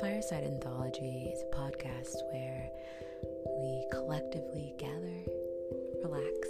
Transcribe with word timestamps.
Fireside 0.00 0.44
Anthology 0.44 1.30
is 1.32 1.42
a 1.42 1.54
podcast 1.54 2.16
where 2.32 2.70
we 3.58 3.84
collectively 3.92 4.72
gather, 4.78 5.22
relax, 6.02 6.48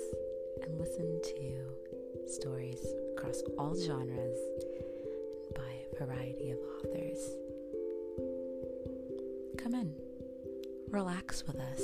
and 0.62 0.79
listen 0.79 1.21
to 1.23 2.29
stories 2.29 2.85
across 3.17 3.43
all 3.59 3.75
genres 3.75 4.39
by 5.55 5.75
a 5.93 6.05
variety 6.05 6.51
of 6.53 6.59
authors. 6.79 7.37
Come 9.59 9.74
in, 9.74 9.95
relax 10.91 11.47
with 11.47 11.57
us. 11.57 11.83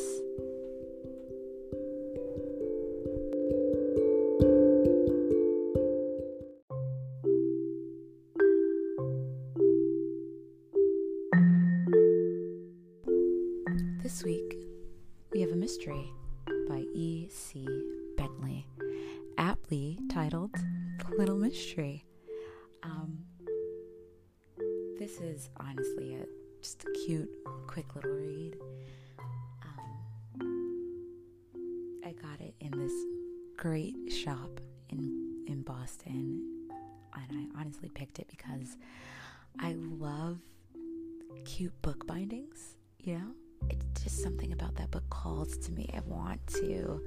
Cute 41.48 41.80
book 41.80 42.06
bindings. 42.06 42.76
You 42.98 43.14
know, 43.14 43.30
it's 43.70 44.02
just 44.02 44.22
something 44.22 44.52
about 44.52 44.74
that 44.74 44.90
book 44.90 45.08
calls 45.08 45.56
to 45.56 45.72
me. 45.72 45.88
I 45.96 46.00
want 46.00 46.46
to 46.48 47.00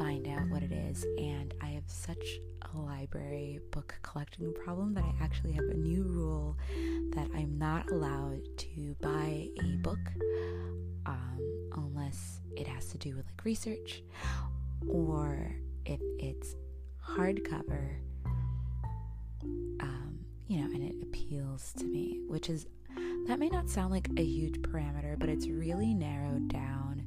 find 0.00 0.26
out 0.26 0.48
what 0.48 0.64
it 0.64 0.72
is, 0.72 1.06
and 1.16 1.54
I 1.62 1.66
have 1.66 1.84
such 1.86 2.40
a 2.74 2.76
library 2.76 3.60
book 3.70 3.94
collecting 4.02 4.52
problem 4.52 4.94
that 4.94 5.04
I 5.04 5.14
actually 5.22 5.52
have 5.52 5.66
a 5.66 5.74
new 5.74 6.02
rule 6.02 6.58
that 7.14 7.28
I'm 7.36 7.56
not 7.56 7.88
allowed 7.92 8.40
to 8.58 8.96
buy 9.00 9.48
a 9.60 9.76
book 9.76 10.00
um, 11.06 11.38
unless 11.76 12.40
it 12.56 12.66
has 12.66 12.86
to 12.86 12.98
do 12.98 13.14
with 13.14 13.26
like 13.26 13.44
research 13.44 14.02
or 14.88 15.54
if 15.86 16.00
it's 16.18 16.56
hardcover, 17.08 17.94
um, 19.44 20.18
you 20.48 20.60
know, 20.60 20.66
and 20.66 20.82
it 20.82 20.96
appeals 21.00 21.72
to 21.78 21.84
me, 21.84 22.22
which 22.26 22.50
is 22.50 22.66
that 23.26 23.38
may 23.38 23.48
not 23.48 23.68
sound 23.68 23.92
like 23.92 24.08
a 24.16 24.24
huge 24.24 24.60
parameter, 24.62 25.18
but 25.18 25.28
it's 25.28 25.46
really 25.46 25.94
narrowed 25.94 26.48
down 26.48 27.04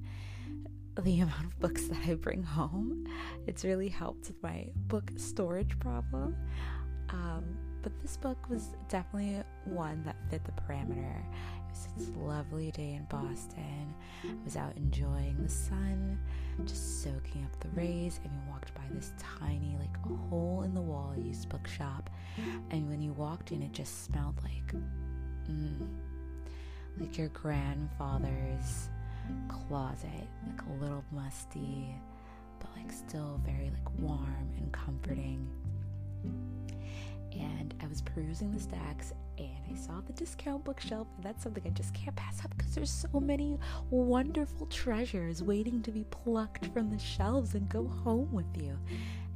the 1.02 1.20
amount 1.22 1.46
of 1.46 1.60
books 1.60 1.88
that 1.88 2.00
I 2.08 2.14
bring 2.16 2.44
home. 2.44 3.06
It's 3.48 3.64
really 3.64 3.90
helped 3.90 4.28
with 4.28 4.42
my 4.42 4.68
book 4.88 5.12
storage 5.18 5.78
problem. 5.80 6.36
Um, 7.10 7.58
but 7.82 7.92
this 8.02 8.18
book 8.18 8.50
was 8.50 8.70
definitely 8.90 9.44
one 9.66 10.04
that 10.06 10.16
fit 10.30 10.44
the 10.44 10.52
parameter. 10.54 11.20
It 11.20 11.70
was 11.70 11.88
this 11.98 12.10
lovely 12.18 12.72
day 12.72 12.94
in 12.94 13.06
Boston. 13.10 13.94
I 14.24 14.44
was 14.44 14.56
out 14.56 14.76
enjoying 14.76 15.38
the 15.40 15.50
sun, 15.50 16.18
just 16.66 17.04
soaking 17.04 17.44
up 17.46 17.60
the 17.60 17.70
rays, 17.80 18.20
and 18.24 18.34
we 18.34 18.52
walked 18.52 18.74
by 18.74 18.82
this 18.92 19.14
tiny, 19.20 19.78
like, 19.80 19.96
hole 20.30 20.64
in 20.64 20.74
the 20.74 20.82
wall 20.82 21.14
used 21.16 21.48
bookshop. 21.50 22.10
And 22.72 22.90
when 22.90 23.02
you 23.02 23.14
walked 23.14 23.52
in, 23.52 23.62
it 23.62 23.72
just 23.72 24.06
smelled 24.06 24.40
like, 24.44 24.74
mm, 25.48 25.88
like 27.00 27.18
your 27.18 27.30
grandfather's 27.30 28.90
closet, 29.48 30.28
like 30.48 30.62
a 30.68 30.84
little 30.84 31.04
musty, 31.12 31.96
but 32.60 32.70
like 32.78 32.92
still 32.92 33.40
very 33.46 33.70
like 33.72 34.00
warm 34.00 34.50
and 34.58 34.72
comforting. 34.72 35.48
And 37.34 37.74
I 37.84 37.88
was 37.88 38.02
perusing 38.02 38.52
the 38.52 38.60
stacks 38.60 39.14
and 39.38 39.50
I 39.70 39.76
saw 39.76 40.00
the 40.06 40.14
discount 40.14 40.64
bookshelf, 40.64 41.08
and 41.18 41.26
that's 41.26 41.44
something 41.44 41.64
I 41.66 41.70
just 41.72 41.94
can't 41.94 42.16
pass 42.16 42.44
up 42.46 42.56
because 42.56 42.76
there's 42.76 42.90
so 42.90 43.20
many 43.20 43.60
wonderful 43.90 44.68
treasures 44.68 45.44
waiting 45.44 45.82
to 45.82 45.92
be 45.92 46.06
plucked 46.06 46.68
from 46.68 46.90
the 46.90 47.00
shelves 47.00 47.56
and 47.56 47.68
go 47.68 47.88
home 47.88 48.32
with 48.32 48.46
you. 48.56 48.78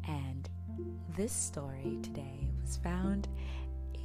And 0.08 0.48
this 1.18 1.34
story 1.34 2.00
today 2.02 2.48
was 2.62 2.78
found 2.78 3.28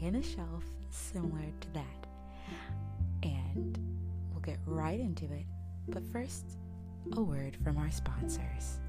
in 0.02 0.16
a 0.16 0.22
shelf 0.22 0.64
similar 0.90 1.52
to 1.60 1.72
that. 1.74 2.06
We'll 3.54 4.40
get 4.42 4.58
right 4.66 4.98
into 4.98 5.24
it 5.26 5.46
but 5.88 6.02
first, 6.12 6.56
a 7.12 7.22
word 7.22 7.56
from 7.62 7.76
our 7.76 7.90
sponsors. 7.90 8.80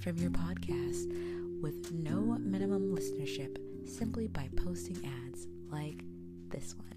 From 0.00 0.16
your 0.16 0.30
podcast 0.30 1.12
with 1.60 1.92
no 1.92 2.20
minimum 2.40 2.96
listenership 2.96 3.58
simply 3.86 4.26
by 4.28 4.48
posting 4.56 4.96
ads 5.26 5.46
like 5.70 6.02
this 6.48 6.74
one. 6.76 6.94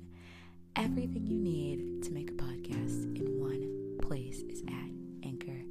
Everything 0.76 1.28
you 1.28 1.38
need 1.38 2.04
to 2.04 2.12
make 2.12 2.30
a 2.30 2.34
podcast 2.34 3.16
in 3.18 3.40
one 3.42 3.98
place 4.02 4.40
is 4.50 4.62
at 4.62 5.28
anchor.fm. 5.28 5.64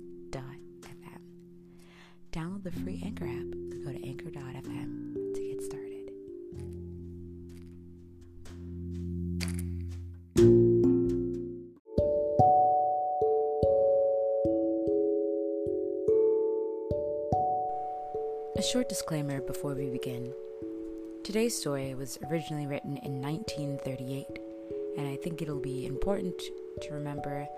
Download 2.33 2.63
the 2.63 2.73
free 2.73 3.01
Anchor 3.05 3.27
app 3.27 3.63
go 3.85 3.93
to 3.93 4.07
anchor.fm 4.07 5.22
disclaimer 18.93 19.41
before 19.41 19.73
we 19.73 19.89
begin. 19.89 20.31
Today's 21.25 21.57
story 21.57 21.95
was 21.95 22.19
originally 22.31 22.67
written 22.67 22.99
in 22.99 23.23
1938, 23.23 24.27
and 24.99 25.09
I 25.09 25.17
think 25.17 25.41
it'll 25.41 25.59
be 25.59 25.87
important 25.87 26.39
to 26.83 26.93
remember 26.93 27.49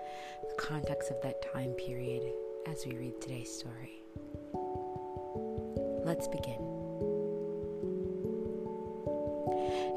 the 0.47 0.55
context 0.55 1.11
of 1.11 1.21
that 1.23 1.43
time 1.51 1.71
period 1.71 2.23
as 2.67 2.85
we 2.85 2.95
read 2.95 3.19
today's 3.19 3.51
story. 3.51 4.01
Let's 6.05 6.29
begin. 6.29 6.61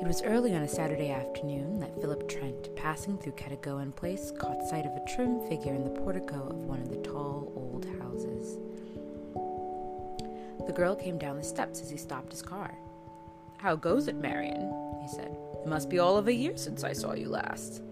It 0.03 0.09
was 0.09 0.23
early 0.25 0.57
on 0.57 0.63
a 0.63 0.69
Saturday 0.69 1.13
afternoon 1.13 1.79
that 1.79 2.01
Philip 2.01 2.29
Trent, 2.29 2.75
passing 2.75 3.17
through 3.17 3.37
Cadogan 3.37 3.93
Place, 3.93 4.33
caught 4.41 4.69
sight 4.69 4.87
of 4.87 4.91
a 4.91 5.15
trim 5.15 5.39
figure 5.49 5.73
in 5.73 5.85
the 5.85 6.01
portico 6.01 6.49
of 6.51 6.65
one 6.65 6.81
of 6.81 6.91
the 6.91 6.97
tall 6.97 7.53
old 7.55 7.87
houses. 8.01 8.59
Girl 10.79 10.95
came 10.95 11.19
down 11.19 11.37
the 11.37 11.43
steps 11.43 11.81
as 11.81 11.91
he 11.91 11.97
stopped 11.97 12.31
his 12.31 12.41
car. 12.41 12.73
How 13.57 13.75
goes 13.75 14.07
it, 14.07 14.15
Marion? 14.15 14.73
he 15.03 15.09
said. 15.09 15.37
It 15.65 15.67
must 15.67 15.91
be 15.91 15.99
all 15.99 16.17
of 16.17 16.29
a 16.29 16.33
year 16.33 16.57
since 16.57 16.85
I 16.85 16.93
saw 16.93 17.15
you 17.15 17.29
last. 17.29 17.83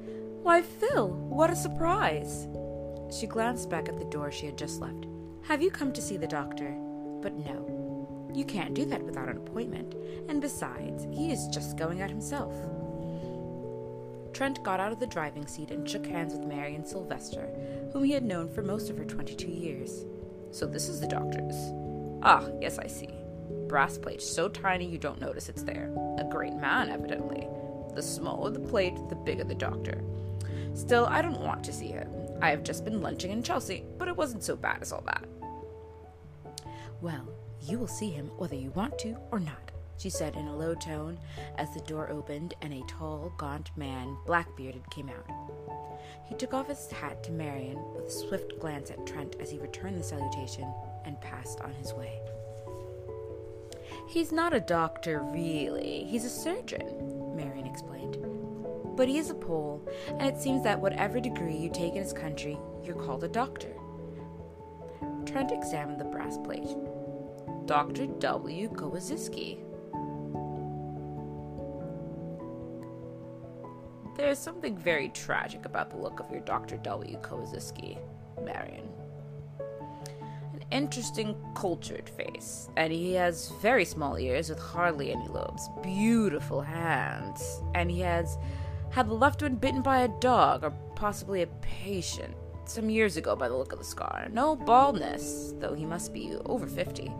Why, 0.44 0.62
Phil, 0.62 1.08
what 1.08 1.50
a 1.50 1.56
surprise! 1.56 2.46
She 3.10 3.26
glanced 3.26 3.70
back 3.70 3.88
at 3.88 3.98
the 3.98 4.04
door 4.04 4.30
she 4.30 4.46
had 4.46 4.56
just 4.56 4.80
left. 4.80 5.04
Have 5.42 5.62
you 5.62 5.68
come 5.72 5.92
to 5.94 6.00
see 6.00 6.16
the 6.16 6.28
doctor? 6.28 6.76
But 7.22 7.34
no, 7.34 8.30
you 8.32 8.44
can't 8.44 8.74
do 8.74 8.84
that 8.84 9.02
without 9.02 9.28
an 9.28 9.38
appointment, 9.38 9.96
and 10.28 10.40
besides, 10.40 11.08
he 11.10 11.32
is 11.32 11.48
just 11.48 11.76
going 11.76 12.02
out 12.02 12.10
himself. 12.10 12.54
Trent 14.32 14.62
got 14.62 14.78
out 14.78 14.92
of 14.92 15.00
the 15.00 15.08
driving 15.08 15.48
seat 15.48 15.72
and 15.72 15.90
shook 15.90 16.06
hands 16.06 16.34
with 16.34 16.46
Marion 16.46 16.86
Sylvester, 16.86 17.48
whom 17.92 18.04
he 18.04 18.12
had 18.12 18.22
known 18.22 18.48
for 18.48 18.62
most 18.62 18.90
of 18.90 18.96
her 18.96 19.04
22 19.04 19.48
years. 19.48 20.04
So 20.52 20.66
this 20.68 20.88
is 20.88 21.00
the 21.00 21.08
doctor's. 21.08 21.56
Ah, 22.28 22.44
yes, 22.60 22.76
I 22.80 22.88
see. 22.88 23.08
Brass 23.68 23.98
plate 23.98 24.20
so 24.20 24.48
tiny 24.48 24.84
you 24.84 24.98
don't 24.98 25.20
notice 25.20 25.48
it's 25.48 25.62
there. 25.62 25.92
A 26.18 26.24
great 26.24 26.54
man, 26.54 26.90
evidently. 26.90 27.46
The 27.94 28.02
smaller 28.02 28.50
the 28.50 28.58
plate, 28.58 28.96
the 29.08 29.14
bigger 29.14 29.44
the 29.44 29.54
doctor. 29.54 30.02
Still, 30.74 31.06
I 31.06 31.22
don't 31.22 31.40
want 31.40 31.62
to 31.62 31.72
see 31.72 31.86
him. 31.86 32.10
I 32.42 32.50
have 32.50 32.64
just 32.64 32.84
been 32.84 33.00
lunching 33.00 33.30
in 33.30 33.44
Chelsea, 33.44 33.84
but 33.96 34.08
it 34.08 34.16
wasn't 34.16 34.42
so 34.42 34.56
bad 34.56 34.82
as 34.82 34.90
all 34.90 35.04
that. 35.06 35.24
Well, 37.00 37.28
you 37.62 37.78
will 37.78 37.86
see 37.86 38.10
him 38.10 38.32
whether 38.38 38.56
you 38.56 38.70
want 38.70 38.98
to 38.98 39.16
or 39.30 39.38
not, 39.38 39.70
she 39.98 40.10
said 40.10 40.36
in 40.36 40.46
a 40.46 40.56
low 40.56 40.74
tone 40.74 41.18
as 41.58 41.72
the 41.72 41.80
door 41.80 42.10
opened 42.10 42.54
and 42.62 42.72
a 42.72 42.82
tall, 42.86 43.32
gaunt 43.38 43.70
man, 43.76 44.16
black 44.26 44.54
bearded, 44.56 44.88
came 44.90 45.08
out. 45.08 45.26
He 46.28 46.34
took 46.34 46.54
off 46.54 46.68
his 46.68 46.90
hat 46.90 47.22
to 47.24 47.32
Marion 47.32 47.78
with 47.94 48.06
a 48.06 48.10
swift 48.10 48.58
glance 48.58 48.90
at 48.90 49.06
Trent 49.06 49.36
as 49.40 49.50
he 49.50 49.58
returned 49.58 49.98
the 49.98 50.04
salutation 50.04 50.72
and 51.04 51.20
passed 51.20 51.60
on 51.60 51.72
his 51.74 51.92
way. 51.94 52.20
He's 54.08 54.32
not 54.32 54.54
a 54.54 54.60
doctor, 54.60 55.20
really. 55.22 56.04
He's 56.04 56.24
a 56.24 56.30
surgeon, 56.30 57.34
Marion 57.36 57.66
explained. 57.66 58.18
But 58.96 59.08
he 59.08 59.18
is 59.18 59.30
a 59.30 59.34
Pole, 59.34 59.86
and 60.08 60.22
it 60.22 60.40
seems 60.40 60.62
that 60.62 60.80
whatever 60.80 61.20
degree 61.20 61.56
you 61.56 61.70
take 61.70 61.94
in 61.94 62.02
his 62.02 62.12
country, 62.12 62.58
you're 62.82 62.94
called 62.94 63.24
a 63.24 63.28
doctor. 63.28 63.72
Trent 65.26 65.52
examined 65.52 66.00
the 66.00 66.04
brass 66.04 66.38
plate. 66.38 66.68
Dr. 67.66 68.06
W. 68.06 68.68
Kowaziski. 68.70 69.65
There's 74.16 74.38
something 74.38 74.78
very 74.78 75.10
tragic 75.10 75.66
about 75.66 75.90
the 75.90 75.98
look 75.98 76.20
of 76.20 76.30
your 76.30 76.40
Dr. 76.40 76.78
W. 76.78 77.18
Kowaziski, 77.18 77.98
Marion. 78.42 78.88
An 80.54 80.64
interesting, 80.70 81.36
cultured 81.54 82.08
face, 82.08 82.70
and 82.78 82.90
he 82.90 83.12
has 83.12 83.52
very 83.60 83.84
small 83.84 84.18
ears 84.18 84.48
with 84.48 84.58
hardly 84.58 85.12
any 85.12 85.28
lobes, 85.28 85.68
beautiful 85.82 86.62
hands, 86.62 87.60
and 87.74 87.90
he 87.90 88.00
has 88.00 88.38
had 88.88 89.06
the 89.06 89.12
left 89.12 89.42
one 89.42 89.56
bitten 89.56 89.82
by 89.82 90.00
a 90.00 90.08
dog 90.20 90.64
or 90.64 90.70
possibly 90.94 91.42
a 91.42 91.46
patient 91.60 92.34
some 92.64 92.88
years 92.88 93.18
ago 93.18 93.36
by 93.36 93.48
the 93.48 93.56
look 93.56 93.72
of 93.72 93.78
the 93.78 93.84
scar. 93.84 94.28
No 94.32 94.56
baldness, 94.56 95.52
though 95.58 95.74
he 95.74 95.84
must 95.84 96.14
be 96.14 96.34
over 96.46 96.66
50. 96.66 97.12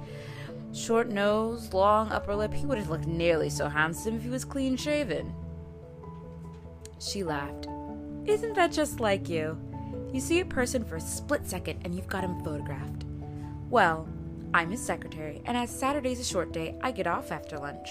Short 0.73 1.11
nose, 1.11 1.75
long 1.75 2.11
upper 2.11 2.35
lip, 2.35 2.55
he 2.55 2.65
would 2.65 2.79
have 2.79 2.89
looked 2.89 3.07
nearly 3.07 3.51
so 3.51 3.69
handsome 3.69 4.17
if 4.17 4.23
he 4.23 4.31
was 4.31 4.47
clean 4.47 4.79
shaven. 4.79 5.35
She 6.99 7.23
laughed. 7.23 7.67
Isn't 8.27 8.55
that 8.55 8.73
just 8.73 9.01
like 9.01 9.29
you? 9.29 9.59
You 10.13 10.21
see 10.21 10.41
a 10.41 10.45
person 10.45 10.85
for 10.85 10.97
a 10.97 11.01
split 11.01 11.47
second 11.47 11.81
and 11.85 11.95
you've 11.95 12.09
got 12.09 12.25
him 12.25 12.43
photographed. 12.43 13.05
Well, 13.71 14.09
I'm 14.55 14.71
his 14.71 14.81
secretary, 14.81 15.43
and 15.45 15.57
as 15.57 15.71
Saturday's 15.71 16.21
a 16.21 16.25
short 16.25 16.53
day, 16.53 16.79
I 16.81 16.91
get 16.91 17.07
off 17.07 17.31
after 17.31 17.59
lunch. 17.59 17.89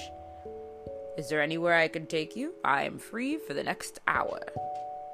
Is 1.18 1.30
there 1.30 1.42
anywhere 1.42 1.76
I 1.76 1.88
can 1.88 2.08
take 2.08 2.36
you? 2.36 2.54
I 2.64 2.84
am 2.84 2.98
free 2.98 3.38
for 3.38 3.54
the 3.54 3.64
next 3.64 4.00
hour. 4.08 4.40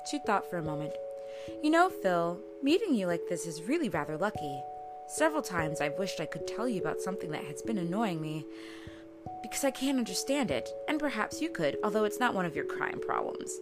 She 0.09 0.19
thought 0.19 0.49
for 0.49 0.57
a 0.57 0.63
moment. 0.63 0.93
You 1.61 1.69
know, 1.71 1.89
Phil, 1.89 2.39
meeting 2.63 2.95
you 2.95 3.07
like 3.07 3.21
this 3.27 3.45
is 3.45 3.63
really 3.63 3.89
rather 3.89 4.17
lucky. 4.17 4.61
Several 5.07 5.41
times 5.41 5.81
I've 5.81 5.99
wished 5.99 6.21
I 6.21 6.25
could 6.25 6.47
tell 6.47 6.67
you 6.67 6.79
about 6.81 7.01
something 7.01 7.31
that 7.31 7.43
has 7.43 7.61
been 7.61 7.77
annoying 7.77 8.21
me, 8.21 8.45
because 9.51 9.65
I 9.65 9.71
can't 9.71 9.97
understand 9.97 10.49
it, 10.49 10.69
and 10.87 10.97
perhaps 10.97 11.41
you 11.41 11.49
could, 11.49 11.77
although 11.83 12.05
it's 12.05 12.21
not 12.21 12.33
one 12.33 12.45
of 12.45 12.55
your 12.55 12.63
crime 12.63 13.01
problems. 13.01 13.59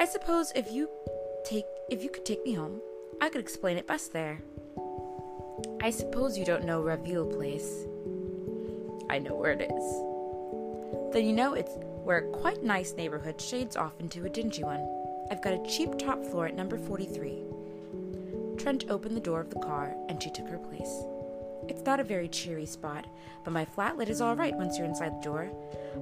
I 0.00 0.06
suppose 0.06 0.52
if 0.56 0.72
you 0.72 0.90
take 1.44 1.64
if 1.88 2.02
you 2.02 2.10
could 2.10 2.24
take 2.24 2.44
me 2.44 2.54
home, 2.54 2.80
I 3.20 3.28
could 3.28 3.40
explain 3.40 3.76
it 3.76 3.86
best 3.86 4.12
there. 4.12 4.42
I 5.80 5.90
suppose 5.90 6.36
you 6.36 6.44
don't 6.44 6.64
know 6.64 6.82
Raville 6.82 7.26
Place. 7.26 7.86
I 9.08 9.20
know 9.20 9.36
where 9.36 9.52
it 9.52 9.62
is. 9.62 11.12
Then 11.12 11.24
you 11.24 11.32
know 11.32 11.54
it's 11.54 11.70
where 12.02 12.18
a 12.18 12.30
quite 12.30 12.64
nice 12.64 12.94
neighborhood 12.94 13.40
shades 13.40 13.76
off 13.76 14.00
into 14.00 14.24
a 14.24 14.28
dingy 14.28 14.64
one. 14.64 14.84
I've 15.30 15.44
got 15.44 15.54
a 15.54 15.70
cheap 15.70 15.96
top 15.96 16.24
floor 16.24 16.46
at 16.46 16.56
number 16.56 16.76
43. 16.76 17.44
Trent 18.58 18.86
opened 18.90 19.16
the 19.16 19.20
door 19.20 19.40
of 19.40 19.50
the 19.50 19.60
car, 19.60 19.94
and 20.08 20.20
she 20.20 20.30
took 20.30 20.48
her 20.48 20.58
place. 20.58 21.04
It's 21.68 21.84
not 21.84 22.00
a 22.00 22.04
very 22.04 22.28
cheery 22.28 22.66
spot, 22.66 23.06
but 23.44 23.52
my 23.52 23.64
flatlet 23.64 24.08
is 24.08 24.20
all 24.20 24.36
right 24.36 24.54
once 24.54 24.76
you're 24.76 24.86
inside 24.86 25.16
the 25.18 25.24
door. 25.24 25.50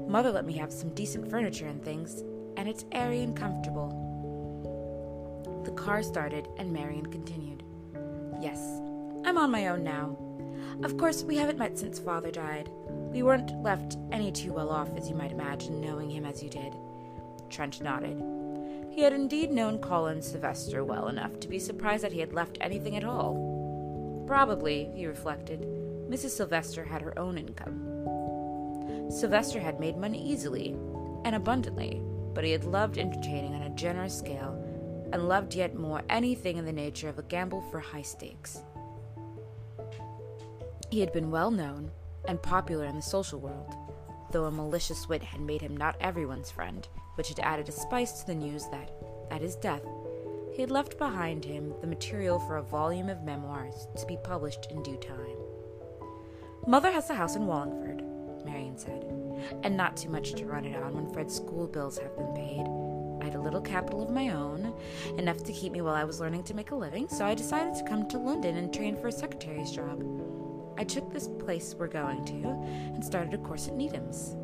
Mother 0.09 0.31
let 0.31 0.45
me 0.45 0.55
have 0.55 0.73
some 0.73 0.95
decent 0.95 1.31
furniture 1.31 1.67
and 1.67 1.83
things, 1.83 2.23
and 2.57 2.69
it's 2.69 2.85
airy 2.93 3.23
and 3.23 3.37
comfortable. 3.37 4.11
The 5.65 5.73
car 5.73 6.03
started, 6.03 6.49
and 6.59 6.73
Marion 6.73 7.07
continued. 7.07 7.63
Yes, 8.41 8.59
I'm 9.25 9.39
on 9.39 9.51
my 9.51 9.69
own 9.69 9.85
now. 9.85 10.17
Of 10.83 10.97
course, 10.97 11.23
we 11.23 11.37
haven't 11.37 11.59
met 11.59 11.79
since 11.79 11.99
father 11.99 12.31
died. 12.31 12.71
We 12.89 13.23
weren't 13.23 13.63
left 13.63 13.97
any 14.11 14.33
too 14.33 14.53
well 14.53 14.71
off, 14.71 14.89
as 14.97 15.09
you 15.09 15.15
might 15.15 15.33
imagine, 15.33 15.81
knowing 15.81 16.11
him 16.11 16.25
as 16.25 16.43
you 16.43 16.49
did. 16.49 16.75
Trent 17.51 17.81
nodded. 17.81 18.21
He 18.91 19.03
had 19.03 19.13
indeed 19.13 19.51
known 19.51 19.79
Colin 19.79 20.21
Sylvester 20.21 20.85
well 20.85 21.09
enough 21.09 21.39
to 21.41 21.49
be 21.49 21.59
surprised 21.59 22.05
that 22.05 22.13
he 22.13 22.21
had 22.21 22.33
left 22.33 22.59
anything 22.61 22.97
at 22.97 23.05
all. 23.05 23.52
Probably, 24.27 24.91
he 24.95 25.07
reflected, 25.07 25.67
Mrs. 26.09 26.31
Sylvester 26.31 26.85
had 26.85 27.03
her 27.03 27.19
own 27.19 27.39
income. 27.39 29.11
Sylvester 29.11 29.61
had 29.61 29.81
made 29.81 29.97
money 29.97 30.23
easily 30.23 30.77
and 31.25 31.35
abundantly, 31.35 32.01
but 32.35 32.45
he 32.45 32.51
had 32.51 32.65
loved 32.65 32.99
entertaining 32.99 33.55
on 33.55 33.63
a 33.63 33.71
generous 33.71 34.17
scale 34.17 34.59
and 35.13 35.29
loved 35.29 35.55
yet 35.55 35.75
more 35.75 36.03
anything 36.09 36.57
in 36.57 36.65
the 36.65 36.73
nature 36.73 37.09
of 37.09 37.19
a 37.19 37.23
gamble 37.25 37.61
for 37.71 37.81
high 37.81 38.03
stakes. 38.03 38.63
He 40.91 41.01
had 41.01 41.13
been 41.13 41.31
well 41.31 41.51
known 41.51 41.91
and 42.27 42.43
popular 42.43 42.87
in 42.87 42.97
the 42.97 43.03
social 43.03 43.41
world, 43.41 43.75
though 44.31 44.45
a 44.45 44.51
malicious 44.51 45.09
wit 45.09 45.23
had 45.23 45.41
made 45.41 45.61
him 45.61 45.77
not 45.77 45.97
everyone's 46.01 46.51
friend, 46.51 46.87
which 47.15 47.29
had 47.29 47.41
added 47.41 47.69
a 47.69 47.73
spice 47.73 48.21
to 48.21 48.27
the 48.27 48.35
news 48.35 48.67
that, 48.71 48.91
at 49.31 49.43
his 49.43 49.57
death, 49.57 49.83
he 50.53 50.61
had 50.61 50.71
left 50.71 50.99
behind 50.99 51.45
him 51.45 51.73
the 51.81 51.87
material 51.87 52.39
for 52.41 52.57
a 52.57 52.63
volume 52.63 53.09
of 53.09 53.23
memoirs 53.23 53.87
to 53.97 54.07
be 54.07 54.19
published 54.23 54.67
in 54.71 54.83
due 54.83 54.99
time. 54.99 55.37
Mother 56.67 56.93
has 56.93 57.11
a 57.11 57.15
house 57.15 57.37
in 57.37 57.47
Wallingford, 57.47 58.05
Marion 58.45 58.77
said, 58.77 59.05
and 59.63 59.77
not 59.77 59.97
too 59.97 60.11
much 60.11 60.35
to 60.35 60.47
run 60.47 60.65
it 60.65 60.77
on 60.77 60.95
when 60.95 61.13
Fred's 61.13 61.35
school 61.35 61.67
bills 61.67 61.99
have 61.99 62.17
been 62.17 62.33
paid. 62.35 62.67
I 63.21 63.25
had 63.27 63.35
a 63.35 63.41
little 63.41 63.61
capital 63.61 64.03
of 64.03 64.11
my 64.11 64.31
own, 64.31 64.75
enough 65.17 65.43
to 65.45 65.53
keep 65.53 65.73
me 65.73 65.81
while 65.81 65.95
I 65.95 66.05
was 66.05 66.21
learning 66.21 66.45
to 66.45 66.55
make 66.55 66.71
a 66.71 66.77
living, 66.77 67.09
so 67.09 67.25
I 67.25 67.35
decided 67.35 67.75
to 67.77 67.85
come 67.89 68.09
to 68.09 68.19
London 68.19 68.57
and 68.57 68.73
train 68.73 68.97
for 68.97 69.09
a 69.09 69.13
secretary's 69.13 69.71
job. 69.71 70.05
I 70.77 70.85
took 70.85 71.13
this 71.13 71.29
place 71.29 71.75
we're 71.79 71.87
going 71.87 72.25
to 72.27 72.49
and 72.95 73.05
started 73.05 73.35
a 73.35 73.39
course 73.39 73.69
at 73.69 73.75
Needham's. 73.75 74.37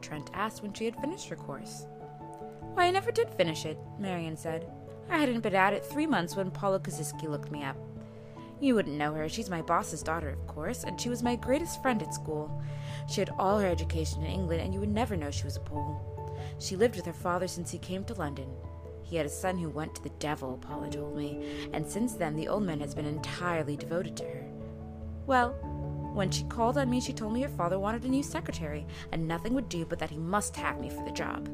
Trent 0.00 0.30
asked 0.34 0.62
when 0.62 0.72
she 0.72 0.84
had 0.84 0.96
finished 0.96 1.28
her 1.28 1.36
course. 1.36 1.86
Why, 2.74 2.86
I 2.86 2.90
never 2.90 3.10
did 3.10 3.28
finish 3.30 3.66
it, 3.66 3.78
Marion 3.98 4.36
said. 4.36 4.66
I 5.10 5.18
hadn't 5.18 5.40
been 5.40 5.54
at 5.54 5.74
it 5.74 5.84
three 5.84 6.06
months 6.06 6.36
when 6.36 6.50
Paula 6.50 6.80
Koziski 6.80 7.28
looked 7.28 7.52
me 7.52 7.62
up. 7.62 7.76
You 8.60 8.74
wouldn't 8.74 8.96
know 8.96 9.12
her. 9.14 9.28
She's 9.28 9.50
my 9.50 9.60
boss's 9.60 10.02
daughter, 10.02 10.30
of 10.30 10.46
course, 10.46 10.84
and 10.84 11.00
she 11.00 11.08
was 11.08 11.22
my 11.22 11.36
greatest 11.36 11.82
friend 11.82 12.02
at 12.02 12.14
school. 12.14 12.62
She 13.08 13.20
had 13.20 13.30
all 13.38 13.58
her 13.58 13.66
education 13.66 14.22
in 14.22 14.30
England, 14.30 14.62
and 14.62 14.72
you 14.72 14.80
would 14.80 14.88
never 14.88 15.16
know 15.16 15.30
she 15.30 15.44
was 15.44 15.56
a 15.56 15.60
Pole. 15.60 16.38
She 16.58 16.76
lived 16.76 16.96
with 16.96 17.04
her 17.06 17.12
father 17.12 17.48
since 17.48 17.70
he 17.70 17.78
came 17.78 18.04
to 18.04 18.14
London. 18.14 18.48
He 19.02 19.16
had 19.16 19.26
a 19.26 19.30
son 19.30 19.58
who 19.58 19.68
went 19.68 19.94
to 19.96 20.02
the 20.02 20.08
devil, 20.20 20.58
Paula 20.58 20.88
told 20.88 21.16
me, 21.16 21.68
and 21.72 21.86
since 21.86 22.14
then 22.14 22.36
the 22.36 22.48
old 22.48 22.62
man 22.62 22.80
has 22.80 22.94
been 22.94 23.04
entirely 23.04 23.76
devoted 23.76 24.16
to 24.16 24.24
her. 24.24 24.44
Well, 25.26 25.50
when 26.14 26.30
she 26.30 26.44
called 26.44 26.78
on 26.78 26.88
me, 26.88 27.00
she 27.00 27.12
told 27.12 27.32
me 27.32 27.42
her 27.42 27.48
father 27.48 27.78
wanted 27.78 28.04
a 28.04 28.08
new 28.08 28.22
secretary, 28.22 28.86
and 29.10 29.26
nothing 29.26 29.54
would 29.54 29.68
do 29.68 29.84
but 29.84 29.98
that 29.98 30.10
he 30.10 30.18
must 30.18 30.56
have 30.56 30.80
me 30.80 30.88
for 30.88 31.04
the 31.04 31.10
job. 31.10 31.48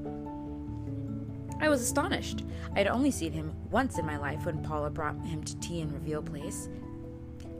I 1.60 1.68
was 1.68 1.80
astonished. 1.80 2.44
I 2.74 2.78
had 2.78 2.86
only 2.86 3.10
seen 3.10 3.32
him 3.32 3.52
once 3.70 3.98
in 3.98 4.06
my 4.06 4.16
life 4.16 4.46
when 4.46 4.62
Paula 4.62 4.90
brought 4.90 5.20
him 5.24 5.42
to 5.42 5.58
tea 5.58 5.80
in 5.80 5.92
Reveal 5.92 6.22
Place. 6.22 6.68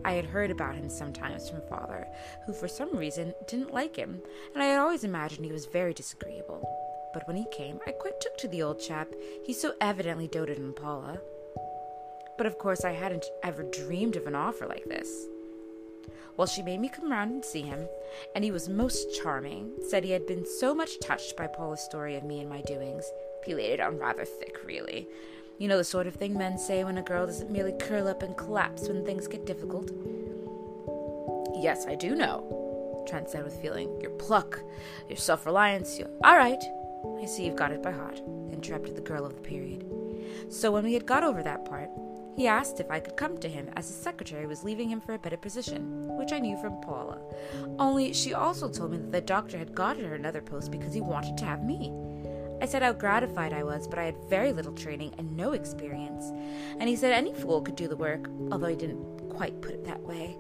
I 0.05 0.12
had 0.12 0.25
heard 0.25 0.50
about 0.50 0.76
him 0.76 0.88
sometimes 0.88 1.50
from 1.50 1.62
father, 1.69 2.07
who 2.47 2.52
for 2.52 2.69
some 2.69 2.97
reason 2.97 3.35
didn't 3.49 3.75
like 3.75 3.97
him, 3.97 4.23
and 4.55 4.62
I 4.62 4.67
had 4.67 4.78
always 4.78 5.02
imagined 5.02 5.45
he 5.45 5.52
was 5.52 5.67
very 5.67 5.93
disagreeable. 5.93 6.67
But 7.12 7.26
when 7.26 7.37
he 7.37 7.47
came, 7.50 7.81
I 7.87 7.90
quite 7.90 8.21
took 8.21 8.38
to 8.38 8.49
the 8.49 8.62
old 8.62 8.81
chap. 8.81 9.09
He 9.45 9.52
so 9.52 9.75
evidently 9.81 10.28
doted 10.28 10.59
on 10.59 10.73
Paula. 10.75 11.21
But 12.37 12.47
of 12.47 12.59
course, 12.59 12.85
I 12.85 12.93
hadn't 12.93 13.26
ever 13.43 13.64
dreamed 13.64 14.14
of 14.14 14.26
an 14.26 14.37
offer 14.37 14.67
like 14.67 14.85
this. 14.85 15.26
Well, 16.37 16.47
she 16.47 16.62
made 16.62 16.78
me 16.78 16.88
come 16.88 17.11
round 17.11 17.33
and 17.33 17.45
see 17.45 17.62
him, 17.62 17.88
and 18.37 18.45
he 18.45 18.52
was 18.52 18.69
most 18.69 19.12
charming. 19.21 19.73
Said 19.88 20.05
he 20.05 20.12
had 20.12 20.26
been 20.26 20.47
so 20.47 20.73
much 20.73 21.00
touched 21.00 21.37
by 21.37 21.49
Paula's 21.49 21.81
story 21.81 22.14
of 22.14 22.23
me 22.23 22.38
and 22.38 22.49
my 22.49 22.61
doings. 22.61 23.11
Laid 23.47 23.80
on 23.80 23.99
rather 23.99 24.26
thick, 24.26 24.59
really. 24.66 25.09
You 25.59 25.68
know 25.68 25.78
the 25.78 25.85
sort 25.85 26.07
of 26.07 26.14
thing 26.14 26.37
men 26.37 26.59
say 26.59 26.85
when 26.85 26.99
a 26.99 27.02
girl 27.02 27.26
doesn't 27.26 27.50
merely 27.50 27.73
curl 27.73 28.07
up 28.07 28.23
and 28.23 28.37
collapse 28.37 28.88
when 28.88 29.04
things 29.04 29.26
get 29.26 29.47
difficult. 29.47 29.90
Yes, 31.57 31.87
I 31.87 31.95
do 31.95 32.14
know, 32.14 33.04
Trent 33.09 33.30
said 33.30 33.45
with 33.45 33.61
feeling. 33.61 34.00
Your 34.00 34.11
pluck, 34.12 34.61
your 35.09 35.16
self 35.16 35.47
reliance, 35.47 35.99
your. 35.99 36.09
All 36.25 36.37
right. 36.37 36.62
I 37.21 37.25
see 37.25 37.47
you've 37.47 37.57
got 37.57 37.73
it 37.73 37.83
by 37.83 37.90
heart, 37.90 38.21
interrupted 38.52 38.97
the 38.97 39.00
girl 39.00 39.25
of 39.25 39.35
the 39.35 39.40
period. 39.40 39.87
So 40.50 40.71
when 40.71 40.85
we 40.85 40.92
had 40.92 41.07
got 41.07 41.25
over 41.25 41.42
that 41.42 41.64
part, 41.64 41.88
he 42.37 42.47
asked 42.47 42.78
if 42.78 42.90
I 42.90 43.00
could 43.00 43.16
come 43.16 43.38
to 43.38 43.49
him, 43.49 43.71
as 43.76 43.88
his 43.88 43.97
secretary 43.97 44.47
was 44.47 44.62
leaving 44.62 44.88
him 44.88 45.00
for 45.00 45.14
a 45.14 45.18
better 45.18 45.37
position, 45.37 46.07
which 46.18 46.33
I 46.33 46.38
knew 46.38 46.57
from 46.59 46.80
Paula. 46.83 47.18
Only 47.78 48.12
she 48.12 48.35
also 48.35 48.68
told 48.68 48.92
me 48.92 48.99
that 48.99 49.11
the 49.11 49.21
doctor 49.21 49.59
had 49.59 49.75
got 49.75 49.99
her 49.99 50.14
another 50.14 50.42
post 50.42 50.71
because 50.71 50.95
he 50.95 51.00
wanted 51.00 51.37
to 51.38 51.45
have 51.45 51.64
me. 51.64 51.92
I 52.61 52.67
said 52.67 52.83
how 52.83 52.93
gratified 52.93 53.53
I 53.53 53.62
was, 53.62 53.87
but 53.87 53.99
I 53.99 54.05
had 54.05 54.17
very 54.29 54.53
little 54.53 54.73
training 54.73 55.15
and 55.17 55.37
no 55.37 55.53
experience. 55.53 56.25
And 56.79 56.88
he 56.88 56.97
said 56.97 57.12
any 57.12 57.33
fool 57.33 57.62
could 57.62 57.77
do 57.77 57.87
the 57.87 57.97
work, 57.97 58.29
although 58.50 58.67
he 58.67 58.77
didn't 58.77 59.31
quite 59.31 59.61
put 59.61 59.75
it 59.75 59.85
that 59.85 60.03
way, 60.03 60.37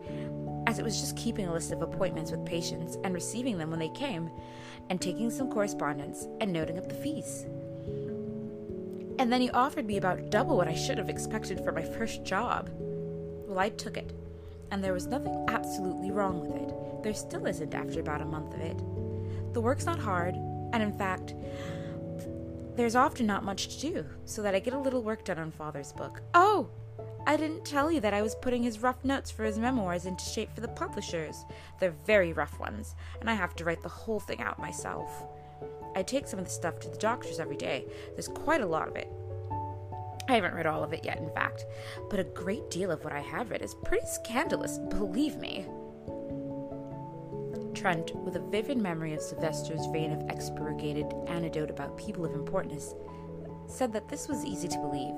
as 0.66 0.78
it 0.78 0.84
was 0.84 1.00
just 1.00 1.16
keeping 1.16 1.46
a 1.46 1.52
list 1.52 1.70
of 1.70 1.82
appointments 1.82 2.32
with 2.32 2.44
patients 2.44 2.98
and 3.04 3.14
receiving 3.14 3.56
them 3.56 3.70
when 3.70 3.78
they 3.78 3.90
came, 3.90 4.30
and 4.90 5.00
taking 5.00 5.30
some 5.30 5.50
correspondence 5.50 6.26
and 6.40 6.52
noting 6.52 6.78
up 6.78 6.88
the 6.88 6.94
fees. 6.94 7.46
And 9.18 9.32
then 9.32 9.40
he 9.40 9.50
offered 9.50 9.86
me 9.86 9.96
about 9.96 10.30
double 10.30 10.56
what 10.56 10.68
I 10.68 10.74
should 10.74 10.98
have 10.98 11.08
expected 11.08 11.60
for 11.60 11.72
my 11.72 11.82
first 11.82 12.24
job. 12.24 12.70
Well, 13.46 13.58
I 13.58 13.68
took 13.68 13.96
it, 13.96 14.12
and 14.70 14.82
there 14.82 14.92
was 14.92 15.06
nothing 15.06 15.44
absolutely 15.48 16.10
wrong 16.10 16.40
with 16.40 16.62
it. 16.62 17.02
There 17.02 17.14
still 17.14 17.46
isn't 17.46 17.74
after 17.74 18.00
about 18.00 18.22
a 18.22 18.26
month 18.26 18.54
of 18.54 18.60
it. 18.60 18.78
The 19.54 19.60
work's 19.60 19.86
not 19.86 19.98
hard, 19.98 20.34
and 20.72 20.82
in 20.82 20.92
fact, 20.92 21.34
there's 22.78 22.94
often 22.94 23.26
not 23.26 23.44
much 23.44 23.76
to 23.76 23.90
do, 23.90 24.06
so 24.24 24.40
that 24.40 24.54
I 24.54 24.60
get 24.60 24.72
a 24.72 24.78
little 24.78 25.02
work 25.02 25.24
done 25.24 25.38
on 25.38 25.50
Father's 25.50 25.92
book. 25.92 26.22
Oh! 26.32 26.70
I 27.26 27.36
didn't 27.36 27.64
tell 27.64 27.90
you 27.90 27.98
that 28.00 28.14
I 28.14 28.22
was 28.22 28.36
putting 28.36 28.62
his 28.62 28.80
rough 28.80 29.04
notes 29.04 29.32
for 29.32 29.42
his 29.42 29.58
memoirs 29.58 30.06
into 30.06 30.24
shape 30.24 30.54
for 30.54 30.60
the 30.60 30.68
publishers. 30.68 31.44
They're 31.80 31.94
very 32.06 32.32
rough 32.32 32.58
ones, 32.60 32.94
and 33.20 33.28
I 33.28 33.34
have 33.34 33.56
to 33.56 33.64
write 33.64 33.82
the 33.82 33.88
whole 33.88 34.20
thing 34.20 34.40
out 34.40 34.60
myself. 34.60 35.26
I 35.96 36.04
take 36.04 36.28
some 36.28 36.38
of 36.38 36.44
the 36.44 36.52
stuff 36.52 36.78
to 36.80 36.88
the 36.88 36.96
doctors 36.98 37.40
every 37.40 37.56
day. 37.56 37.84
There's 38.12 38.28
quite 38.28 38.60
a 38.60 38.66
lot 38.66 38.86
of 38.86 38.94
it. 38.94 39.08
I 40.28 40.36
haven't 40.36 40.54
read 40.54 40.66
all 40.66 40.84
of 40.84 40.92
it 40.92 41.04
yet, 41.04 41.18
in 41.18 41.30
fact, 41.30 41.66
but 42.08 42.20
a 42.20 42.24
great 42.24 42.70
deal 42.70 42.92
of 42.92 43.02
what 43.02 43.12
I 43.12 43.20
have 43.20 43.50
read 43.50 43.62
is 43.62 43.74
pretty 43.84 44.06
scandalous, 44.06 44.78
believe 44.78 45.36
me. 45.36 45.66
Trent, 47.74 48.14
with 48.16 48.36
a 48.36 48.40
vivid 48.50 48.78
memory 48.78 49.14
of 49.14 49.20
Sylvester's 49.20 49.86
vein 49.92 50.12
of 50.12 50.28
expurgated 50.28 51.06
anecdote 51.26 51.70
about 51.70 51.96
people 51.96 52.24
of 52.24 52.34
importance, 52.34 52.94
said 53.66 53.92
that 53.92 54.08
this 54.08 54.28
was 54.28 54.44
easy 54.44 54.68
to 54.68 54.78
believe. 54.78 55.14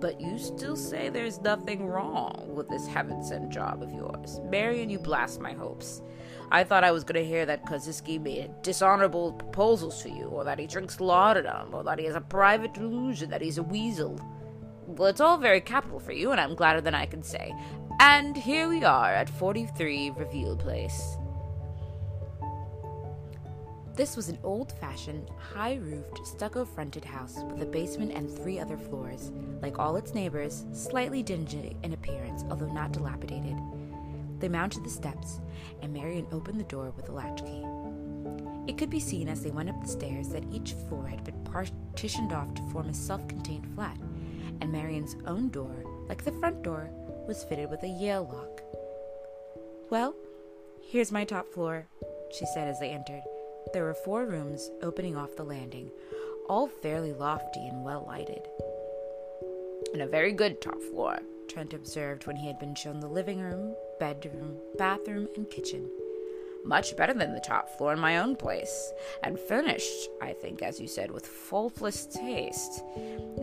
But 0.00 0.20
you 0.20 0.38
still 0.38 0.76
say 0.76 1.08
there's 1.08 1.40
nothing 1.40 1.86
wrong 1.86 2.50
with 2.54 2.68
this 2.68 2.86
heaven 2.86 3.24
sent 3.24 3.48
job 3.48 3.82
of 3.82 3.92
yours. 3.92 4.40
Marion, 4.50 4.90
you 4.90 4.98
blast 4.98 5.40
my 5.40 5.52
hopes. 5.52 6.02
I 6.50 6.62
thought 6.62 6.84
I 6.84 6.92
was 6.92 7.04
going 7.04 7.22
to 7.22 7.26
hear 7.26 7.46
that 7.46 7.64
Koziski 7.64 8.20
made 8.20 8.50
dishonorable 8.62 9.32
proposals 9.32 10.02
to 10.02 10.10
you, 10.10 10.26
or 10.26 10.44
that 10.44 10.58
he 10.58 10.66
drinks 10.66 11.00
laudanum, 11.00 11.72
or 11.72 11.82
that 11.84 11.98
he 11.98 12.04
has 12.04 12.16
a 12.16 12.20
private 12.20 12.74
delusion 12.74 13.30
that 13.30 13.40
he's 13.40 13.58
a 13.58 13.62
weasel. 13.62 14.20
Well, 14.86 15.08
it's 15.08 15.20
all 15.20 15.38
very 15.38 15.62
capital 15.62 15.98
for 15.98 16.12
you, 16.12 16.32
and 16.32 16.40
I'm 16.40 16.54
gladder 16.54 16.82
than 16.82 16.94
I 16.94 17.06
can 17.06 17.22
say. 17.22 17.54
And 18.00 18.36
here 18.36 18.68
we 18.68 18.82
are 18.84 19.12
at 19.12 19.30
43 19.30 20.10
Reveal 20.10 20.56
Place. 20.56 21.16
This 23.94 24.16
was 24.16 24.28
an 24.28 24.38
old 24.42 24.72
fashioned, 24.72 25.30
high 25.38 25.76
roofed, 25.76 26.26
stucco 26.26 26.64
fronted 26.64 27.04
house 27.04 27.38
with 27.50 27.62
a 27.62 27.66
basement 27.66 28.12
and 28.12 28.28
three 28.28 28.58
other 28.58 28.76
floors. 28.76 29.30
Like 29.62 29.78
all 29.78 29.96
its 29.96 30.14
neighbors, 30.14 30.64
slightly 30.72 31.22
dingy 31.22 31.76
in 31.84 31.92
appearance, 31.92 32.44
although 32.50 32.72
not 32.72 32.92
dilapidated. 32.92 33.56
They 34.40 34.48
mounted 34.48 34.84
the 34.84 34.90
steps, 34.90 35.40
and 35.80 35.92
Marion 35.92 36.26
opened 36.32 36.58
the 36.58 36.64
door 36.64 36.92
with 36.96 37.08
a 37.08 37.12
latchkey. 37.12 37.64
It 38.66 38.76
could 38.76 38.90
be 38.90 39.00
seen 39.00 39.28
as 39.28 39.42
they 39.42 39.50
went 39.50 39.68
up 39.68 39.80
the 39.80 39.88
stairs 39.88 40.30
that 40.30 40.52
each 40.52 40.72
floor 40.88 41.06
had 41.06 41.22
been 41.22 41.44
partitioned 41.44 42.32
off 42.32 42.52
to 42.54 42.62
form 42.72 42.88
a 42.88 42.94
self 42.94 43.26
contained 43.28 43.72
flat, 43.74 43.96
and 44.60 44.72
Marion's 44.72 45.16
own 45.26 45.50
door, 45.50 45.84
like 46.08 46.24
the 46.24 46.32
front 46.32 46.62
door, 46.62 46.90
was 47.26 47.44
fitted 47.44 47.70
with 47.70 47.82
a 47.82 47.88
Yale 47.88 48.28
lock. 48.32 48.62
Well, 49.90 50.14
here's 50.82 51.12
my 51.12 51.24
top 51.24 51.48
floor, 51.48 51.86
she 52.30 52.46
said 52.46 52.68
as 52.68 52.80
they 52.80 52.90
entered. 52.90 53.22
There 53.72 53.84
were 53.84 53.94
four 53.94 54.24
rooms 54.24 54.70
opening 54.82 55.16
off 55.16 55.36
the 55.36 55.44
landing, 55.44 55.90
all 56.48 56.68
fairly 56.68 57.12
lofty 57.12 57.66
and 57.66 57.84
well 57.84 58.04
lighted. 58.06 58.46
And 59.92 60.02
a 60.02 60.06
very 60.06 60.32
good 60.32 60.60
top 60.60 60.80
floor, 60.80 61.18
Trent 61.48 61.72
observed 61.72 62.26
when 62.26 62.36
he 62.36 62.46
had 62.46 62.58
been 62.58 62.74
shown 62.74 63.00
the 63.00 63.06
living 63.06 63.40
room, 63.40 63.74
bedroom, 63.98 64.56
bathroom, 64.76 65.28
and 65.36 65.48
kitchen. 65.50 65.90
Much 66.64 66.96
better 66.96 67.12
than 67.12 67.34
the 67.34 67.40
top 67.40 67.68
floor 67.76 67.92
in 67.92 67.98
my 67.98 68.18
own 68.18 68.34
place, 68.34 68.92
and 69.22 69.38
furnished, 69.38 70.08
I 70.22 70.32
think, 70.32 70.62
as 70.62 70.80
you 70.80 70.88
said, 70.88 71.10
with 71.10 71.26
faultless 71.26 72.06
taste. 72.06 72.82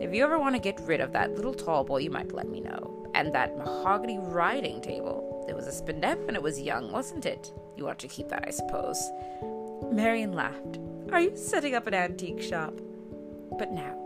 If 0.00 0.12
you 0.12 0.24
ever 0.24 0.40
want 0.40 0.56
to 0.56 0.60
get 0.60 0.80
rid 0.86 1.00
of 1.00 1.12
that 1.12 1.36
little 1.36 1.54
tall 1.54 1.84
boy, 1.84 1.98
you 1.98 2.10
might 2.10 2.32
let 2.32 2.48
me 2.48 2.60
know. 2.60 3.10
And 3.14 3.32
that 3.32 3.56
mahogany 3.56 4.18
writing 4.18 4.80
table. 4.80 5.46
It 5.48 5.54
was 5.54 5.66
a 5.66 5.70
spindef 5.70 6.26
and 6.26 6.36
it 6.36 6.42
was 6.42 6.60
young, 6.60 6.90
wasn't 6.90 7.26
it? 7.26 7.52
You 7.76 7.84
want 7.84 8.00
to 8.00 8.08
keep 8.08 8.28
that, 8.28 8.44
I 8.46 8.50
suppose. 8.50 9.00
Marion 9.92 10.32
laughed. 10.32 10.78
Are 11.12 11.20
you 11.20 11.36
setting 11.36 11.74
up 11.74 11.86
an 11.86 11.94
antique 11.94 12.42
shop? 12.42 12.74
But 13.58 13.70
now, 13.70 13.98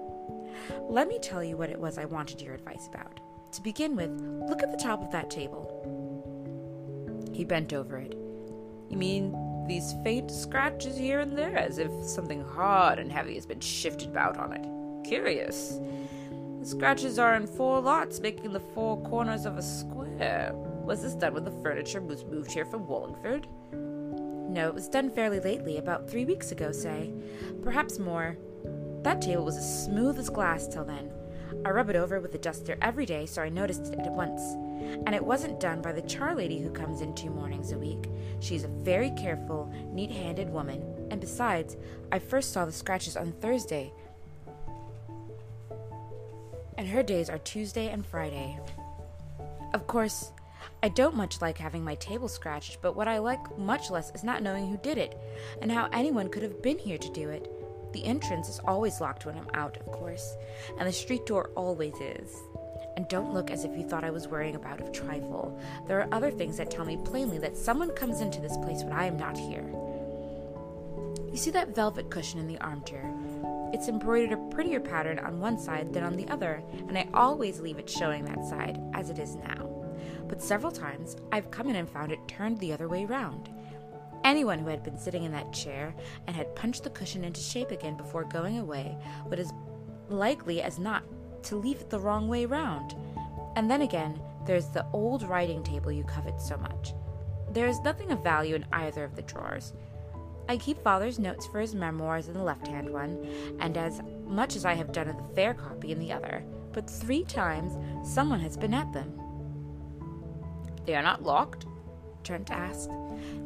let 0.88 1.08
me 1.08 1.18
tell 1.18 1.42
you 1.42 1.56
what 1.56 1.70
it 1.70 1.78
was 1.78 1.98
I 1.98 2.04
wanted 2.04 2.42
your 2.42 2.54
advice 2.54 2.88
about. 2.88 3.20
To 3.52 3.62
begin 3.62 3.96
with, 3.96 4.10
look 4.48 4.62
at 4.62 4.72
the 4.72 4.82
top 4.82 5.02
of 5.02 5.12
that 5.12 5.30
table. 5.30 5.72
He 7.32 7.44
bent 7.44 7.72
over 7.72 7.98
it. 7.98 8.25
You 8.88 8.96
mean 8.96 9.34
these 9.66 9.94
faint 10.04 10.30
scratches 10.30 10.96
here 10.96 11.20
and 11.20 11.36
there, 11.36 11.56
as 11.56 11.78
if 11.78 11.90
something 12.04 12.42
hard 12.42 12.98
and 12.98 13.10
heavy 13.10 13.34
has 13.34 13.46
been 13.46 13.60
shifted 13.60 14.08
about 14.08 14.36
on 14.38 14.52
it? 14.52 15.08
Curious. 15.08 15.78
The 16.60 16.66
scratches 16.66 17.18
are 17.18 17.34
in 17.34 17.46
four 17.46 17.80
lots, 17.80 18.20
making 18.20 18.52
the 18.52 18.60
four 18.60 19.00
corners 19.02 19.44
of 19.44 19.56
a 19.56 19.62
square. 19.62 20.52
Was 20.54 21.02
this 21.02 21.14
done 21.14 21.34
when 21.34 21.44
the 21.44 21.62
furniture 21.62 22.00
was 22.00 22.24
moved 22.24 22.52
here 22.52 22.64
from 22.64 22.86
Wallingford? 22.86 23.46
No, 23.72 24.68
it 24.68 24.74
was 24.74 24.88
done 24.88 25.10
fairly 25.10 25.40
lately, 25.40 25.78
about 25.78 26.08
three 26.08 26.24
weeks 26.24 26.52
ago, 26.52 26.72
say. 26.72 27.12
Perhaps 27.62 27.98
more. 27.98 28.38
That 29.02 29.20
table 29.20 29.44
was 29.44 29.56
as 29.56 29.84
smooth 29.84 30.18
as 30.18 30.30
glass 30.30 30.66
till 30.66 30.84
then. 30.84 31.10
I 31.64 31.70
rub 31.70 31.90
it 31.90 31.96
over 31.96 32.20
with 32.20 32.34
a 32.34 32.38
duster 32.38 32.76
every 32.80 33.06
day, 33.06 33.26
so 33.26 33.42
I 33.42 33.48
noticed 33.48 33.92
it 33.92 34.00
at 34.00 34.12
once. 34.12 34.40
And 35.06 35.14
it 35.14 35.24
wasn't 35.24 35.60
done 35.60 35.82
by 35.82 35.92
the 35.92 36.02
char 36.02 36.34
lady 36.34 36.60
who 36.60 36.70
comes 36.70 37.00
in 37.00 37.14
two 37.14 37.30
mornings 37.30 37.72
a 37.72 37.78
week. 37.78 38.08
She's 38.40 38.64
a 38.64 38.68
very 38.68 39.10
careful, 39.10 39.72
neat 39.92 40.10
handed 40.10 40.50
woman, 40.50 40.82
and 41.10 41.20
besides, 41.20 41.76
I 42.12 42.18
first 42.18 42.52
saw 42.52 42.64
the 42.64 42.72
scratches 42.72 43.16
on 43.16 43.32
Thursday, 43.32 43.92
and 46.78 46.86
her 46.86 47.02
days 47.02 47.30
are 47.30 47.38
Tuesday 47.38 47.88
and 47.88 48.04
Friday. 48.04 48.58
Of 49.74 49.86
course, 49.86 50.30
I 50.82 50.88
don't 50.88 51.16
much 51.16 51.40
like 51.40 51.58
having 51.58 51.82
my 51.82 51.94
table 51.96 52.28
scratched, 52.28 52.82
but 52.82 52.94
what 52.94 53.08
I 53.08 53.18
like 53.18 53.58
much 53.58 53.90
less 53.90 54.12
is 54.14 54.22
not 54.22 54.42
knowing 54.42 54.68
who 54.68 54.76
did 54.76 54.98
it, 54.98 55.18
and 55.62 55.72
how 55.72 55.88
anyone 55.92 56.28
could 56.28 56.42
have 56.42 56.62
been 56.62 56.78
here 56.78 56.98
to 56.98 57.12
do 57.12 57.30
it. 57.30 57.50
The 57.96 58.04
entrance 58.04 58.50
is 58.50 58.60
always 58.66 59.00
locked 59.00 59.24
when 59.24 59.38
I'm 59.38 59.48
out, 59.54 59.78
of 59.78 59.86
course, 59.86 60.36
and 60.78 60.86
the 60.86 60.92
street 60.92 61.24
door 61.24 61.48
always 61.56 61.94
is. 61.94 62.30
And 62.94 63.08
don't 63.08 63.32
look 63.32 63.50
as 63.50 63.64
if 63.64 63.74
you 63.74 63.88
thought 63.88 64.04
I 64.04 64.10
was 64.10 64.28
worrying 64.28 64.54
about 64.54 64.86
a 64.86 64.90
trifle. 64.90 65.58
There 65.88 65.98
are 65.98 66.08
other 66.12 66.30
things 66.30 66.58
that 66.58 66.70
tell 66.70 66.84
me 66.84 66.98
plainly 67.06 67.38
that 67.38 67.56
someone 67.56 67.90
comes 67.92 68.20
into 68.20 68.38
this 68.38 68.58
place 68.58 68.82
when 68.82 68.92
I 68.92 69.06
am 69.06 69.16
not 69.16 69.38
here. 69.38 69.64
You 71.30 71.38
see 71.38 71.50
that 71.52 71.74
velvet 71.74 72.10
cushion 72.10 72.38
in 72.38 72.46
the 72.46 72.58
armchair? 72.58 73.10
It's 73.72 73.88
embroidered 73.88 74.32
a 74.32 74.54
prettier 74.54 74.80
pattern 74.80 75.18
on 75.18 75.40
one 75.40 75.58
side 75.58 75.94
than 75.94 76.04
on 76.04 76.16
the 76.16 76.28
other, 76.28 76.62
and 76.88 76.98
I 76.98 77.08
always 77.14 77.60
leave 77.60 77.78
it 77.78 77.88
showing 77.88 78.26
that 78.26 78.44
side, 78.44 78.78
as 78.92 79.08
it 79.08 79.18
is 79.18 79.36
now. 79.36 79.70
But 80.28 80.42
several 80.42 80.70
times 80.70 81.16
I've 81.32 81.50
come 81.50 81.70
in 81.70 81.76
and 81.76 81.88
found 81.88 82.12
it 82.12 82.28
turned 82.28 82.58
the 82.58 82.74
other 82.74 82.88
way 82.88 83.06
round. 83.06 83.48
Anyone 84.26 84.58
who 84.58 84.66
had 84.66 84.82
been 84.82 84.98
sitting 84.98 85.22
in 85.22 85.30
that 85.32 85.52
chair 85.52 85.94
and 86.26 86.34
had 86.34 86.56
punched 86.56 86.82
the 86.82 86.90
cushion 86.90 87.22
into 87.22 87.40
shape 87.40 87.70
again 87.70 87.96
before 87.96 88.24
going 88.24 88.58
away 88.58 88.98
would 89.26 89.38
as 89.38 89.52
likely 90.08 90.60
as 90.60 90.80
not 90.80 91.04
to 91.44 91.54
leave 91.54 91.80
it 91.80 91.90
the 91.90 92.00
wrong 92.00 92.26
way 92.26 92.44
round. 92.44 92.96
And 93.54 93.70
then 93.70 93.82
again, 93.82 94.20
there's 94.44 94.66
the 94.66 94.84
old 94.92 95.22
writing 95.22 95.62
table 95.62 95.92
you 95.92 96.02
covet 96.02 96.40
so 96.40 96.56
much. 96.56 96.92
There 97.52 97.68
is 97.68 97.78
nothing 97.82 98.10
of 98.10 98.24
value 98.24 98.56
in 98.56 98.66
either 98.72 99.04
of 99.04 99.14
the 99.14 99.22
drawers. 99.22 99.74
I 100.48 100.56
keep 100.56 100.82
father's 100.82 101.20
notes 101.20 101.46
for 101.46 101.60
his 101.60 101.76
memoirs 101.76 102.26
in 102.26 102.34
the 102.34 102.42
left 102.42 102.66
hand 102.66 102.92
one, 102.92 103.24
and 103.60 103.78
as 103.78 104.02
much 104.24 104.56
as 104.56 104.64
I 104.64 104.74
have 104.74 104.90
done 104.90 105.06
of 105.06 105.18
the 105.18 105.34
fair 105.36 105.54
copy 105.54 105.92
in 105.92 106.00
the 106.00 106.10
other, 106.10 106.42
but 106.72 106.90
three 106.90 107.22
times 107.22 107.78
someone 108.04 108.40
has 108.40 108.56
been 108.56 108.74
at 108.74 108.92
them. 108.92 109.20
They 110.84 110.96
are 110.96 111.02
not 111.02 111.22
locked? 111.22 111.64
Trent 112.24 112.50
asked. 112.50 112.90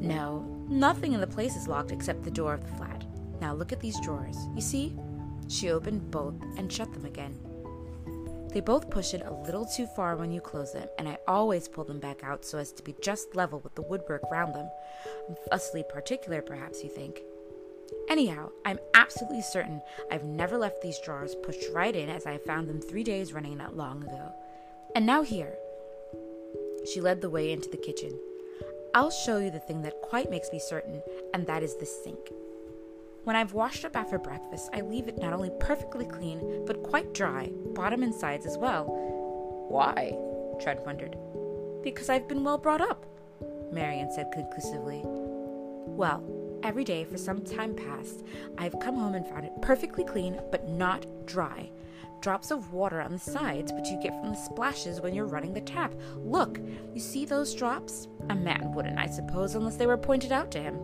No, 0.00 0.59
nothing 0.70 1.12
in 1.12 1.20
the 1.20 1.26
place 1.26 1.56
is 1.56 1.68
locked 1.68 1.92
except 1.92 2.22
the 2.22 2.30
door 2.30 2.54
of 2.54 2.62
the 2.62 2.76
flat. 2.76 3.04
Now 3.40 3.54
look 3.54 3.72
at 3.72 3.80
these 3.80 4.00
drawers. 4.00 4.36
You 4.54 4.60
see? 4.60 4.96
She 5.48 5.70
opened 5.70 6.10
both 6.10 6.34
and 6.56 6.72
shut 6.72 6.92
them 6.92 7.04
again. 7.04 7.38
They 8.52 8.60
both 8.60 8.90
push 8.90 9.14
it 9.14 9.22
a 9.24 9.32
little 9.32 9.64
too 9.64 9.86
far 9.86 10.16
when 10.16 10.32
you 10.32 10.40
close 10.40 10.72
them, 10.72 10.88
and 10.98 11.08
I 11.08 11.18
always 11.28 11.68
pull 11.68 11.84
them 11.84 12.00
back 12.00 12.24
out 12.24 12.44
so 12.44 12.58
as 12.58 12.72
to 12.72 12.82
be 12.82 12.96
just 13.00 13.36
level 13.36 13.60
with 13.60 13.76
the 13.76 13.82
woodwork 13.82 14.22
round 14.30 14.54
them. 14.54 14.68
I'm 15.28 15.36
fussily 15.50 15.88
particular, 15.88 16.42
perhaps 16.42 16.82
you 16.82 16.88
think. 16.88 17.20
Anyhow, 18.08 18.50
I'm 18.64 18.78
absolutely 18.94 19.42
certain 19.42 19.82
I've 20.10 20.24
never 20.24 20.58
left 20.58 20.82
these 20.82 20.98
drawers 21.00 21.36
pushed 21.36 21.64
right 21.72 21.94
in 21.94 22.08
as 22.08 22.26
I 22.26 22.38
found 22.38 22.68
them 22.68 22.80
three 22.80 23.04
days 23.04 23.32
running 23.32 23.56
not 23.56 23.76
long 23.76 24.02
ago. 24.02 24.32
And 24.96 25.06
now 25.06 25.22
here. 25.22 25.54
She 26.92 27.00
led 27.00 27.20
the 27.20 27.30
way 27.30 27.52
into 27.52 27.68
the 27.68 27.76
kitchen. 27.76 28.18
I'll 28.92 29.10
show 29.10 29.38
you 29.38 29.52
the 29.52 29.60
thing 29.60 29.82
that 29.82 30.02
quite 30.02 30.30
makes 30.30 30.50
me 30.52 30.58
certain, 30.58 31.00
and 31.32 31.46
that 31.46 31.62
is 31.62 31.76
the 31.76 31.86
sink. 31.86 32.32
When 33.22 33.36
I've 33.36 33.52
washed 33.52 33.84
up 33.84 33.96
after 33.96 34.18
breakfast, 34.18 34.68
I 34.72 34.80
leave 34.80 35.06
it 35.06 35.18
not 35.18 35.32
only 35.32 35.50
perfectly 35.60 36.06
clean, 36.06 36.64
but 36.66 36.82
quite 36.82 37.14
dry, 37.14 37.52
bottom 37.72 38.02
and 38.02 38.12
sides 38.12 38.46
as 38.46 38.58
well. 38.58 38.86
Why? 39.68 40.16
Trent 40.60 40.84
wondered. 40.84 41.16
Because 41.84 42.08
I've 42.08 42.26
been 42.26 42.42
well 42.42 42.58
brought 42.58 42.80
up, 42.80 43.06
Marion 43.72 44.10
said 44.10 44.32
conclusively. 44.32 45.02
Well, 45.04 46.24
every 46.64 46.82
day 46.82 47.04
for 47.04 47.16
some 47.16 47.42
time 47.42 47.76
past, 47.76 48.24
I've 48.58 48.80
come 48.80 48.96
home 48.96 49.14
and 49.14 49.26
found 49.26 49.44
it 49.44 49.52
perfectly 49.62 50.02
clean, 50.02 50.40
but 50.50 50.68
not 50.68 51.06
dry 51.26 51.70
drops 52.20 52.50
of 52.50 52.72
water 52.72 53.00
on 53.00 53.12
the 53.12 53.18
sides, 53.18 53.72
which 53.72 53.88
you 53.88 54.00
get 54.02 54.18
from 54.20 54.30
the 54.30 54.36
splashes 54.36 55.00
when 55.00 55.14
you're 55.14 55.26
running 55.26 55.54
the 55.54 55.60
tap. 55.60 55.94
Look, 56.16 56.58
you 56.94 57.00
see 57.00 57.24
those 57.24 57.54
drops? 57.54 58.08
A 58.28 58.34
man 58.34 58.72
wouldn't, 58.74 58.98
I 58.98 59.06
suppose, 59.06 59.54
unless 59.54 59.76
they 59.76 59.86
were 59.86 59.96
pointed 59.96 60.32
out 60.32 60.50
to 60.52 60.62
him. 60.62 60.78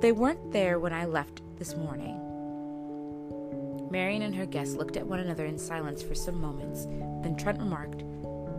They 0.00 0.12
weren't 0.12 0.52
there 0.52 0.78
when 0.78 0.92
I 0.92 1.04
left 1.04 1.42
this 1.58 1.76
morning. 1.76 2.20
Marion 3.90 4.22
and 4.22 4.34
her 4.34 4.46
guest 4.46 4.76
looked 4.76 4.96
at 4.96 5.06
one 5.06 5.20
another 5.20 5.46
in 5.46 5.56
silence 5.56 6.02
for 6.02 6.14
some 6.14 6.40
moments. 6.40 6.86
Then 7.22 7.36
Trent 7.36 7.60
remarked, 7.60 8.02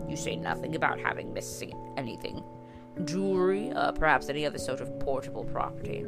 You 0.08 0.16
say 0.16 0.36
nothing 0.36 0.76
about 0.76 0.98
having 0.98 1.34
missing 1.34 1.74
anything. 1.98 2.42
Jewelry, 3.04 3.70
uh, 3.72 3.92
perhaps 3.92 4.30
any 4.30 4.46
other 4.46 4.58
sort 4.58 4.80
of 4.80 4.98
portable 5.00 5.44
property. 5.44 6.06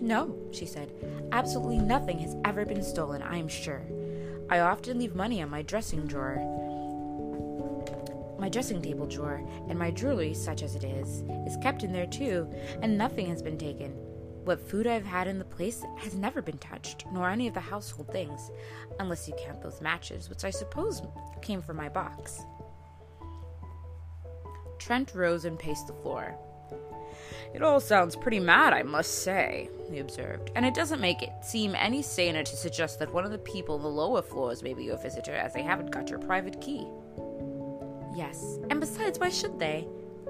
No, 0.00 0.36
she 0.50 0.66
said. 0.66 0.92
Absolutely 1.30 1.78
nothing 1.78 2.18
has 2.18 2.34
ever 2.44 2.64
been 2.64 2.82
stolen, 2.82 3.22
I 3.22 3.36
am 3.36 3.46
sure. 3.46 3.82
I 4.50 4.58
often 4.58 4.98
leave 4.98 5.14
money 5.14 5.40
on 5.42 5.48
my 5.48 5.62
dressing 5.62 6.08
drawer, 6.08 6.36
my 8.40 8.48
dressing 8.48 8.82
table 8.82 9.06
drawer, 9.06 9.46
and 9.68 9.78
my 9.78 9.92
jewelry, 9.92 10.34
such 10.34 10.64
as 10.64 10.74
it 10.74 10.82
is, 10.82 11.22
is 11.46 11.56
kept 11.62 11.84
in 11.84 11.92
there 11.92 12.06
too, 12.06 12.52
and 12.82 12.98
nothing 12.98 13.26
has 13.26 13.42
been 13.42 13.58
taken. 13.58 13.92
What 14.44 14.68
food 14.68 14.88
I've 14.88 15.04
had 15.04 15.28
in 15.28 15.38
the 15.38 15.44
place 15.44 15.84
has 15.98 16.16
never 16.16 16.42
been 16.42 16.58
touched, 16.58 17.04
nor 17.12 17.30
any 17.30 17.46
of 17.46 17.54
the 17.54 17.60
household 17.60 18.10
things, 18.10 18.50
unless 18.98 19.28
you 19.28 19.34
count 19.38 19.62
those 19.62 19.80
matches, 19.80 20.28
which 20.28 20.44
I 20.44 20.50
suppose 20.50 21.00
came 21.42 21.62
from 21.62 21.76
my 21.76 21.88
box. 21.88 22.40
Trent 24.80 25.14
rose 25.14 25.44
and 25.44 25.60
paced 25.60 25.86
the 25.86 25.92
floor. 25.92 26.34
It 27.54 27.62
all 27.62 27.80
sounds 27.80 28.16
pretty 28.16 28.40
mad, 28.40 28.72
I 28.72 28.82
must 28.82 29.22
say, 29.22 29.68
he 29.90 29.98
observed, 29.98 30.50
and 30.54 30.64
it 30.64 30.74
doesn't 30.74 31.00
make 31.00 31.22
it 31.22 31.30
seem 31.42 31.74
any 31.74 32.02
saner 32.02 32.44
to 32.44 32.56
suggest 32.56 32.98
that 32.98 33.12
one 33.12 33.24
of 33.24 33.30
the 33.30 33.38
people 33.38 33.76
in 33.76 33.82
the 33.82 33.88
lower 33.88 34.22
floors 34.22 34.62
may 34.62 34.74
be 34.74 34.84
your 34.84 34.98
visitor, 34.98 35.34
as 35.34 35.52
they 35.52 35.62
haven't 35.62 35.90
got 35.90 36.10
your 36.10 36.18
private 36.18 36.60
key. 36.60 36.86
Yes, 38.14 38.58
and 38.70 38.80
besides, 38.80 39.18
why 39.18 39.30
should 39.30 39.58
they? 39.58 39.86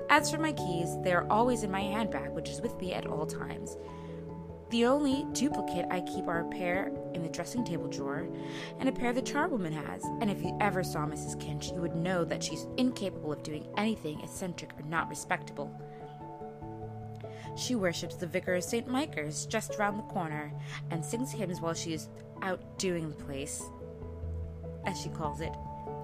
As 0.09 0.31
for 0.31 0.39
my 0.39 0.53
keys, 0.53 0.97
they 1.03 1.13
are 1.13 1.27
always 1.31 1.63
in 1.63 1.71
my 1.71 1.83
handbag, 1.83 2.31
which 2.31 2.51
is 2.51 2.61
with 2.61 2.79
me 2.81 2.93
at 2.93 3.07
all 3.07 3.27
times. 3.27 3.77
The 4.71 4.85
only 4.85 5.27
duplicate 5.33 5.87
I 5.91 6.01
keep 6.03 6.29
are 6.29 6.47
a 6.47 6.49
pair 6.49 6.93
in 7.13 7.25
the 7.25 7.29
dressing 7.29 7.65
table 7.65 7.89
drawer 7.89 8.29
and 8.79 8.89
a 8.89 8.93
pair 8.93 9.13
the 9.13 9.21
charwoman 9.21 9.73
has. 9.73 10.05
And 10.21 10.31
if 10.31 10.43
you 10.43 10.57
ever 10.61 10.85
saw 10.85 11.07
Mrs. 11.07 11.41
Kinch, 11.41 11.75
you 11.75 11.81
would 11.81 11.97
know 11.97 12.25
that 12.25 12.43
she's 12.43 12.69
incapable 12.77 13.33
of 13.33 13.43
doing 13.43 13.67
anything 13.77 14.21
eccentric 14.21 14.71
or 14.79 14.85
not 14.87 15.09
respectable. 15.09 15.73
She 17.57 17.75
worships 17.75 18.17
the 18.17 18.27
vicar 18.27 18.55
of 18.55 18.65
St. 18.65 18.89
Micah's 18.89 19.47
just 19.47 19.79
round 19.79 19.99
the 19.99 20.05
corner 20.05 20.53
and 20.91 21.05
sings 21.05 21.33
hymns 21.33 21.61
while 21.61 21.75
she 21.75 21.93
is 21.93 22.09
out 22.43 22.79
doing 22.79 23.11
the 23.11 23.25
place, 23.25 23.63
as 24.87 25.01
she 25.01 25.09
calls 25.11 25.41
it. 25.41 25.53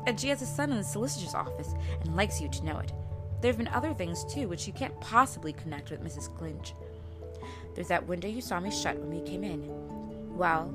And 0.06 0.18
she 0.18 0.28
has 0.28 0.42
a 0.42 0.46
son 0.46 0.70
in 0.70 0.78
the 0.78 0.85
solicitor's 0.85 1.35
office 1.35 1.74
and 2.00 2.14
likes 2.14 2.40
you 2.40 2.48
to 2.50 2.64
know 2.64 2.78
it. 2.78 2.92
There 3.40 3.50
have 3.50 3.59
been 3.59 3.68
other 3.68 3.92
things, 3.94 4.24
too, 4.24 4.48
which 4.48 4.66
you 4.66 4.72
can't 4.72 4.98
possibly 5.00 5.52
connect 5.52 5.90
with 5.90 6.02
Mrs. 6.02 6.35
Clinch. 6.37 6.74
There's 7.74 7.88
that 7.88 8.06
window 8.06 8.28
you 8.28 8.40
saw 8.40 8.61
me 8.61 8.70
shut 8.70 8.98
when 8.98 9.11
we 9.11 9.28
came 9.28 9.44
in. 9.44 9.68
Well, 10.37 10.72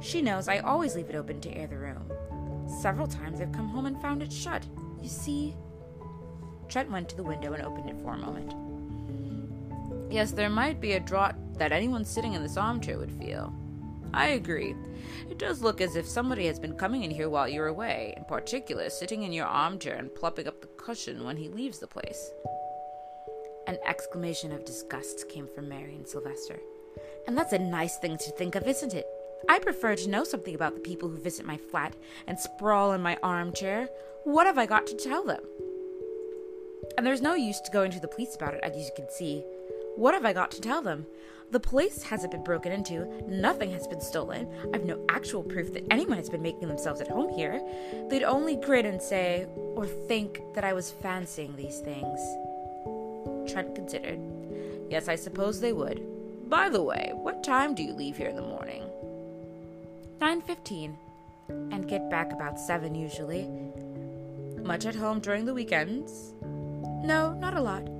she 0.00 0.22
knows 0.22 0.48
I 0.48 0.58
always 0.58 0.94
leave 0.94 1.10
it 1.10 1.16
open 1.16 1.40
to 1.42 1.54
air 1.54 1.66
the 1.66 1.76
room. 1.76 2.10
Several 2.80 3.06
times 3.06 3.40
I've 3.40 3.52
come 3.52 3.68
home 3.68 3.86
and 3.86 4.00
found 4.00 4.22
it 4.22 4.32
shut. 4.32 4.64
You 5.02 5.08
see? 5.08 5.56
Trent 6.68 6.90
went 6.90 7.08
to 7.08 7.16
the 7.16 7.22
window 7.22 7.52
and 7.52 7.62
opened 7.62 7.88
it 7.88 8.00
for 8.02 8.14
a 8.14 8.18
moment. 8.18 8.54
Yes, 10.10 10.32
there 10.32 10.50
might 10.50 10.80
be 10.80 10.92
a 10.92 11.00
draught 11.00 11.36
that 11.58 11.72
anyone 11.72 12.04
sitting 12.04 12.32
in 12.32 12.42
this 12.42 12.56
armchair 12.56 12.98
would 12.98 13.12
feel. 13.12 13.52
I 14.14 14.28
agree. 14.28 14.74
It 15.28 15.38
does 15.38 15.62
look 15.62 15.80
as 15.80 15.96
if 15.96 16.06
somebody 16.06 16.46
has 16.46 16.58
been 16.58 16.74
coming 16.74 17.02
in 17.02 17.10
here 17.10 17.28
while 17.28 17.48
you're 17.48 17.66
away, 17.66 18.14
in 18.16 18.24
particular, 18.24 18.88
sitting 18.88 19.22
in 19.22 19.32
your 19.32 19.46
armchair 19.46 19.96
and 19.96 20.14
plopping 20.14 20.48
up 20.48 20.60
the 20.60 20.66
cushion 20.78 21.24
when 21.24 21.36
he 21.36 21.48
leaves 21.48 21.78
the 21.78 21.86
place. 21.86 22.30
An 23.66 23.76
exclamation 23.84 24.50
of 24.50 24.64
disgust 24.64 25.28
came 25.28 25.46
from 25.46 25.68
Marion 25.68 26.06
Sylvester. 26.06 26.58
And 27.26 27.36
that's 27.36 27.52
a 27.52 27.58
nice 27.58 27.98
thing 27.98 28.16
to 28.16 28.30
think 28.30 28.54
of, 28.54 28.66
isn't 28.66 28.94
it? 28.94 29.04
I 29.46 29.58
prefer 29.58 29.94
to 29.94 30.08
know 30.08 30.24
something 30.24 30.54
about 30.54 30.74
the 30.74 30.80
people 30.80 31.10
who 31.10 31.18
visit 31.18 31.44
my 31.44 31.58
flat 31.58 31.94
and 32.26 32.38
sprawl 32.38 32.92
in 32.92 33.02
my 33.02 33.18
armchair. 33.22 33.88
What 34.24 34.46
have 34.46 34.56
I 34.56 34.64
got 34.64 34.86
to 34.86 34.96
tell 34.96 35.22
them? 35.22 35.42
And 36.96 37.06
there's 37.06 37.20
no 37.20 37.34
use 37.34 37.60
to 37.60 37.70
going 37.70 37.90
to 37.90 38.00
the 38.00 38.08
police 38.08 38.34
about 38.34 38.54
it, 38.54 38.60
as 38.62 38.74
you 38.74 38.90
can 38.96 39.10
see. 39.10 39.44
What 39.98 40.14
have 40.14 40.24
I 40.24 40.32
got 40.32 40.52
to 40.52 40.60
tell 40.60 40.80
them? 40.80 41.06
The 41.50 41.58
place 41.58 42.04
hasn't 42.04 42.30
been 42.30 42.44
broken 42.44 42.70
into, 42.70 43.04
nothing 43.28 43.72
has 43.72 43.88
been 43.88 44.00
stolen, 44.00 44.48
I've 44.72 44.84
no 44.84 45.04
actual 45.08 45.42
proof 45.42 45.72
that 45.72 45.92
anyone 45.92 46.18
has 46.18 46.30
been 46.30 46.40
making 46.40 46.68
themselves 46.68 47.00
at 47.00 47.08
home 47.08 47.34
here. 47.34 47.60
They'd 48.08 48.22
only 48.22 48.54
grin 48.54 48.86
and 48.86 49.02
say, 49.02 49.48
or 49.56 49.86
think, 49.86 50.40
that 50.54 50.62
I 50.62 50.72
was 50.72 50.92
fancying 50.92 51.56
these 51.56 51.80
things. 51.80 52.20
Trent 53.50 53.74
considered. 53.74 54.20
Yes, 54.88 55.08
I 55.08 55.16
suppose 55.16 55.60
they 55.60 55.72
would. 55.72 56.48
By 56.48 56.68
the 56.68 56.80
way, 56.80 57.10
what 57.14 57.42
time 57.42 57.74
do 57.74 57.82
you 57.82 57.92
leave 57.92 58.16
here 58.16 58.28
in 58.28 58.36
the 58.36 58.42
morning? 58.42 58.84
9:15 60.20 60.94
and 61.72 61.88
get 61.88 62.08
back 62.08 62.32
about 62.32 62.60
7 62.60 62.94
usually. 62.94 63.48
Much 64.62 64.86
at 64.86 64.94
home 64.94 65.18
during 65.18 65.44
the 65.44 65.54
weekends? 65.54 66.34
No, 67.02 67.32
not 67.40 67.54
a 67.54 67.60
lot. 67.60 67.97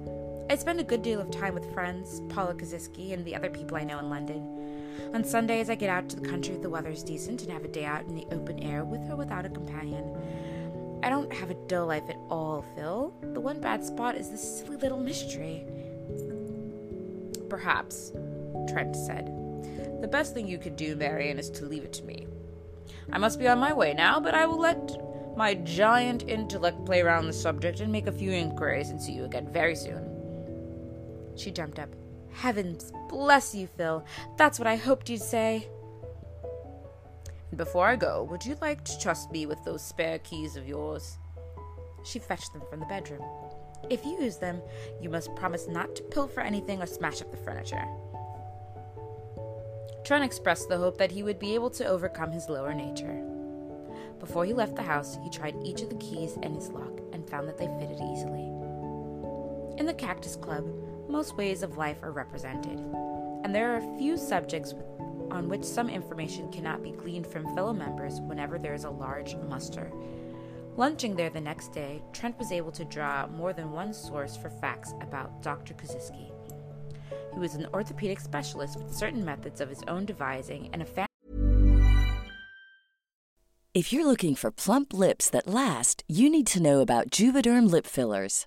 I 0.50 0.56
spend 0.56 0.80
a 0.80 0.84
good 0.84 1.02
deal 1.02 1.20
of 1.20 1.30
time 1.30 1.52
with 1.52 1.74
friends, 1.74 2.22
Paula 2.30 2.54
Koziski, 2.54 3.12
and 3.12 3.22
the 3.22 3.36
other 3.36 3.50
people 3.50 3.76
I 3.76 3.84
know 3.84 3.98
in 3.98 4.08
London. 4.08 5.12
On 5.12 5.22
Sundays, 5.22 5.68
I 5.68 5.74
get 5.74 5.90
out 5.90 6.08
to 6.08 6.16
the 6.16 6.26
country 6.26 6.54
if 6.54 6.62
the 6.62 6.70
weather's 6.70 7.02
decent 7.02 7.42
and 7.42 7.52
have 7.52 7.66
a 7.66 7.68
day 7.68 7.84
out 7.84 8.06
in 8.06 8.14
the 8.14 8.26
open 8.32 8.62
air 8.62 8.82
with 8.82 9.10
or 9.10 9.16
without 9.16 9.44
a 9.44 9.50
companion. 9.50 10.16
I 11.02 11.10
don't 11.10 11.30
have 11.34 11.50
a 11.50 11.66
dull 11.66 11.88
life 11.88 12.08
at 12.08 12.16
all, 12.30 12.64
Phil. 12.74 13.12
The 13.34 13.40
one 13.40 13.60
bad 13.60 13.84
spot 13.84 14.14
is 14.14 14.30
this 14.30 14.60
silly 14.60 14.78
little 14.78 14.98
mystery. 14.98 15.66
Perhaps, 17.50 18.12
Trent 18.70 18.96
said. 18.96 19.26
The 20.00 20.08
best 20.08 20.32
thing 20.32 20.48
you 20.48 20.56
could 20.56 20.76
do, 20.76 20.96
Marion, 20.96 21.38
is 21.38 21.50
to 21.50 21.66
leave 21.66 21.84
it 21.84 21.92
to 21.94 22.04
me. 22.04 22.26
I 23.12 23.18
must 23.18 23.38
be 23.38 23.48
on 23.48 23.58
my 23.58 23.74
way 23.74 23.92
now, 23.92 24.18
but 24.18 24.34
I 24.34 24.46
will 24.46 24.60
let 24.60 24.96
my 25.36 25.52
giant 25.54 26.26
intellect 26.26 26.86
play 26.86 27.02
around 27.02 27.26
the 27.26 27.34
subject 27.34 27.80
and 27.80 27.92
make 27.92 28.06
a 28.06 28.12
few 28.12 28.30
inquiries 28.30 28.88
and 28.88 29.00
see 29.00 29.12
you 29.12 29.24
again 29.24 29.46
very 29.52 29.76
soon. 29.76 30.07
She 31.38 31.50
jumped 31.50 31.78
up. 31.78 31.88
Heavens 32.32 32.92
bless 33.08 33.54
you, 33.54 33.66
Phil. 33.66 34.04
That's 34.36 34.58
what 34.58 34.66
I 34.66 34.76
hoped 34.76 35.08
you'd 35.08 35.22
say. 35.22 35.68
And 37.50 37.56
before 37.56 37.86
I 37.86 37.96
go, 37.96 38.24
would 38.24 38.44
you 38.44 38.56
like 38.60 38.84
to 38.84 38.98
trust 38.98 39.30
me 39.32 39.46
with 39.46 39.64
those 39.64 39.82
spare 39.82 40.18
keys 40.18 40.56
of 40.56 40.68
yours? 40.68 41.18
She 42.04 42.18
fetched 42.18 42.52
them 42.52 42.62
from 42.68 42.80
the 42.80 42.86
bedroom. 42.86 43.22
If 43.88 44.04
you 44.04 44.20
use 44.20 44.36
them, 44.36 44.60
you 45.00 45.08
must 45.08 45.34
promise 45.36 45.66
not 45.68 45.94
to 45.96 46.02
pilfer 46.02 46.40
anything 46.40 46.82
or 46.82 46.86
smash 46.86 47.22
up 47.22 47.30
the 47.30 47.36
furniture. 47.36 47.84
Trent 50.04 50.24
expressed 50.24 50.68
the 50.68 50.78
hope 50.78 50.98
that 50.98 51.12
he 51.12 51.22
would 51.22 51.38
be 51.38 51.54
able 51.54 51.70
to 51.70 51.86
overcome 51.86 52.32
his 52.32 52.48
lower 52.48 52.74
nature. 52.74 53.24
Before 54.18 54.44
he 54.44 54.52
left 54.52 54.74
the 54.74 54.82
house, 54.82 55.16
he 55.22 55.30
tried 55.30 55.56
each 55.64 55.82
of 55.82 55.90
the 55.90 55.96
keys 55.96 56.36
in 56.42 56.54
his 56.54 56.70
lock 56.70 57.00
and 57.12 57.28
found 57.28 57.48
that 57.48 57.58
they 57.58 57.68
fitted 57.78 58.00
easily. 58.00 58.48
In 59.78 59.86
the 59.86 59.94
Cactus 59.94 60.34
Club, 60.34 60.66
most 61.08 61.36
ways 61.36 61.62
of 61.62 61.76
life 61.76 62.02
are 62.02 62.12
represented, 62.12 62.78
and 63.44 63.54
there 63.54 63.72
are 63.72 63.78
a 63.78 63.98
few 63.98 64.16
subjects 64.16 64.74
on 65.30 65.48
which 65.48 65.64
some 65.64 65.88
information 65.88 66.50
cannot 66.50 66.82
be 66.82 66.92
gleaned 66.92 67.26
from 67.26 67.54
fellow 67.54 67.72
members 67.72 68.20
whenever 68.20 68.58
there 68.58 68.74
is 68.74 68.84
a 68.84 68.90
large 68.90 69.36
muster. 69.48 69.92
Lunching 70.76 71.16
there 71.16 71.30
the 71.30 71.40
next 71.40 71.72
day, 71.72 72.02
Trent 72.12 72.38
was 72.38 72.52
able 72.52 72.70
to 72.72 72.84
draw 72.84 73.26
more 73.26 73.52
than 73.52 73.72
one 73.72 73.92
source 73.92 74.36
for 74.36 74.48
facts 74.48 74.94
about 75.00 75.42
Dr. 75.42 75.74
Koziski. 75.74 76.30
He 77.32 77.40
was 77.40 77.54
an 77.54 77.66
orthopedic 77.74 78.20
specialist 78.20 78.76
with 78.76 78.94
certain 78.94 79.24
methods 79.24 79.60
of 79.60 79.68
his 79.68 79.82
own 79.88 80.04
devising 80.04 80.70
and 80.72 80.82
a 80.82 80.84
fan. 80.84 81.06
If 83.74 83.92
you're 83.92 84.06
looking 84.06 84.34
for 84.34 84.50
plump 84.50 84.92
lips 84.92 85.30
that 85.30 85.46
last, 85.46 86.02
you 86.08 86.30
need 86.30 86.46
to 86.48 86.62
know 86.62 86.80
about 86.80 87.10
Juvederm 87.10 87.70
lip 87.70 87.86
fillers. 87.86 88.46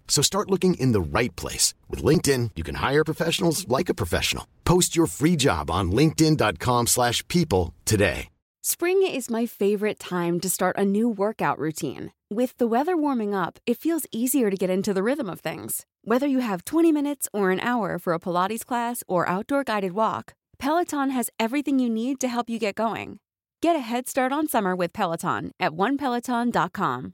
So 0.11 0.21
start 0.21 0.51
looking 0.51 0.73
in 0.73 0.91
the 0.91 0.99
right 0.99 1.33
place. 1.37 1.73
With 1.89 2.03
LinkedIn, 2.03 2.51
you 2.57 2.63
can 2.63 2.75
hire 2.75 3.05
professionals 3.05 3.65
like 3.69 3.87
a 3.87 3.93
professional. 3.93 4.45
Post 4.65 4.93
your 4.93 5.07
free 5.07 5.37
job 5.37 5.71
on 5.71 5.91
linkedin.com 5.93 6.87
slash 6.87 7.25
people 7.29 7.73
today. 7.85 8.27
Spring 8.63 9.01
is 9.03 9.29
my 9.29 9.45
favorite 9.45 9.99
time 9.99 10.39
to 10.41 10.49
start 10.49 10.77
a 10.77 10.83
new 10.83 11.09
workout 11.09 11.57
routine. 11.57 12.11
With 12.29 12.55
the 12.57 12.67
weather 12.67 12.95
warming 12.97 13.33
up, 13.33 13.57
it 13.65 13.79
feels 13.79 14.05
easier 14.11 14.51
to 14.51 14.57
get 14.57 14.69
into 14.69 14.93
the 14.93 15.01
rhythm 15.01 15.29
of 15.29 15.39
things. 15.39 15.85
Whether 16.03 16.27
you 16.27 16.39
have 16.39 16.65
20 16.65 16.91
minutes 16.91 17.29
or 17.33 17.51
an 17.51 17.61
hour 17.61 17.97
for 17.97 18.13
a 18.13 18.19
Pilates 18.19 18.65
class 18.65 19.03
or 19.07 19.27
outdoor 19.29 19.63
guided 19.63 19.93
walk, 19.93 20.33
Peloton 20.59 21.09
has 21.11 21.31
everything 21.39 21.79
you 21.79 21.89
need 21.89 22.19
to 22.19 22.27
help 22.27 22.49
you 22.49 22.59
get 22.59 22.75
going. 22.75 23.19
Get 23.61 23.77
a 23.77 23.79
head 23.79 24.09
start 24.09 24.31
on 24.33 24.47
summer 24.47 24.75
with 24.75 24.91
Peloton 24.91 25.53
at 25.59 25.71
onepeloton.com. 25.71 27.13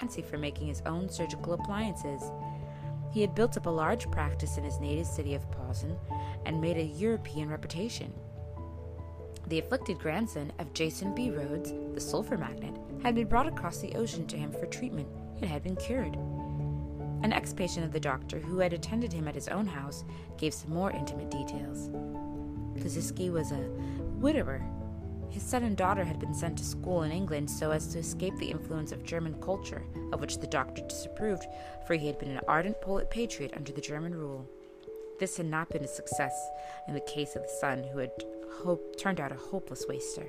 fancy 0.00 0.22
for 0.22 0.38
making 0.38 0.68
his 0.68 0.80
own 0.86 1.08
surgical 1.08 1.54
appliances. 1.54 2.22
He 3.10 3.20
had 3.20 3.34
built 3.34 3.56
up 3.56 3.66
a 3.66 3.70
large 3.70 4.08
practice 4.12 4.56
in 4.56 4.62
his 4.62 4.78
native 4.78 5.08
city 5.08 5.34
of 5.34 5.50
Posen 5.50 5.98
and 6.46 6.60
made 6.60 6.76
a 6.76 6.84
European 6.84 7.50
reputation. 7.50 8.14
The 9.48 9.58
afflicted 9.58 9.98
grandson 9.98 10.52
of 10.60 10.72
Jason 10.72 11.16
B. 11.16 11.32
Rhodes, 11.32 11.72
the 11.94 12.00
sulfur 12.00 12.38
magnet, 12.38 12.76
had 13.02 13.16
been 13.16 13.26
brought 13.26 13.48
across 13.48 13.78
the 13.78 13.92
ocean 13.96 14.24
to 14.28 14.36
him 14.36 14.52
for 14.52 14.66
treatment 14.66 15.08
and 15.40 15.50
had 15.50 15.64
been 15.64 15.74
cured. 15.74 16.14
An 17.24 17.32
ex 17.32 17.52
patient 17.52 17.84
of 17.84 17.90
the 17.90 17.98
doctor 17.98 18.38
who 18.38 18.60
had 18.60 18.72
attended 18.72 19.12
him 19.12 19.26
at 19.26 19.34
his 19.34 19.48
own 19.48 19.66
house 19.66 20.04
gave 20.36 20.54
some 20.54 20.72
more 20.72 20.92
intimate 20.92 21.32
details. 21.32 21.88
Koziski 22.80 23.32
was 23.32 23.50
a 23.50 23.68
widower. 24.20 24.62
His 25.30 25.42
son 25.42 25.64
and 25.64 25.76
daughter 25.76 26.04
had 26.04 26.18
been 26.18 26.34
sent 26.34 26.58
to 26.58 26.64
school 26.64 27.02
in 27.02 27.12
England 27.12 27.50
so 27.50 27.70
as 27.70 27.86
to 27.88 27.98
escape 27.98 28.36
the 28.38 28.50
influence 28.50 28.92
of 28.92 29.04
German 29.04 29.34
culture, 29.40 29.82
of 30.12 30.20
which 30.20 30.38
the 30.38 30.46
doctor 30.46 30.82
disapproved, 30.82 31.46
for 31.86 31.94
he 31.94 32.06
had 32.06 32.18
been 32.18 32.30
an 32.30 32.40
ardent 32.48 32.80
Polish 32.80 33.08
patriot 33.10 33.52
under 33.56 33.72
the 33.72 33.80
German 33.80 34.14
rule. 34.14 34.48
This 35.20 35.36
had 35.36 35.46
not 35.46 35.68
been 35.68 35.84
a 35.84 35.88
success 35.88 36.34
in 36.86 36.94
the 36.94 37.00
case 37.00 37.36
of 37.36 37.42
the 37.42 37.58
son, 37.60 37.84
who 37.92 37.98
had 37.98 38.12
hope, 38.62 38.96
turned 38.96 39.20
out 39.20 39.32
a 39.32 39.36
hopeless 39.36 39.84
waster. 39.88 40.26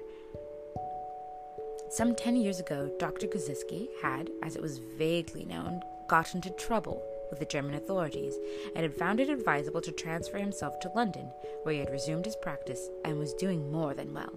Some 1.89 2.13
ten 2.15 2.35
years 2.35 2.59
ago, 2.59 2.91
Dr. 2.99 3.27
Koziski 3.27 3.87
had, 4.01 4.29
as 4.43 4.55
it 4.55 4.61
was 4.61 4.79
vaguely 4.97 5.45
known, 5.45 5.81
got 6.07 6.35
into 6.35 6.49
trouble 6.51 7.01
with 7.29 7.39
the 7.39 7.45
German 7.45 7.75
authorities 7.75 8.35
and 8.75 8.83
had 8.83 8.93
found 8.93 9.19
it 9.19 9.29
advisable 9.29 9.81
to 9.81 9.91
transfer 9.91 10.37
himself 10.37 10.79
to 10.79 10.91
London, 10.95 11.31
where 11.63 11.73
he 11.73 11.79
had 11.79 11.91
resumed 11.91 12.25
his 12.25 12.35
practice 12.35 12.89
and 13.05 13.17
was 13.17 13.33
doing 13.35 13.71
more 13.71 13.93
than 13.93 14.13
well. 14.13 14.33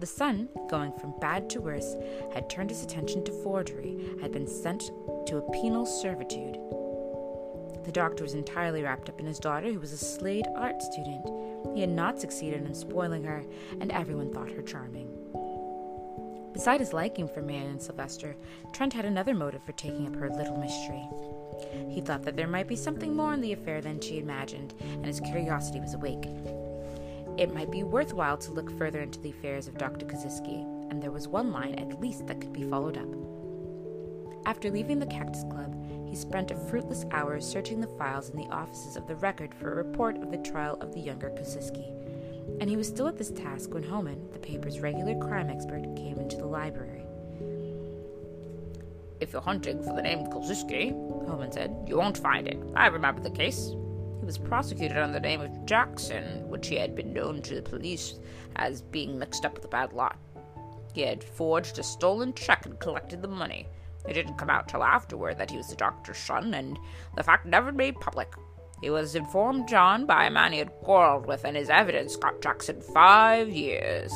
The 0.00 0.06
son, 0.06 0.48
going 0.70 0.92
from 0.94 1.12
bad 1.20 1.50
to 1.50 1.60
worse, 1.60 1.94
had 2.32 2.48
turned 2.48 2.70
his 2.70 2.82
attention 2.82 3.22
to 3.24 3.42
forgery, 3.42 4.16
had 4.22 4.32
been 4.32 4.46
sent 4.46 4.90
to 5.26 5.36
a 5.36 5.50
penal 5.52 5.84
servitude. 5.84 6.54
The 7.84 7.92
doctor 7.92 8.24
was 8.24 8.32
entirely 8.32 8.82
wrapped 8.82 9.10
up 9.10 9.20
in 9.20 9.26
his 9.26 9.38
daughter, 9.38 9.70
who 9.70 9.78
was 9.78 9.92
a 9.92 9.98
Slade 9.98 10.46
art 10.56 10.80
student. 10.80 11.26
He 11.74 11.82
had 11.82 11.90
not 11.90 12.18
succeeded 12.18 12.64
in 12.64 12.74
spoiling 12.74 13.24
her, 13.24 13.44
and 13.78 13.92
everyone 13.92 14.32
thought 14.32 14.50
her 14.50 14.62
charming. 14.62 15.08
Beside 16.54 16.80
his 16.80 16.94
liking 16.94 17.28
for 17.28 17.42
Marion 17.42 17.78
Sylvester, 17.78 18.34
Trent 18.72 18.94
had 18.94 19.04
another 19.04 19.34
motive 19.34 19.62
for 19.64 19.72
taking 19.72 20.06
up 20.06 20.16
her 20.16 20.30
little 20.30 20.56
mystery. 20.56 21.06
He 21.90 22.00
thought 22.00 22.22
that 22.22 22.36
there 22.36 22.48
might 22.48 22.68
be 22.68 22.76
something 22.76 23.14
more 23.14 23.34
in 23.34 23.42
the 23.42 23.52
affair 23.52 23.82
than 23.82 24.00
she 24.00 24.18
imagined, 24.18 24.72
and 24.80 25.04
his 25.04 25.20
curiosity 25.20 25.78
was 25.78 25.92
awake. 25.92 26.24
It 27.38 27.54
might 27.54 27.70
be 27.70 27.82
worthwhile 27.82 28.36
to 28.38 28.52
look 28.52 28.76
further 28.76 29.00
into 29.00 29.20
the 29.20 29.30
affairs 29.30 29.68
of 29.68 29.78
Dr. 29.78 30.06
Koziski, 30.06 30.62
and 30.90 31.02
there 31.02 31.10
was 31.10 31.28
one 31.28 31.52
line 31.52 31.74
at 31.76 32.00
least 32.00 32.26
that 32.26 32.40
could 32.40 32.52
be 32.52 32.68
followed 32.68 32.98
up. 32.98 33.08
After 34.46 34.70
leaving 34.70 34.98
the 34.98 35.06
Cactus 35.06 35.44
Club, 35.44 35.74
he 36.08 36.16
spent 36.16 36.50
a 36.50 36.56
fruitless 36.56 37.04
hour 37.12 37.40
searching 37.40 37.80
the 37.80 37.86
files 37.98 38.30
in 38.30 38.36
the 38.36 38.48
offices 38.52 38.96
of 38.96 39.06
the 39.06 39.16
Record 39.16 39.54
for 39.54 39.72
a 39.72 39.76
report 39.76 40.16
of 40.16 40.30
the 40.30 40.38
trial 40.38 40.76
of 40.80 40.92
the 40.92 41.00
younger 41.00 41.30
Koziski, 41.30 41.88
and 42.60 42.68
he 42.68 42.76
was 42.76 42.88
still 42.88 43.06
at 43.06 43.16
this 43.16 43.30
task 43.30 43.72
when 43.72 43.82
Homan, 43.82 44.28
the 44.32 44.38
paper's 44.38 44.80
regular 44.80 45.14
crime 45.18 45.48
expert, 45.48 45.82
came 45.96 46.18
into 46.18 46.36
the 46.36 46.46
library. 46.46 47.04
If 49.20 49.32
you're 49.32 49.42
hunting 49.42 49.82
for 49.82 49.94
the 49.94 50.02
name 50.02 50.26
Koziski, 50.26 50.90
Homan 51.28 51.52
said, 51.52 51.84
you 51.86 51.98
won't 51.98 52.18
find 52.18 52.48
it. 52.48 52.58
I 52.74 52.86
remember 52.86 53.20
the 53.20 53.30
case. 53.30 53.74
He 54.20 54.26
was 54.26 54.38
prosecuted 54.38 54.98
under 54.98 55.14
the 55.14 55.20
name 55.20 55.40
of 55.40 55.64
Jackson, 55.64 56.46
which 56.48 56.68
he 56.68 56.76
had 56.76 56.94
been 56.94 57.12
known 57.12 57.40
to 57.42 57.54
the 57.54 57.62
police 57.62 58.18
as 58.56 58.82
being 58.82 59.18
mixed 59.18 59.46
up 59.46 59.54
with 59.54 59.64
a 59.64 59.68
bad 59.68 59.94
lot. 59.94 60.18
He 60.92 61.02
had 61.02 61.24
forged 61.24 61.78
a 61.78 61.82
stolen 61.82 62.34
check 62.34 62.66
and 62.66 62.78
collected 62.78 63.22
the 63.22 63.28
money. 63.28 63.66
It 64.06 64.14
didn't 64.14 64.36
come 64.36 64.50
out 64.50 64.68
till 64.68 64.82
afterward 64.82 65.38
that 65.38 65.50
he 65.50 65.56
was 65.56 65.68
the 65.68 65.76
doctor's 65.76 66.18
son, 66.18 66.54
and 66.54 66.78
the 67.16 67.22
fact 67.22 67.46
never 67.46 67.72
made 67.72 67.98
public. 68.00 68.34
He 68.82 68.90
was 68.90 69.14
informed 69.14 69.68
John 69.68 70.06
by 70.06 70.24
a 70.24 70.30
man 70.30 70.52
he 70.52 70.58
had 70.58 70.72
quarreled 70.82 71.26
with, 71.26 71.44
and 71.44 71.56
his 71.56 71.70
evidence 71.70 72.16
got 72.16 72.42
Jackson 72.42 72.80
five 72.80 73.48
years. 73.48 74.12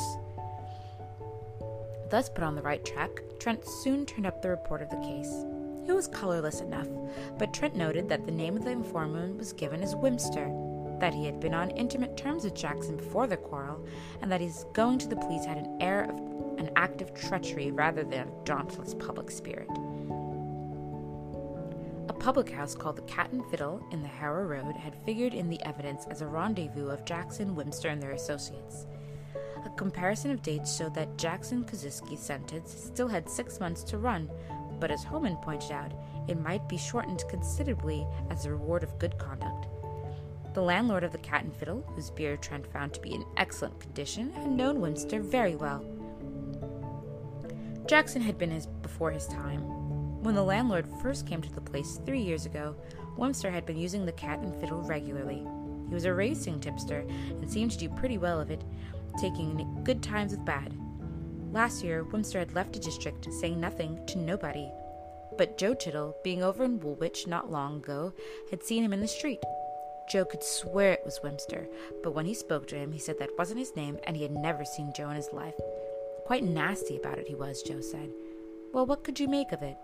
Thus 2.09 2.29
put 2.29 2.43
on 2.43 2.55
the 2.55 2.61
right 2.61 2.83
track, 2.85 3.09
Trent 3.39 3.65
soon 3.65 4.05
turned 4.05 4.27
up 4.27 4.41
the 4.41 4.49
report 4.49 4.81
of 4.81 4.89
the 4.89 4.97
case. 4.97 5.45
It 5.87 5.93
was 5.93 6.07
colorless 6.07 6.61
enough, 6.61 6.87
but 7.37 7.53
Trent 7.53 7.75
noted 7.75 8.09
that 8.09 8.25
the 8.25 8.31
name 8.31 8.57
of 8.57 8.63
the 8.63 8.71
informant 8.71 9.37
was 9.37 9.53
given 9.53 9.83
as 9.83 9.93
Wimster, 9.93 10.99
that 10.99 11.13
he 11.13 11.25
had 11.25 11.39
been 11.39 11.53
on 11.53 11.69
intimate 11.71 12.17
terms 12.17 12.43
with 12.43 12.55
Jackson 12.55 12.97
before 12.97 13.27
the 13.27 13.37
quarrel, 13.37 13.85
and 14.21 14.31
that 14.31 14.41
his 14.41 14.65
going 14.73 14.97
to 14.99 15.07
the 15.07 15.15
police 15.15 15.45
had 15.45 15.57
an 15.57 15.77
air 15.79 16.05
of 16.05 16.17
an 16.57 16.71
act 16.75 17.01
of 17.01 17.13
treachery 17.13 17.71
rather 17.71 18.03
than 18.03 18.27
a 18.27 18.45
dauntless 18.45 18.95
public 18.95 19.29
spirit. 19.29 19.69
A 22.07 22.13
public 22.13 22.49
house 22.49 22.73
called 22.73 22.95
the 22.95 23.01
Cat 23.03 23.31
and 23.31 23.45
Fiddle 23.51 23.85
in 23.91 24.01
the 24.01 24.07
Harrow 24.07 24.45
Road 24.45 24.75
had 24.75 24.95
figured 25.05 25.33
in 25.33 25.49
the 25.49 25.61
evidence 25.63 26.05
as 26.09 26.21
a 26.21 26.27
rendezvous 26.27 26.89
of 26.89 27.05
Jackson, 27.05 27.55
Wimster, 27.55 27.91
and 27.91 28.01
their 28.01 28.11
associates. 28.11 28.87
A 29.65 29.69
comparison 29.77 30.31
of 30.31 30.41
dates 30.41 30.75
showed 30.75 30.93
that 30.95 31.17
Jackson 31.17 31.63
Koziski's 31.63 32.19
sentence 32.19 32.73
still 32.73 33.07
had 33.07 33.29
six 33.29 33.59
months 33.59 33.83
to 33.83 33.97
run, 33.97 34.29
but 34.79 34.91
as 34.91 35.03
Homan 35.03 35.37
pointed 35.37 35.71
out, 35.71 35.91
it 36.27 36.39
might 36.39 36.67
be 36.67 36.77
shortened 36.77 37.23
considerably 37.29 38.05
as 38.29 38.45
a 38.45 38.51
reward 38.51 38.83
of 38.83 38.97
good 38.99 39.17
conduct. 39.17 39.67
The 40.53 40.61
landlord 40.61 41.03
of 41.03 41.11
the 41.11 41.17
Cat 41.17 41.43
and 41.43 41.53
Fiddle, 41.53 41.85
whose 41.95 42.09
beer 42.09 42.37
Trent 42.37 42.65
found 42.71 42.93
to 42.93 43.01
be 43.01 43.13
in 43.13 43.25
excellent 43.37 43.79
condition, 43.79 44.31
had 44.31 44.47
known 44.47 44.77
Wimster 44.77 45.21
very 45.21 45.55
well. 45.55 45.85
Jackson 47.87 48.21
had 48.21 48.37
been 48.37 48.51
his 48.51 48.65
before 48.65 49.11
his 49.11 49.27
time. 49.27 49.61
When 50.23 50.33
the 50.33 50.43
landlord 50.43 50.87
first 51.01 51.27
came 51.27 51.41
to 51.41 51.53
the 51.53 51.61
place 51.61 51.99
three 52.05 52.21
years 52.21 52.45
ago, 52.45 52.75
Wimster 53.17 53.51
had 53.51 53.65
been 53.65 53.77
using 53.77 54.05
the 54.05 54.11
Cat 54.13 54.39
and 54.39 54.55
Fiddle 54.59 54.81
regularly. 54.81 55.45
He 55.87 55.93
was 55.93 56.05
a 56.05 56.13
racing 56.13 56.61
tipster 56.61 57.05
and 57.29 57.51
seemed 57.51 57.71
to 57.71 57.77
do 57.77 57.89
pretty 57.89 58.17
well 58.17 58.41
of 58.41 58.49
it, 58.49 58.63
taking 59.19 59.81
good 59.83 60.01
times 60.01 60.31
with 60.31 60.45
bad. 60.45 60.73
Last 61.55 61.85
year, 61.85 62.03
Wimster 62.03 62.39
had 62.39 62.53
left 62.53 62.73
the 62.73 62.79
district, 62.79 63.31
saying 63.31 63.61
nothing 63.61 64.05
to 64.07 64.17
nobody. 64.17 64.69
But 65.37 65.57
Joe 65.57 65.73
Tittle, 65.73 66.17
being 66.21 66.43
over 66.43 66.65
in 66.65 66.81
Woolwich 66.81 67.27
not 67.27 67.49
long 67.49 67.77
ago, 67.77 68.11
had 68.51 68.61
seen 68.61 68.83
him 68.83 68.91
in 68.91 68.99
the 68.99 69.07
street. 69.07 69.39
Joe 70.09 70.25
could 70.25 70.43
swear 70.43 70.91
it 70.91 71.05
was 71.05 71.21
Wimster, 71.23 71.67
but 72.03 72.13
when 72.13 72.25
he 72.25 72.33
spoke 72.33 72.67
to 72.67 72.75
him, 72.75 72.91
he 72.91 72.99
said 72.99 73.19
that 73.19 73.37
wasn't 73.37 73.59
his 73.59 73.73
name 73.73 73.97
and 74.03 74.17
he 74.17 74.23
had 74.23 74.33
never 74.33 74.65
seen 74.65 74.91
Joe 74.93 75.09
in 75.09 75.15
his 75.15 75.31
life. 75.31 75.55
Quite 76.25 76.43
nasty 76.43 76.97
about 76.97 77.19
it, 77.19 77.27
he 77.29 77.35
was, 77.35 77.61
Joe 77.61 77.79
said. 77.79 78.09
Well, 78.73 78.85
what 78.85 79.05
could 79.05 79.17
you 79.17 79.29
make 79.29 79.53
of 79.53 79.63
it? 79.63 79.77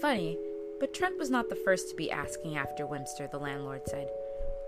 Funny, 0.00 0.38
but 0.78 0.94
Trent 0.94 1.18
was 1.18 1.28
not 1.28 1.48
the 1.48 1.56
first 1.64 1.90
to 1.90 1.96
be 1.96 2.08
asking 2.08 2.56
after 2.56 2.86
Wimster, 2.86 3.28
the 3.28 3.38
landlord 3.38 3.82
said. 3.88 4.08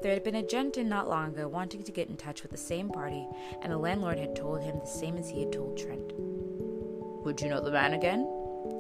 There 0.03 0.13
had 0.15 0.25
been 0.25 0.37
a 0.37 0.47
gent 0.47 0.79
in 0.79 0.89
not 0.89 1.11
long 1.11 1.29
ago 1.29 1.47
wanting 1.47 1.83
to 1.83 1.93
get 1.93 2.09
in 2.09 2.17
touch 2.17 2.43
with 2.43 2.51
the 2.51 2.57
same 2.57 2.89
party, 2.89 3.27
and 3.61 3.71
the 3.71 3.77
landlord 3.77 4.19
had 4.19 4.35
told 4.35 4.63
him 4.63 4.79
the 4.79 4.87
same 4.87 5.19
as 5.19 5.29
he 5.29 5.41
had 5.41 5.53
told 5.53 5.77
Trent. 5.77 6.13
Would 7.25 7.41
you 7.43 7.51
know 7.51 7.61
the 7.61 7.71
man 7.71 7.93
again? 7.93 8.27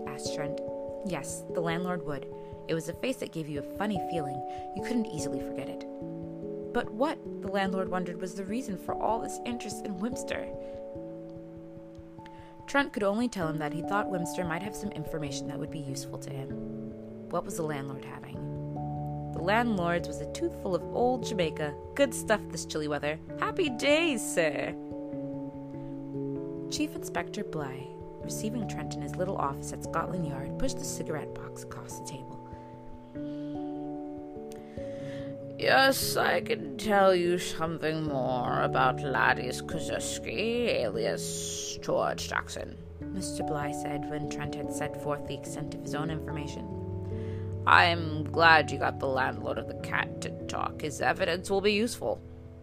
asked 0.08 0.34
Trent. 0.34 0.58
Yes, 1.06 1.42
the 1.52 1.60
landlord 1.60 2.06
would. 2.06 2.26
It 2.68 2.74
was 2.74 2.88
a 2.88 2.94
face 2.94 3.16
that 3.16 3.32
gave 3.32 3.50
you 3.50 3.58
a 3.58 3.76
funny 3.78 4.00
feeling. 4.10 4.40
You 4.74 4.82
couldn't 4.82 5.06
easily 5.06 5.40
forget 5.40 5.68
it. 5.68 5.84
But 6.72 6.90
what, 6.90 7.18
the 7.42 7.48
landlord 7.48 7.90
wondered, 7.90 8.18
was 8.18 8.34
the 8.34 8.44
reason 8.44 8.78
for 8.78 8.94
all 8.94 9.20
this 9.20 9.40
interest 9.44 9.84
in 9.84 9.96
Wimster? 9.96 10.48
Trent 12.66 12.94
could 12.94 13.02
only 13.02 13.28
tell 13.28 13.48
him 13.48 13.58
that 13.58 13.74
he 13.74 13.82
thought 13.82 14.10
Wimster 14.10 14.48
might 14.48 14.62
have 14.62 14.76
some 14.76 14.92
information 14.92 15.48
that 15.48 15.58
would 15.58 15.70
be 15.70 15.80
useful 15.80 16.18
to 16.18 16.30
him. 16.30 16.48
What 17.28 17.44
was 17.44 17.56
the 17.56 17.62
landlord 17.62 18.04
having? 18.06 18.59
The 19.40 19.46
landlord's 19.46 20.06
was 20.06 20.20
a 20.20 20.30
toothful 20.34 20.74
of 20.74 20.82
old 20.94 21.24
Jamaica. 21.24 21.74
Good 21.94 22.12
stuff 22.12 22.42
this 22.50 22.66
chilly 22.66 22.88
weather. 22.88 23.18
Happy 23.38 23.70
days, 23.70 24.20
sir. 24.20 24.74
Chief 26.70 26.94
Inspector 26.94 27.42
Bly, 27.44 27.86
receiving 28.22 28.68
Trent 28.68 28.92
in 28.92 29.00
his 29.00 29.16
little 29.16 29.36
office 29.36 29.72
at 29.72 29.82
Scotland 29.82 30.26
Yard, 30.26 30.58
pushed 30.58 30.76
the 30.76 30.84
cigarette 30.84 31.34
box 31.34 31.62
across 31.62 32.00
the 32.00 32.06
table. 32.06 32.36
Yes, 35.58 36.18
I 36.18 36.42
can 36.42 36.76
tell 36.76 37.14
you 37.14 37.38
something 37.38 38.02
more 38.02 38.60
about 38.60 38.98
Laddies 38.98 39.62
Koziski, 39.62 40.68
alias 40.68 41.78
George 41.80 42.28
Jackson, 42.28 42.76
Mr. 43.02 43.46
Bly 43.46 43.72
said 43.72 44.10
when 44.10 44.28
Trent 44.28 44.54
had 44.54 44.70
set 44.70 45.02
forth 45.02 45.26
the 45.26 45.34
extent 45.34 45.74
of 45.74 45.80
his 45.80 45.94
own 45.94 46.10
information. 46.10 46.79
I'm 47.66 48.24
glad 48.24 48.70
you 48.70 48.78
got 48.78 48.98
the 48.98 49.06
landlord 49.06 49.58
of 49.58 49.68
the 49.68 49.74
cat 49.74 50.20
to 50.22 50.30
talk. 50.46 50.80
His 50.80 51.00
evidence 51.00 51.50
will 51.50 51.60
be 51.60 51.72
useful. 51.72 52.20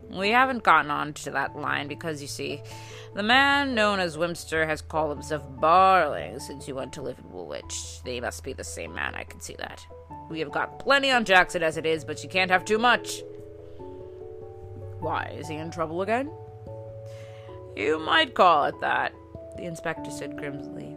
We 0.10 0.30
haven't 0.30 0.64
gotten 0.64 0.90
on 0.90 1.14
to 1.14 1.32
that 1.32 1.56
line 1.56 1.88
because, 1.88 2.22
you 2.22 2.28
see, 2.28 2.62
the 3.14 3.24
man 3.24 3.76
known 3.76 4.00
as 4.00 4.18
Wimster 4.18 4.66
has 4.66 4.82
called 4.82 5.12
himself 5.12 5.44
Barling 5.60 6.42
since 6.42 6.66
he 6.66 6.72
went 6.72 6.94
to 6.94 7.02
live 7.02 7.20
in 7.20 7.30
Woolwich. 7.32 8.02
They 8.04 8.22
must 8.22 8.44
be 8.44 8.54
the 8.54 8.64
same 8.64 8.94
man, 8.94 9.16
I 9.16 9.24
can 9.24 9.42
see 9.42 9.56
that. 9.60 9.86
We 10.30 10.40
have 10.40 10.52
got 10.52 10.80
plenty 10.80 11.12
on 11.12 11.26
Jackson 11.26 11.62
as 11.62 11.78
it 11.78 11.86
is, 11.86 12.06
but 12.06 12.24
you 12.24 12.30
can't 12.30 12.52
have 12.52 12.66
too 12.66 12.78
much. 12.78 13.22
Why, 15.00 15.36
is 15.38 15.48
he 15.48 15.56
in 15.56 15.72
trouble 15.72 16.02
again? 16.02 16.32
You 17.76 18.00
might 18.00 18.34
call 18.34 18.66
it 18.66 18.80
that, 18.82 19.14
the 19.58 19.64
inspector 19.64 20.10
said 20.10 20.38
grimly. 20.38 20.96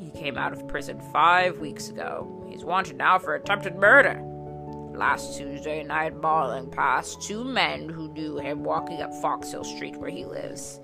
He 0.00 0.10
came 0.10 0.38
out 0.38 0.52
of 0.52 0.66
prison 0.68 1.00
five 1.12 1.58
weeks 1.58 1.88
ago. 1.88 2.41
He's 2.52 2.64
wanted 2.64 2.96
now 2.96 3.18
for 3.18 3.34
attempted 3.34 3.76
murder. 3.76 4.22
Last 4.94 5.38
Tuesday 5.38 5.82
night, 5.82 6.20
Barling 6.20 6.70
passed 6.70 7.22
two 7.22 7.44
men 7.44 7.88
who 7.88 8.12
knew 8.12 8.36
him 8.36 8.62
walking 8.62 9.00
up 9.00 9.10
Foxhill 9.10 9.64
Street 9.64 9.96
where 9.96 10.10
he 10.10 10.26
lives. 10.26 10.78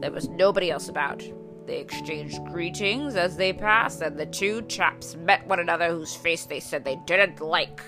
There 0.00 0.10
was 0.10 0.28
nobody 0.28 0.72
else 0.72 0.88
about. 0.88 1.22
They 1.66 1.78
exchanged 1.78 2.44
greetings 2.46 3.14
as 3.14 3.36
they 3.36 3.52
passed, 3.52 4.02
and 4.02 4.18
the 4.18 4.26
two 4.26 4.62
chaps 4.62 5.14
met 5.14 5.46
one 5.46 5.60
another 5.60 5.88
whose 5.88 6.16
face 6.16 6.46
they 6.46 6.58
said 6.60 6.84
they 6.84 6.98
didn't 7.06 7.40
like. 7.40 7.80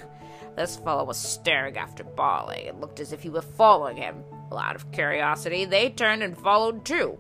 This 0.57 0.77
fellow 0.77 1.05
was 1.05 1.19
staring 1.19 1.77
after 1.77 2.05
Barling. 2.05 2.69
It 2.69 2.81
looked 2.81 3.01
as 3.01 3.13
if 3.13 3.23
he 3.23 3.29
were 3.29 3.43
following 3.43 3.97
him. 3.97 4.23
Well, 4.51 4.61
out 4.61 4.77
of 4.77 4.93
curiosity, 4.93 5.65
they 5.65 5.91
turned 5.91 6.23
and 6.23 6.39
followed 6.39 6.85
too. 6.85 7.19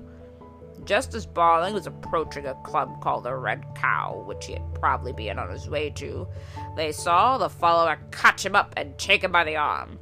Just 0.86 1.14
as 1.14 1.26
Barling 1.26 1.72
was 1.72 1.88
approaching 1.88 2.46
a 2.46 2.54
club 2.62 3.00
called 3.00 3.24
the 3.24 3.34
Red 3.34 3.64
Cow, 3.74 4.22
which 4.24 4.46
he 4.46 4.52
had 4.52 4.74
probably 4.74 5.12
been 5.12 5.36
on 5.36 5.50
his 5.50 5.68
way 5.68 5.90
to, 5.90 6.28
they 6.76 6.92
saw 6.92 7.36
the 7.36 7.48
follower 7.48 7.98
catch 8.12 8.46
him 8.46 8.54
up 8.54 8.72
and 8.76 8.96
take 8.96 9.24
him 9.24 9.32
by 9.32 9.42
the 9.42 9.56
arm. 9.56 9.98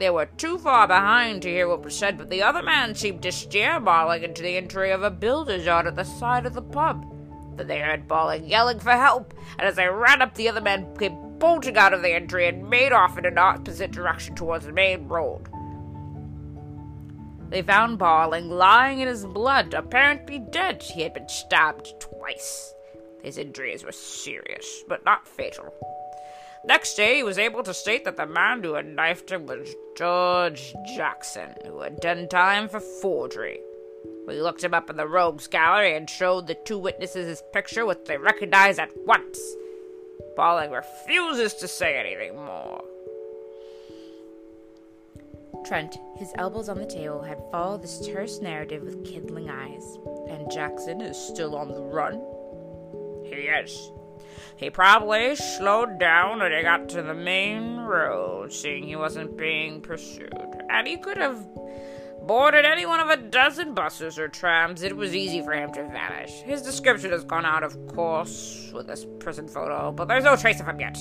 They 0.00 0.10
were 0.10 0.26
too 0.26 0.58
far 0.58 0.88
behind 0.88 1.42
to 1.42 1.48
hear 1.48 1.68
what 1.68 1.84
was 1.84 1.94
said, 1.94 2.18
but 2.18 2.28
the 2.28 2.42
other 2.42 2.62
man 2.62 2.96
seemed 2.96 3.22
to 3.22 3.30
steer 3.30 3.80
Barling 3.80 4.24
into 4.24 4.42
the 4.42 4.56
entry 4.56 4.90
of 4.90 5.04
a 5.04 5.10
builder's 5.10 5.66
yard 5.66 5.86
at 5.86 5.94
the 5.94 6.04
side 6.04 6.44
of 6.44 6.54
the 6.54 6.62
pub. 6.62 7.04
Then 7.56 7.68
they 7.68 7.78
heard 7.78 8.08
Barling 8.08 8.48
yelling 8.48 8.80
for 8.80 8.90
help, 8.90 9.32
and 9.60 9.68
as 9.68 9.76
they 9.76 9.88
ran 9.88 10.22
up, 10.22 10.34
the 10.34 10.48
other 10.48 10.60
man 10.60 10.96
came 10.96 11.38
bolting 11.38 11.76
out 11.76 11.94
of 11.94 12.02
the 12.02 12.12
entry 12.12 12.48
and 12.48 12.68
made 12.68 12.92
off 12.92 13.16
in 13.16 13.26
an 13.26 13.38
opposite 13.38 13.92
direction 13.92 14.34
towards 14.34 14.66
the 14.66 14.72
main 14.72 15.06
road. 15.06 15.48
They 17.50 17.62
found 17.62 17.98
Barling 17.98 18.48
lying 18.48 19.00
in 19.00 19.08
his 19.08 19.26
blood, 19.26 19.74
apparently 19.74 20.38
dead. 20.38 20.82
He 20.82 21.02
had 21.02 21.14
been 21.14 21.28
stabbed 21.28 21.98
twice. 21.98 22.74
His 23.22 23.38
injuries 23.38 23.84
were 23.84 23.92
serious, 23.92 24.84
but 24.88 25.04
not 25.04 25.26
fatal. 25.26 25.74
Next 26.64 26.94
day, 26.94 27.16
he 27.16 27.22
was 27.22 27.38
able 27.38 27.62
to 27.64 27.74
state 27.74 28.04
that 28.04 28.16
the 28.16 28.26
man 28.26 28.62
who 28.62 28.74
had 28.74 28.86
knifed 28.86 29.32
him 29.32 29.46
was 29.46 29.74
George 29.96 30.74
Jackson, 30.96 31.54
who 31.66 31.80
had 31.80 32.00
done 32.00 32.28
time 32.28 32.68
for 32.68 32.80
forgery. 32.80 33.60
We 34.28 34.40
looked 34.40 34.62
him 34.62 34.74
up 34.74 34.88
in 34.88 34.96
the 34.96 35.08
rogues 35.08 35.48
gallery 35.48 35.96
and 35.96 36.08
showed 36.08 36.46
the 36.46 36.54
two 36.54 36.78
witnesses 36.78 37.26
his 37.26 37.42
picture, 37.52 37.84
which 37.84 38.04
they 38.04 38.16
recognized 38.16 38.78
at 38.78 38.96
once. 39.06 39.40
Barling 40.36 40.70
refuses 40.70 41.54
to 41.54 41.66
say 41.66 41.96
anything 41.96 42.36
more. 42.36 42.84
Trent, 45.64 45.98
his 46.16 46.32
elbows 46.36 46.68
on 46.68 46.78
the 46.78 46.86
table, 46.86 47.22
had 47.22 47.42
followed 47.50 47.82
this 47.82 48.06
terse 48.06 48.40
narrative 48.40 48.82
with 48.82 49.04
kindling 49.04 49.50
eyes. 49.50 49.98
And 50.28 50.50
Jackson 50.50 51.00
is 51.00 51.16
still 51.16 51.56
on 51.56 51.68
the 51.68 51.82
run? 51.82 52.22
He 53.24 53.46
is. 53.46 53.92
He 54.56 54.70
probably 54.70 55.36
slowed 55.36 55.98
down 55.98 56.40
when 56.40 56.52
he 56.52 56.62
got 56.62 56.88
to 56.90 57.02
the 57.02 57.14
main 57.14 57.78
road, 57.78 58.52
seeing 58.52 58.84
he 58.84 58.96
wasn't 58.96 59.36
being 59.36 59.80
pursued. 59.80 60.34
And 60.68 60.86
he 60.86 60.98
could 60.98 61.16
have 61.16 61.46
boarded 62.26 62.64
any 62.64 62.84
one 62.84 63.00
of 63.00 63.08
a 63.08 63.16
dozen 63.16 63.74
buses 63.74 64.18
or 64.18 64.28
trams. 64.28 64.82
It 64.82 64.96
was 64.96 65.14
easy 65.14 65.42
for 65.42 65.52
him 65.52 65.72
to 65.72 65.84
vanish. 65.84 66.42
His 66.42 66.62
description 66.62 67.10
has 67.12 67.24
gone 67.24 67.46
out, 67.46 67.62
of 67.62 67.86
course, 67.86 68.70
with 68.74 68.86
this 68.86 69.06
prison 69.18 69.48
photo, 69.48 69.92
but 69.92 70.08
there's 70.08 70.24
no 70.24 70.36
trace 70.36 70.60
of 70.60 70.66
him 70.66 70.80
yet. 70.80 70.98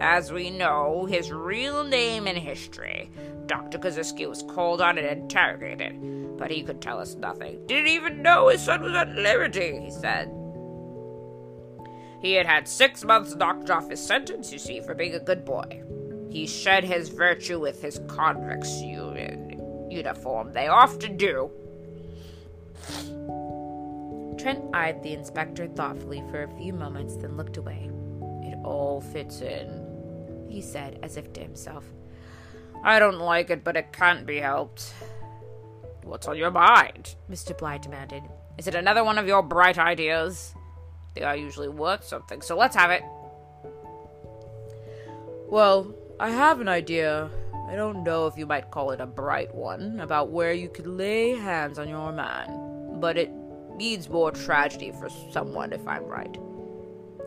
As 0.00 0.32
we 0.32 0.50
know, 0.50 1.06
his 1.06 1.30
real 1.30 1.84
name 1.84 2.26
and 2.26 2.36
history. 2.38 3.10
Dr. 3.46 3.78
Koziski 3.78 4.28
was 4.28 4.42
called 4.42 4.80
on 4.80 4.98
and 4.98 5.06
interrogated, 5.06 6.38
but 6.38 6.50
he 6.50 6.62
could 6.62 6.80
tell 6.80 6.98
us 6.98 7.14
nothing. 7.14 7.66
Didn't 7.66 7.88
even 7.88 8.22
know 8.22 8.48
his 8.48 8.62
son 8.62 8.82
was 8.82 8.94
at 8.94 9.14
liberty, 9.14 9.80
he 9.80 9.90
said. 9.90 10.32
He 12.20 12.32
had 12.34 12.46
had 12.46 12.66
six 12.66 13.04
months 13.04 13.34
knocked 13.34 13.70
off 13.70 13.90
his 13.90 14.04
sentence, 14.04 14.52
you 14.52 14.58
see, 14.58 14.80
for 14.80 14.94
being 14.94 15.14
a 15.14 15.20
good 15.20 15.44
boy. 15.44 15.82
He 16.30 16.46
shed 16.46 16.82
his 16.82 17.10
virtue 17.10 17.60
with 17.60 17.82
his 17.82 18.00
convict's 18.08 18.80
uniform. 18.80 20.52
They 20.52 20.68
often 20.68 21.16
do. 21.16 21.50
Trent 24.38 24.64
eyed 24.74 25.02
the 25.02 25.12
inspector 25.12 25.68
thoughtfully 25.68 26.22
for 26.30 26.42
a 26.42 26.56
few 26.56 26.72
moments, 26.72 27.16
then 27.16 27.36
looked 27.36 27.56
away. 27.56 27.90
It 28.42 28.58
all 28.64 29.00
fits 29.00 29.40
in, 29.42 30.46
he 30.48 30.60
said, 30.60 30.98
as 31.02 31.16
if 31.16 31.32
to 31.34 31.40
himself. 31.40 31.84
I 32.84 32.98
don't 32.98 33.18
like 33.18 33.48
it, 33.48 33.64
but 33.64 33.78
it 33.78 33.94
can't 33.94 34.26
be 34.26 34.36
helped. 34.36 34.92
What's 36.02 36.28
on 36.28 36.36
your 36.36 36.50
mind? 36.50 37.14
Mr. 37.30 37.56
Bligh 37.56 37.78
demanded. 37.78 38.22
Is 38.58 38.66
it 38.66 38.74
another 38.74 39.02
one 39.02 39.16
of 39.16 39.26
your 39.26 39.42
bright 39.42 39.78
ideas? 39.78 40.54
They 41.14 41.22
are 41.22 41.34
usually 41.34 41.68
worth 41.68 42.04
something, 42.04 42.42
so 42.42 42.58
let's 42.58 42.76
have 42.76 42.90
it. 42.90 43.02
Well, 45.48 45.94
I 46.20 46.28
have 46.28 46.60
an 46.60 46.68
idea. 46.68 47.30
I 47.68 47.74
don't 47.74 48.04
know 48.04 48.26
if 48.26 48.36
you 48.36 48.44
might 48.44 48.70
call 48.70 48.90
it 48.90 49.00
a 49.00 49.06
bright 49.06 49.54
one, 49.54 49.98
about 50.00 50.30
where 50.30 50.52
you 50.52 50.68
could 50.68 50.86
lay 50.86 51.30
hands 51.30 51.78
on 51.78 51.88
your 51.88 52.12
man, 52.12 53.00
but 53.00 53.16
it 53.16 53.32
means 53.76 54.10
more 54.10 54.30
tragedy 54.30 54.92
for 54.92 55.08
someone 55.32 55.72
if 55.72 55.88
I'm 55.88 56.04
right. 56.04 56.36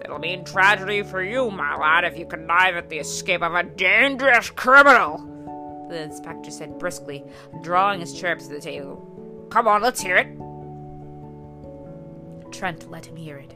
It'll 0.03 0.19
mean 0.19 0.45
tragedy 0.45 1.01
for 1.01 1.23
you, 1.23 1.49
my 1.49 1.75
lad, 1.75 2.03
if 2.03 2.19
you 2.19 2.27
connive 2.27 2.75
at 2.75 2.89
the 2.89 2.99
escape 2.99 3.41
of 3.41 3.55
a 3.55 3.63
dangerous 3.63 4.51
criminal, 4.51 5.33
the 5.89 6.01
inspector 6.01 6.51
said 6.51 6.79
briskly, 6.79 7.23
drawing 7.61 7.99
his 7.99 8.19
chair 8.19 8.33
up 8.33 8.39
to 8.39 8.47
the 8.47 8.59
table. 8.59 9.47
Come 9.49 9.67
on, 9.67 9.81
let's 9.81 10.01
hear 10.01 10.17
it. 10.17 10.27
Trent 12.51 12.89
let 12.89 13.05
him 13.05 13.15
hear 13.15 13.37
it. 13.37 13.53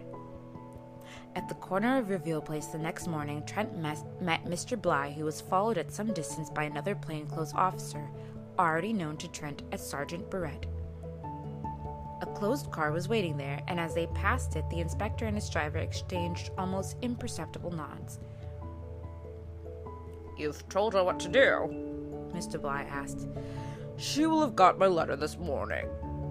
At 1.35 1.47
the 1.47 1.55
corner 1.55 1.97
of 1.97 2.09
Reveal 2.09 2.41
Place 2.41 2.67
the 2.67 2.77
next 2.77 3.07
morning, 3.07 3.43
Trent 3.45 3.77
met, 3.77 3.99
met 4.21 4.43
Mr. 4.45 4.79
Bligh, 4.79 5.11
who 5.11 5.23
was 5.23 5.39
followed 5.39 5.77
at 5.77 5.91
some 5.91 6.13
distance 6.13 6.49
by 6.49 6.63
another 6.63 6.93
plainclothes 6.93 7.53
officer, 7.53 8.09
already 8.59 8.91
known 8.91 9.15
to 9.17 9.29
Trent 9.29 9.61
as 9.71 9.85
Sergeant 9.85 10.29
Barrett. 10.29 10.65
A 12.21 12.25
closed 12.25 12.69
car 12.69 12.91
was 12.91 13.07
waiting 13.07 13.37
there, 13.37 13.61
and 13.67 13.79
as 13.79 13.95
they 13.95 14.07
passed 14.07 14.55
it, 14.55 14.69
the 14.69 14.81
inspector 14.81 15.25
and 15.25 15.35
his 15.35 15.49
driver 15.49 15.79
exchanged 15.79 16.51
almost 16.57 16.97
imperceptible 17.01 17.71
nods. 17.71 18.19
You've 20.37 20.67
told 20.69 20.93
her 20.93 21.03
what 21.03 21.19
to 21.21 21.29
do? 21.29 21.90
Mr. 22.33 22.59
Bligh 22.59 22.87
asked. 22.89 23.27
She 23.97 24.25
will 24.25 24.41
have 24.41 24.55
got 24.55 24.79
my 24.79 24.87
letter 24.87 25.15
this 25.15 25.37
morning, 25.37 25.87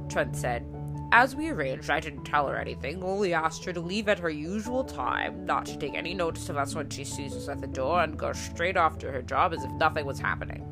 Trent 0.08 0.36
said. 0.36 0.66
As 1.12 1.34
we 1.34 1.48
arranged, 1.48 1.90
I 1.90 1.98
didn't 1.98 2.24
tell 2.24 2.46
her 2.46 2.56
anything, 2.56 3.02
only 3.02 3.34
asked 3.34 3.64
her 3.64 3.72
to 3.72 3.80
leave 3.80 4.08
at 4.08 4.20
her 4.20 4.30
usual 4.30 4.84
time, 4.84 5.44
not 5.44 5.66
to 5.66 5.76
take 5.76 5.94
any 5.94 6.14
notice 6.14 6.48
of 6.48 6.56
us 6.56 6.74
when 6.74 6.88
she 6.88 7.04
sees 7.04 7.34
us 7.34 7.48
at 7.48 7.60
the 7.60 7.66
door, 7.66 8.02
and 8.02 8.16
go 8.16 8.32
straight 8.32 8.76
off 8.76 8.98
to 8.98 9.10
her 9.10 9.22
job 9.22 9.52
as 9.52 9.64
if 9.64 9.70
nothing 9.72 10.06
was 10.06 10.20
happening. 10.20 10.64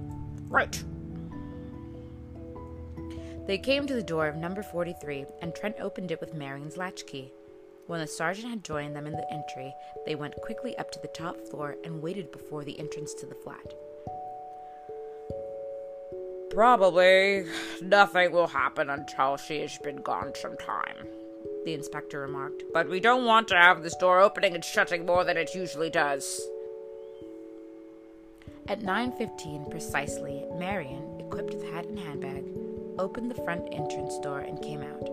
Right. 0.49 0.83
They 3.49 3.59
came 3.59 3.87
to 3.87 3.95
the 3.95 4.03
door 4.03 4.29
of 4.29 4.37
number 4.37 4.63
43, 4.63 5.25
and 5.43 5.55
Trent 5.55 5.77
opened 5.81 6.13
it 6.13 6.21
with 6.21 6.35
Marion's 6.35 6.77
latchkey. 6.77 7.33
When 7.89 8.01
the 8.01 8.07
sergeant 8.07 8.51
had 8.51 8.63
joined 8.63 8.95
them 8.95 9.07
in 9.07 9.15
the 9.15 9.33
entry, 9.33 9.75
they 10.05 10.15
went 10.15 10.37
quickly 10.43 10.77
up 10.79 10.91
to 10.93 11.01
the 11.01 11.09
top 11.09 11.41
floor 11.41 11.77
and 11.83 12.03
waited 12.03 12.31
before 12.31 12.63
the 12.63 12.79
entrance 12.79 13.15
to 13.15 13.27
the 13.27 13.35
flat. 13.35 13.73
Probably 16.59 17.45
nothing 17.81 18.33
will 18.33 18.49
happen 18.49 18.91
until 18.91 19.37
she 19.37 19.61
has 19.61 19.79
been 19.79 20.03
gone 20.03 20.33
some 20.35 20.57
time, 20.57 21.07
the 21.65 21.73
inspector 21.73 22.19
remarked. 22.19 22.65
But 22.75 22.89
we 22.89 22.99
don't 22.99 23.25
want 23.25 23.47
to 23.49 23.55
have 23.55 23.85
this 23.85 23.95
door 23.95 24.21
opening 24.21 24.57
and 24.57 24.65
shutting 24.65 25.07
more 25.07 25.23
than 25.23 25.37
it 25.37 25.55
usually 25.55 25.89
does. 25.89 26.49
At 28.67 28.81
9:15 28.81 29.71
precisely, 29.71 30.47
Marion, 30.57 31.21
equipped 31.21 31.55
with 31.55 31.63
hat 31.71 31.87
and 31.87 32.01
handbag, 32.01 32.45
opened 32.99 33.31
the 33.31 33.43
front 33.45 33.73
entrance 33.73 34.19
door 34.19 34.41
and 34.41 34.61
came 34.61 34.83
out. 34.83 35.09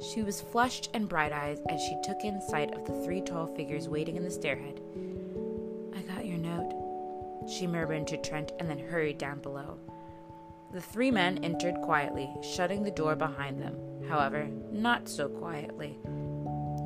She 0.00 0.22
was 0.22 0.40
flushed 0.40 0.88
and 0.94 1.10
bright-eyed 1.10 1.60
as 1.68 1.82
she 1.82 2.00
took 2.02 2.24
in 2.24 2.40
sight 2.40 2.72
of 2.72 2.86
the 2.86 3.04
three 3.04 3.20
tall 3.20 3.48
figures 3.48 3.86
waiting 3.86 4.16
in 4.16 4.24
the 4.24 4.30
stairhead. 4.30 4.78
She 7.48 7.66
murmured 7.66 8.06
to 8.08 8.16
Trent 8.16 8.52
and 8.58 8.68
then 8.68 8.78
hurried 8.78 9.18
down 9.18 9.40
below. 9.40 9.78
The 10.72 10.80
three 10.80 11.10
men 11.10 11.44
entered 11.44 11.74
quietly, 11.82 12.30
shutting 12.42 12.82
the 12.82 12.90
door 12.90 13.14
behind 13.14 13.60
them, 13.60 13.76
however, 14.08 14.48
not 14.70 15.08
so 15.08 15.28
quietly. 15.28 15.98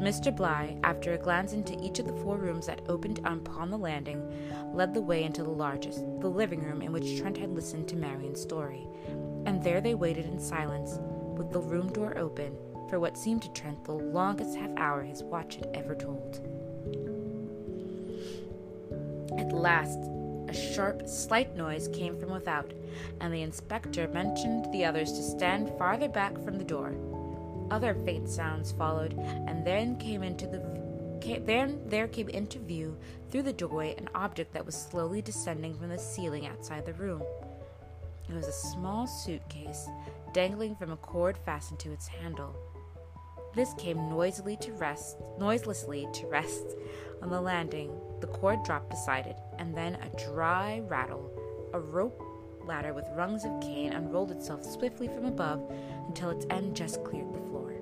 Mr. 0.00 0.34
Bligh, 0.34 0.76
after 0.82 1.12
a 1.12 1.18
glance 1.18 1.52
into 1.52 1.80
each 1.82 1.98
of 1.98 2.06
the 2.06 2.16
four 2.22 2.36
rooms 2.36 2.66
that 2.66 2.82
opened 2.88 3.20
upon 3.24 3.70
the 3.70 3.78
landing, 3.78 4.22
led 4.74 4.92
the 4.92 5.00
way 5.00 5.24
into 5.24 5.42
the 5.42 5.50
largest, 5.50 6.00
the 6.20 6.28
living 6.28 6.62
room 6.62 6.82
in 6.82 6.92
which 6.92 7.18
Trent 7.18 7.38
had 7.38 7.50
listened 7.50 7.88
to 7.88 7.96
Marion's 7.96 8.40
story. 8.40 8.86
And 9.46 9.62
there 9.62 9.80
they 9.80 9.94
waited 9.94 10.26
in 10.26 10.38
silence, 10.38 10.98
with 11.38 11.50
the 11.50 11.60
room 11.60 11.92
door 11.92 12.18
open, 12.18 12.56
for 12.90 13.00
what 13.00 13.16
seemed 13.16 13.42
to 13.42 13.52
Trent 13.52 13.84
the 13.84 13.92
longest 13.92 14.56
half 14.56 14.70
hour 14.76 15.02
his 15.02 15.22
watch 15.22 15.56
had 15.56 15.68
ever 15.74 15.94
told. 15.94 16.40
At 19.38 19.52
last, 19.52 19.98
sharp, 20.56 21.06
slight 21.06 21.54
noise 21.56 21.88
came 21.88 22.18
from 22.18 22.30
without, 22.30 22.72
and 23.20 23.32
the 23.32 23.42
inspector 23.42 24.08
motioned 24.08 24.72
the 24.72 24.84
others 24.84 25.12
to 25.12 25.22
stand 25.22 25.70
farther 25.78 26.08
back 26.08 26.32
from 26.44 26.58
the 26.58 26.64
door. 26.64 26.94
Other 27.70 27.94
faint 27.94 28.28
sounds 28.28 28.72
followed, 28.72 29.12
and 29.14 29.64
then 29.66 29.96
came 29.98 30.22
into 30.22 30.46
the 30.46 30.76
then 31.44 31.80
there 31.86 32.06
came 32.06 32.28
into 32.28 32.58
view 32.60 32.96
through 33.30 33.42
the 33.42 33.52
doorway 33.52 33.96
an 33.96 34.08
object 34.14 34.52
that 34.52 34.64
was 34.64 34.76
slowly 34.76 35.20
descending 35.20 35.74
from 35.74 35.88
the 35.88 35.98
ceiling 35.98 36.46
outside 36.46 36.86
the 36.86 36.92
room. 36.92 37.22
It 38.28 38.34
was 38.34 38.46
a 38.46 38.52
small 38.52 39.06
suitcase 39.06 39.88
dangling 40.32 40.76
from 40.76 40.92
a 40.92 40.96
cord 40.96 41.36
fastened 41.38 41.80
to 41.80 41.92
its 41.92 42.06
handle. 42.06 42.54
This 43.56 43.72
came 43.78 44.10
noisily 44.10 44.58
to 44.58 44.72
rest, 44.72 45.16
noiselessly 45.38 46.06
to 46.12 46.26
rest 46.26 46.76
on 47.22 47.30
the 47.30 47.40
landing. 47.40 47.90
The 48.20 48.26
cord 48.26 48.62
dropped 48.64 48.90
beside 48.90 49.26
it, 49.26 49.38
and 49.58 49.74
then 49.74 49.94
a 49.94 50.30
dry 50.30 50.82
rattle. 50.86 51.32
A 51.72 51.80
rope 51.80 52.22
ladder 52.66 52.92
with 52.92 53.06
rungs 53.14 53.46
of 53.46 53.60
cane 53.62 53.94
unrolled 53.94 54.30
itself 54.30 54.62
swiftly 54.62 55.08
from 55.08 55.24
above 55.24 55.72
until 56.06 56.28
its 56.28 56.44
end 56.50 56.76
just 56.76 57.02
cleared 57.02 57.32
the 57.32 57.40
floor. 57.48 57.72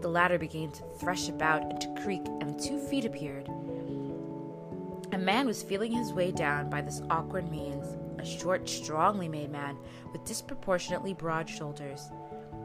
The 0.00 0.08
ladder 0.08 0.38
began 0.38 0.70
to 0.72 0.82
thresh 0.98 1.28
about 1.28 1.62
and 1.62 1.78
to 1.82 2.02
creak, 2.02 2.26
and 2.40 2.58
two 2.58 2.78
feet 2.78 3.04
appeared. 3.04 3.50
A 5.12 5.18
man 5.18 5.46
was 5.46 5.62
feeling 5.62 5.92
his 5.92 6.14
way 6.14 6.30
down 6.30 6.70
by 6.70 6.80
this 6.80 7.02
awkward 7.10 7.50
means, 7.50 7.84
a 8.20 8.26
short, 8.26 8.68
strongly 8.68 9.28
made 9.28 9.50
man 9.50 9.76
with 10.12 10.24
disproportionately 10.24 11.14
broad 11.14 11.48
shoulders. 11.48 12.10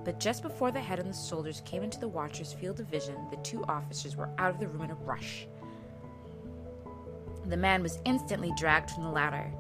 But 0.04 0.20
just 0.20 0.42
before 0.42 0.72
the 0.72 0.82
head 0.82 1.00
and 1.00 1.14
the 1.14 1.18
shoulders 1.18 1.62
came 1.66 1.84
into 1.84 2.00
the 2.00 2.08
watcher's 2.08 2.54
field 2.54 2.80
of 2.80 2.88
vision, 2.88 3.16
the 3.30 3.38
two 3.38 3.64
officers 3.66 4.16
were 4.16 4.30
out 4.38 4.50
of 4.50 4.60
the 4.60 4.68
room 4.68 4.84
in 4.84 4.92
a 4.92 4.96
rush. 4.96 5.48
The 7.46 7.58
man 7.58 7.82
was 7.84 8.00
instantly 8.06 8.52
dragged 8.58 8.92
from 8.92 9.04
the 9.04 9.10
ladder. 9.10 9.52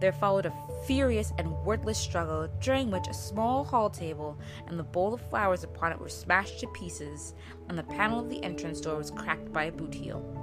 There 0.00 0.12
followed 0.12 0.46
a 0.46 0.52
furious 0.86 1.32
and 1.38 1.50
wordless 1.64 1.98
struggle, 1.98 2.48
during 2.60 2.90
which 2.90 3.08
a 3.08 3.14
small 3.14 3.64
hall 3.64 3.88
table 3.88 4.38
and 4.66 4.78
the 4.78 4.84
bowl 4.84 5.14
of 5.14 5.20
flowers 5.30 5.64
upon 5.64 5.92
it 5.92 5.98
were 5.98 6.08
smashed 6.08 6.60
to 6.60 6.66
pieces, 6.68 7.34
and 7.68 7.78
the 7.78 7.82
panel 7.82 8.20
of 8.20 8.28
the 8.28 8.42
entrance 8.44 8.80
door 8.80 8.96
was 8.96 9.10
cracked 9.10 9.52
by 9.52 9.64
a 9.64 9.72
boot 9.72 9.94
heel. 9.94 10.35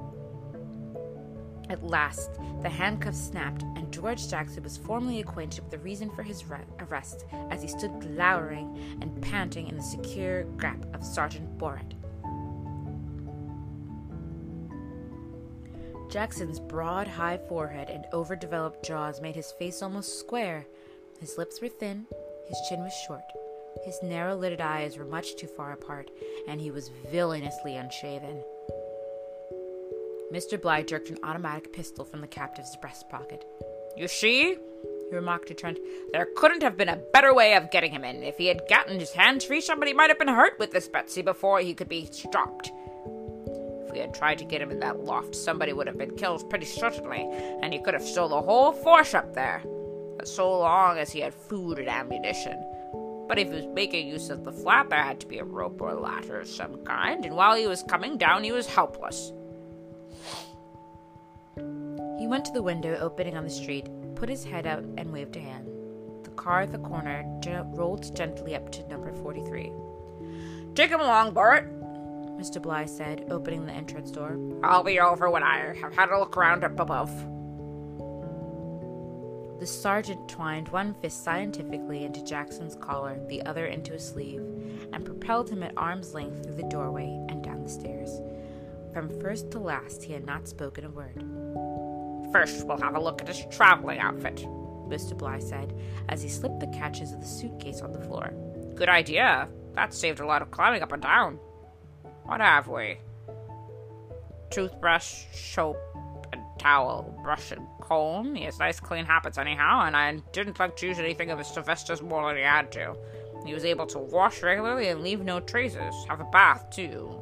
At 1.73 1.83
last, 1.83 2.29
the 2.61 2.69
handcuffs 2.69 3.17
snapped, 3.17 3.63
and 3.63 3.91
George 3.91 4.29
Jackson 4.29 4.61
was 4.61 4.77
formally 4.77 5.21
acquainted 5.21 5.63
with 5.63 5.71
the 5.71 5.79
reason 5.79 6.07
for 6.11 6.21
his 6.21 6.45
re- 6.45 6.59
arrest 6.79 7.25
as 7.49 7.63
he 7.63 7.67
stood 7.67 7.99
glowering 7.99 8.77
and 9.01 9.19
panting 9.23 9.67
in 9.67 9.75
the 9.75 9.81
secure 9.81 10.43
grasp 10.43 10.87
of 10.93 11.03
Sergeant 11.03 11.57
Borrett. 11.57 11.95
Jackson's 16.11 16.59
broad, 16.59 17.07
high 17.07 17.39
forehead 17.49 17.89
and 17.89 18.05
overdeveloped 18.13 18.85
jaws 18.85 19.19
made 19.19 19.35
his 19.35 19.51
face 19.53 19.81
almost 19.81 20.19
square. 20.19 20.67
His 21.19 21.39
lips 21.39 21.59
were 21.59 21.69
thin, 21.69 22.05
his 22.47 22.61
chin 22.69 22.81
was 22.81 22.93
short, 23.07 23.25
his 23.83 23.97
narrow 24.03 24.35
lidded 24.35 24.61
eyes 24.61 24.95
were 24.95 25.05
much 25.05 25.37
too 25.37 25.47
far 25.47 25.71
apart, 25.71 26.11
and 26.47 26.61
he 26.61 26.69
was 26.69 26.91
villainously 27.09 27.77
unshaven. 27.77 28.43
Mr. 30.33 30.59
Bligh 30.59 30.81
jerked 30.81 31.11
an 31.11 31.19
automatic 31.21 31.71
pistol 31.71 32.03
from 32.03 32.19
the 32.19 32.27
captive's 32.27 32.75
breast 32.77 33.07
pocket. 33.07 33.45
You 33.95 34.07
see, 34.07 34.55
he 35.09 35.15
remarked 35.15 35.49
to 35.49 35.53
Trent, 35.53 35.77
there 36.11 36.27
couldn't 36.35 36.63
have 36.63 36.75
been 36.75 36.89
a 36.89 37.03
better 37.13 37.35
way 37.35 37.53
of 37.53 37.69
getting 37.69 37.91
him 37.91 38.03
in. 38.03 38.23
If 38.23 38.39
he 38.39 38.47
had 38.47 38.67
gotten 38.67 38.99
his 38.99 39.11
hands 39.11 39.45
free, 39.45 39.61
somebody 39.61 39.93
might 39.93 40.09
have 40.09 40.17
been 40.17 40.27
hurt 40.27 40.57
with 40.57 40.71
this 40.71 40.87
Betsy 40.87 41.21
before 41.21 41.59
he 41.59 41.75
could 41.75 41.87
be 41.87 42.07
stopped 42.07 42.71
If 43.85 43.91
we 43.93 43.99
had 43.99 44.15
tried 44.15 44.39
to 44.39 44.45
get 44.45 44.59
him 44.59 44.71
in 44.71 44.79
that 44.79 45.01
loft, 45.01 45.35
somebody 45.35 45.71
would 45.71 45.85
have 45.85 45.99
been 45.99 46.17
killed 46.17 46.49
pretty 46.49 46.65
certainly, 46.65 47.29
and 47.61 47.71
he 47.71 47.79
could 47.79 47.93
have 47.93 48.01
stole 48.01 48.29
the 48.29 48.41
whole 48.41 48.71
force 48.71 49.13
up 49.13 49.35
there. 49.35 49.61
So 50.23 50.57
long 50.57 50.97
as 50.97 51.11
he 51.11 51.19
had 51.19 51.35
food 51.35 51.77
and 51.77 51.87
ammunition. 51.87 52.57
But 53.27 53.37
if 53.37 53.49
he 53.49 53.53
was 53.53 53.67
making 53.67 54.07
use 54.07 54.31
of 54.31 54.43
the 54.43 54.51
flap, 54.51 54.89
there 54.89 55.03
had 55.03 55.19
to 55.19 55.27
be 55.27 55.37
a 55.37 55.43
rope 55.43 55.79
or 55.79 55.89
a 55.89 55.99
ladder 55.99 56.39
of 56.39 56.47
some 56.47 56.83
kind, 56.85 57.23
and 57.23 57.35
while 57.35 57.55
he 57.55 57.67
was 57.67 57.83
coming 57.83 58.17
down, 58.17 58.43
he 58.43 58.51
was 58.51 58.65
helpless. 58.65 59.31
He 62.23 62.27
went 62.27 62.45
to 62.45 62.53
the 62.53 62.63
window 62.63 62.97
opening 63.01 63.35
on 63.35 63.43
the 63.43 63.49
street, 63.49 63.89
put 64.15 64.29
his 64.29 64.45
head 64.45 64.65
out, 64.65 64.85
and 64.97 65.11
waved 65.11 65.35
a 65.35 65.41
hand. 65.41 65.67
The 66.23 66.29
car 66.29 66.61
at 66.61 66.71
the 66.71 66.77
corner 66.77 67.25
rolled 67.75 68.15
gently 68.15 68.55
up 68.55 68.71
to 68.71 68.87
number 68.87 69.11
43. 69.11 69.73
Take 70.73 70.89
him 70.89 71.01
along, 71.01 71.33
Bart, 71.33 71.69
Mr. 72.39 72.61
Bligh 72.61 72.85
said, 72.85 73.27
opening 73.29 73.65
the 73.65 73.73
entrance 73.73 74.09
door. 74.09 74.39
I'll 74.63 74.85
be 74.85 75.01
over 75.01 75.29
when 75.29 75.43
I 75.43 75.75
have 75.75 75.93
had 75.93 76.11
a 76.11 76.17
look 76.17 76.37
around 76.37 76.63
up 76.63 76.79
above. 76.79 77.11
The 79.59 79.67
sergeant 79.67 80.29
twined 80.29 80.69
one 80.69 80.93
fist 80.93 81.25
scientifically 81.25 82.05
into 82.05 82.23
Jackson's 82.23 82.75
collar, 82.77 83.19
the 83.27 83.41
other 83.41 83.65
into 83.65 83.91
his 83.91 84.07
sleeve, 84.07 84.39
and 84.93 85.03
propelled 85.03 85.49
him 85.49 85.61
at 85.61 85.73
arm's 85.75 86.13
length 86.13 86.45
through 86.45 86.55
the 86.55 86.69
doorway 86.69 87.21
and 87.27 87.43
down 87.43 87.63
the 87.63 87.69
stairs. 87.69 88.21
From 88.93 89.09
first 89.19 89.51
to 89.51 89.59
last, 89.59 90.03
he 90.03 90.13
had 90.13 90.25
not 90.25 90.47
spoken 90.47 90.85
a 90.85 90.89
word. 90.89 91.21
First, 92.33 92.65
we'll 92.65 92.81
have 92.81 92.95
a 92.95 92.99
look 92.99 93.21
at 93.21 93.27
his 93.27 93.45
traveling 93.51 93.99
outfit, 93.99 94.37
Mr. 94.87 95.15
Bligh 95.15 95.39
said, 95.39 95.71
as 96.09 96.23
he 96.23 96.27
slipped 96.27 96.59
the 96.59 96.67
catches 96.67 97.13
of 97.13 97.21
the 97.21 97.27
suitcase 97.27 97.81
on 97.81 97.91
the 97.93 98.01
floor. 98.01 98.33
Good 98.75 98.89
idea. 98.89 99.47
That 99.75 99.93
saved 99.93 100.19
a 100.19 100.25
lot 100.25 100.41
of 100.41 100.49
climbing 100.49 100.81
up 100.81 100.91
and 100.91 101.01
down. 101.01 101.39
What 102.23 102.41
have 102.41 102.67
we? 102.67 102.97
Toothbrush, 104.49 105.25
soap, 105.31 105.77
and 106.31 106.41
towel, 106.57 107.19
brush 107.23 107.51
and 107.51 107.67
comb. 107.81 108.33
He 108.33 108.45
has 108.45 108.57
nice 108.57 108.79
clean 108.79 109.05
habits 109.05 109.37
anyhow, 109.37 109.83
and 109.85 109.95
I 109.95 110.15
didn't 110.31 110.59
like 110.59 110.75
to 110.77 110.87
use 110.87 110.97
anything 110.97 111.29
of 111.29 111.37
his 111.37 111.47
Sylvester's 111.47 112.01
more 112.01 112.27
than 112.27 112.37
he 112.37 112.43
had 112.43 112.71
to. 112.71 112.95
He 113.45 113.53
was 113.53 113.65
able 113.65 113.85
to 113.87 113.99
wash 113.99 114.41
regularly 114.41 114.87
and 114.87 115.01
leave 115.01 115.21
no 115.21 115.39
traces. 115.39 115.93
Have 116.07 116.21
a 116.21 116.25
bath, 116.25 116.65
too. 116.71 117.21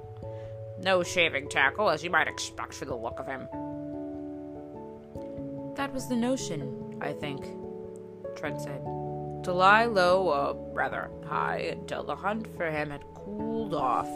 No 0.80 1.04
shaving 1.04 1.50
tackle, 1.50 1.90
as 1.90 2.04
you 2.04 2.10
might 2.10 2.28
expect 2.28 2.74
for 2.74 2.86
the 2.86 2.96
look 2.96 3.20
of 3.20 3.28
him. 3.28 3.48
That 5.76 5.94
was 5.94 6.08
the 6.08 6.16
notion, 6.16 6.98
I 7.02 7.14
think, 7.14 7.46
Trent 8.36 8.62
said. 8.62 8.82
To 9.44 9.54
lie 9.54 9.86
low, 9.86 10.30
or 10.30 10.74
rather 10.74 11.10
high, 11.26 11.58
until 11.72 12.04
the 12.04 12.16
hunt 12.16 12.48
for 12.56 12.70
him 12.70 12.92
had 12.92 13.04
cooled 13.16 13.74
off 13.74 14.10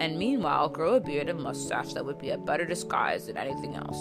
and 0.00 0.18
meanwhile 0.18 0.68
grow 0.68 0.94
a 0.94 1.00
beard 1.00 1.28
and 1.28 1.40
mustache 1.40 1.92
that 1.92 2.04
would 2.04 2.18
be 2.18 2.30
a 2.30 2.38
better 2.38 2.64
disguise 2.64 3.26
than 3.26 3.36
anything 3.36 3.74
else. 3.74 3.98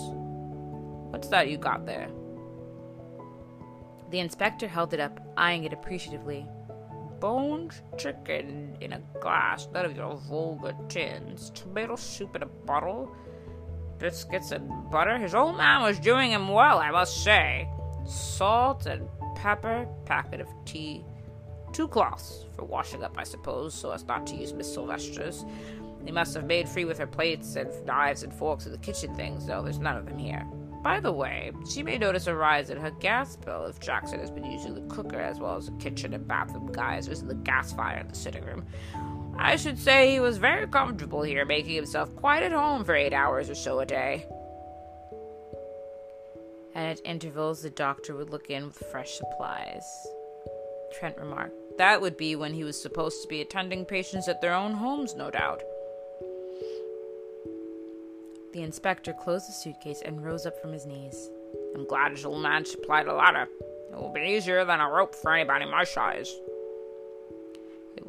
What's 1.11 1.27
that 1.27 1.49
you 1.49 1.57
got 1.57 1.85
there? 1.85 2.09
The 4.09 4.19
inspector 4.19 4.67
held 4.67 4.93
it 4.93 4.99
up, 4.99 5.19
eyeing 5.35 5.65
it 5.65 5.73
appreciatively. 5.73 6.47
Bones 7.19 7.81
chicken 7.97 8.77
in 8.79 8.93
a 8.93 9.01
glass, 9.19 9.67
none 9.73 9.85
of 9.85 9.95
your 9.95 10.15
vulgar 10.15 10.73
tins. 10.87 11.49
Tomato 11.49 11.97
soup 11.97 12.35
in 12.35 12.43
a 12.43 12.47
bottle. 12.47 13.13
Biscuits 13.99 14.51
and 14.51 14.89
butter. 14.89 15.17
His 15.17 15.35
old 15.35 15.57
man 15.57 15.83
was 15.83 15.99
doing 15.99 16.31
him 16.31 16.47
well, 16.47 16.79
I 16.79 16.91
must 16.91 17.23
say. 17.23 17.69
Salt 18.05 18.85
and 18.85 19.07
pepper, 19.35 19.87
packet 20.05 20.41
of 20.41 20.47
tea. 20.65 21.05
Two 21.73 21.87
cloths 21.87 22.45
for 22.55 22.65
washing 22.65 23.03
up, 23.03 23.15
I 23.17 23.23
suppose, 23.23 23.73
so 23.73 23.91
as 23.91 24.03
not 24.05 24.25
to 24.27 24.35
use 24.35 24.53
Miss 24.53 24.73
Sylvester's. 24.73 25.45
They 26.03 26.11
must 26.11 26.33
have 26.33 26.45
made 26.45 26.67
free 26.67 26.85
with 26.85 26.97
her 26.97 27.07
plates 27.07 27.55
and 27.55 27.69
knives 27.85 28.23
and 28.23 28.33
forks 28.33 28.65
and 28.65 28.73
the 28.73 28.79
kitchen 28.79 29.13
things, 29.15 29.45
though 29.45 29.61
there's 29.61 29.79
none 29.79 29.97
of 29.97 30.05
them 30.05 30.17
here. 30.17 30.45
By 30.81 31.01
the 31.01 31.11
way, 31.11 31.51
she 31.69 31.83
may 31.83 31.97
notice 31.97 32.27
a 32.27 32.33
rise 32.33 32.69
in 32.69 32.77
her 32.77 32.91
gas 32.91 33.35
bill 33.35 33.65
if 33.65 33.81
Jackson 33.81 34.21
has 34.21 34.31
been 34.31 34.49
using 34.49 34.73
the 34.73 34.93
cooker 34.93 35.19
as 35.19 35.37
well 35.37 35.57
as 35.57 35.65
the 35.65 35.73
kitchen 35.73 36.13
and 36.13 36.25
bathroom 36.25 36.71
geysers 36.71 37.19
and 37.19 37.29
the 37.29 37.35
gas 37.35 37.73
fire 37.73 37.97
in 37.97 38.07
the 38.07 38.15
sitting 38.15 38.45
room. 38.45 38.65
I 39.41 39.55
should 39.55 39.79
say 39.79 40.11
he 40.11 40.19
was 40.19 40.37
very 40.37 40.67
comfortable 40.67 41.21
here, 41.21 41.45
making 41.45 41.73
himself 41.73 42.13
quite 42.17 42.43
at 42.43 42.51
home 42.51 42.83
for 42.83 42.93
eight 42.93 43.13
hours 43.13 43.49
or 43.49 43.55
so 43.55 43.79
a 43.79 43.85
day. 43.85 44.25
And 46.75 46.85
at 46.85 47.05
intervals, 47.05 47.61
the 47.61 47.69
doctor 47.69 48.15
would 48.15 48.29
look 48.29 48.49
in 48.49 48.65
with 48.65 48.83
fresh 48.91 49.11
supplies. 49.11 50.07
Trent 50.99 51.17
remarked. 51.17 51.55
That 51.77 52.01
would 52.01 52.17
be 52.17 52.35
when 52.35 52.53
he 52.53 52.65
was 52.65 52.79
supposed 52.79 53.21
to 53.21 53.29
be 53.29 53.39
attending 53.39 53.85
patients 53.85 54.27
at 54.27 54.41
their 54.41 54.53
own 54.53 54.73
homes, 54.73 55.15
no 55.15 55.31
doubt. 55.31 55.61
The 58.51 58.61
inspector 58.61 59.13
closed 59.13 59.47
the 59.47 59.53
suitcase 59.53 60.01
and 60.03 60.23
rose 60.23 60.45
up 60.45 60.61
from 60.61 60.73
his 60.73 60.85
knees. 60.85 61.29
I'm 61.75 61.87
glad 61.87 62.11
his 62.11 62.25
old 62.25 62.43
man 62.43 62.65
supplied 62.65 63.07
a 63.07 63.13
ladder. 63.13 63.47
It 63.93 63.95
will 63.95 64.11
be 64.11 64.35
easier 64.35 64.65
than 64.65 64.81
a 64.81 64.89
rope 64.89 65.15
for 65.15 65.33
anybody 65.33 65.65
my 65.65 65.85
size. 65.85 66.29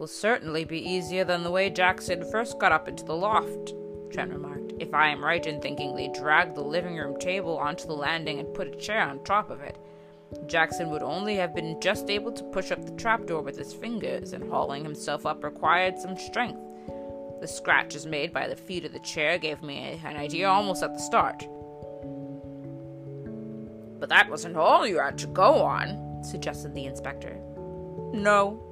Will 0.01 0.07
certainly 0.07 0.64
be 0.64 0.78
easier 0.78 1.24
than 1.24 1.42
the 1.42 1.51
way 1.51 1.68
Jackson 1.68 2.24
first 2.30 2.59
got 2.59 2.72
up 2.72 2.88
into 2.88 3.05
the 3.05 3.14
loft, 3.14 3.74
Trent 4.11 4.32
remarked. 4.32 4.72
If 4.78 4.94
I 4.94 5.09
am 5.09 5.22
right 5.22 5.44
in 5.44 5.61
thinking 5.61 5.94
they 5.94 6.09
dragged 6.09 6.55
the 6.55 6.62
living 6.62 6.96
room 6.96 7.18
table 7.18 7.59
onto 7.59 7.86
the 7.86 7.92
landing 7.92 8.38
and 8.38 8.55
put 8.55 8.68
a 8.68 8.76
chair 8.76 9.03
on 9.03 9.22
top 9.24 9.51
of 9.51 9.61
it. 9.61 9.76
Jackson 10.46 10.88
would 10.88 11.03
only 11.03 11.36
have 11.36 11.55
been 11.55 11.78
just 11.82 12.09
able 12.09 12.32
to 12.32 12.44
push 12.44 12.70
up 12.70 12.82
the 12.82 12.92
trapdoor 12.92 13.42
with 13.42 13.59
his 13.59 13.74
fingers, 13.74 14.32
and 14.32 14.51
hauling 14.51 14.84
himself 14.84 15.26
up 15.26 15.44
required 15.44 15.98
some 15.98 16.16
strength. 16.16 16.62
The 17.42 17.46
scratches 17.46 18.07
made 18.07 18.32
by 18.32 18.48
the 18.48 18.57
feet 18.57 18.86
of 18.86 18.94
the 18.94 19.01
chair 19.01 19.36
gave 19.36 19.62
me 19.62 20.01
an 20.03 20.16
idea 20.16 20.48
almost 20.48 20.82
at 20.82 20.94
the 20.94 20.98
start. 20.98 21.46
But 24.01 24.09
that 24.09 24.30
wasn't 24.30 24.57
all 24.57 24.86
you 24.86 24.98
had 24.98 25.18
to 25.18 25.26
go 25.26 25.57
on, 25.57 26.24
suggested 26.24 26.72
the 26.72 26.86
inspector. 26.86 27.38
No. 28.14 28.66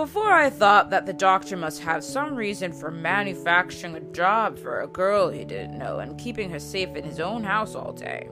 Before 0.00 0.32
I 0.32 0.48
thought 0.48 0.88
that 0.88 1.04
the 1.04 1.12
doctor 1.12 1.58
must 1.58 1.82
have 1.82 2.02
some 2.02 2.34
reason 2.34 2.72
for 2.72 2.90
manufacturing 2.90 3.96
a 3.96 4.00
job 4.00 4.58
for 4.58 4.80
a 4.80 4.86
girl 4.86 5.28
he 5.28 5.44
didn't 5.44 5.76
know 5.76 5.98
and 5.98 6.18
keeping 6.18 6.48
her 6.48 6.58
safe 6.58 6.96
in 6.96 7.04
his 7.04 7.20
own 7.20 7.44
house 7.44 7.74
all 7.74 7.92
day. 7.92 8.26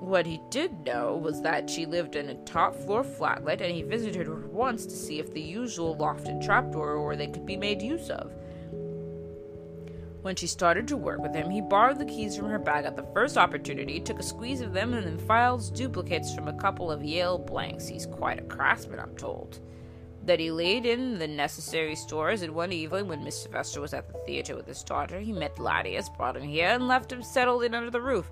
What 0.00 0.26
he 0.26 0.40
did 0.50 0.84
know 0.84 1.14
was 1.14 1.40
that 1.42 1.70
she 1.70 1.86
lived 1.86 2.16
in 2.16 2.30
a 2.30 2.44
top 2.44 2.74
floor 2.74 3.04
flatlet, 3.04 3.60
and 3.60 3.72
he 3.72 3.84
visited 3.84 4.26
her 4.26 4.48
once 4.48 4.84
to 4.86 4.96
see 4.96 5.20
if 5.20 5.32
the 5.32 5.40
usual 5.40 5.94
loft 5.94 6.26
and 6.26 6.42
trapdoor 6.42 7.00
were 7.00 7.14
they 7.14 7.28
could 7.28 7.46
be 7.46 7.56
made 7.56 7.80
use 7.80 8.10
of. 8.10 8.32
When 10.22 10.34
she 10.34 10.48
started 10.48 10.88
to 10.88 10.96
work 10.96 11.20
with 11.20 11.32
him, 11.32 11.48
he 11.48 11.60
borrowed 11.60 12.00
the 12.00 12.06
keys 12.06 12.36
from 12.36 12.48
her 12.48 12.58
bag 12.58 12.86
at 12.86 12.96
the 12.96 13.06
first 13.14 13.38
opportunity, 13.38 14.00
took 14.00 14.18
a 14.18 14.24
squeeze 14.24 14.60
of 14.60 14.72
them, 14.72 14.94
and 14.94 15.06
then 15.06 15.18
filed 15.28 15.72
duplicates 15.76 16.34
from 16.34 16.48
a 16.48 16.54
couple 16.54 16.90
of 16.90 17.04
Yale 17.04 17.38
blanks. 17.38 17.86
He's 17.86 18.06
quite 18.06 18.40
a 18.40 18.46
craftsman, 18.46 18.98
I'm 18.98 19.14
told. 19.14 19.60
That 20.24 20.38
he 20.38 20.50
laid 20.52 20.86
in 20.86 21.18
the 21.18 21.26
necessary 21.26 21.96
stores, 21.96 22.42
and 22.42 22.54
one 22.54 22.72
evening, 22.72 23.08
when 23.08 23.24
Miss 23.24 23.42
Sylvester 23.42 23.80
was 23.80 23.92
at 23.92 24.06
the 24.06 24.18
theater 24.20 24.54
with 24.54 24.66
his 24.66 24.84
daughter, 24.84 25.18
he 25.18 25.32
met 25.32 25.58
Ladius, 25.58 26.08
brought 26.16 26.36
him 26.36 26.44
here, 26.44 26.68
and 26.68 26.86
left 26.86 27.10
him 27.10 27.22
settled 27.22 27.64
in 27.64 27.74
under 27.74 27.90
the 27.90 28.00
roof. 28.00 28.30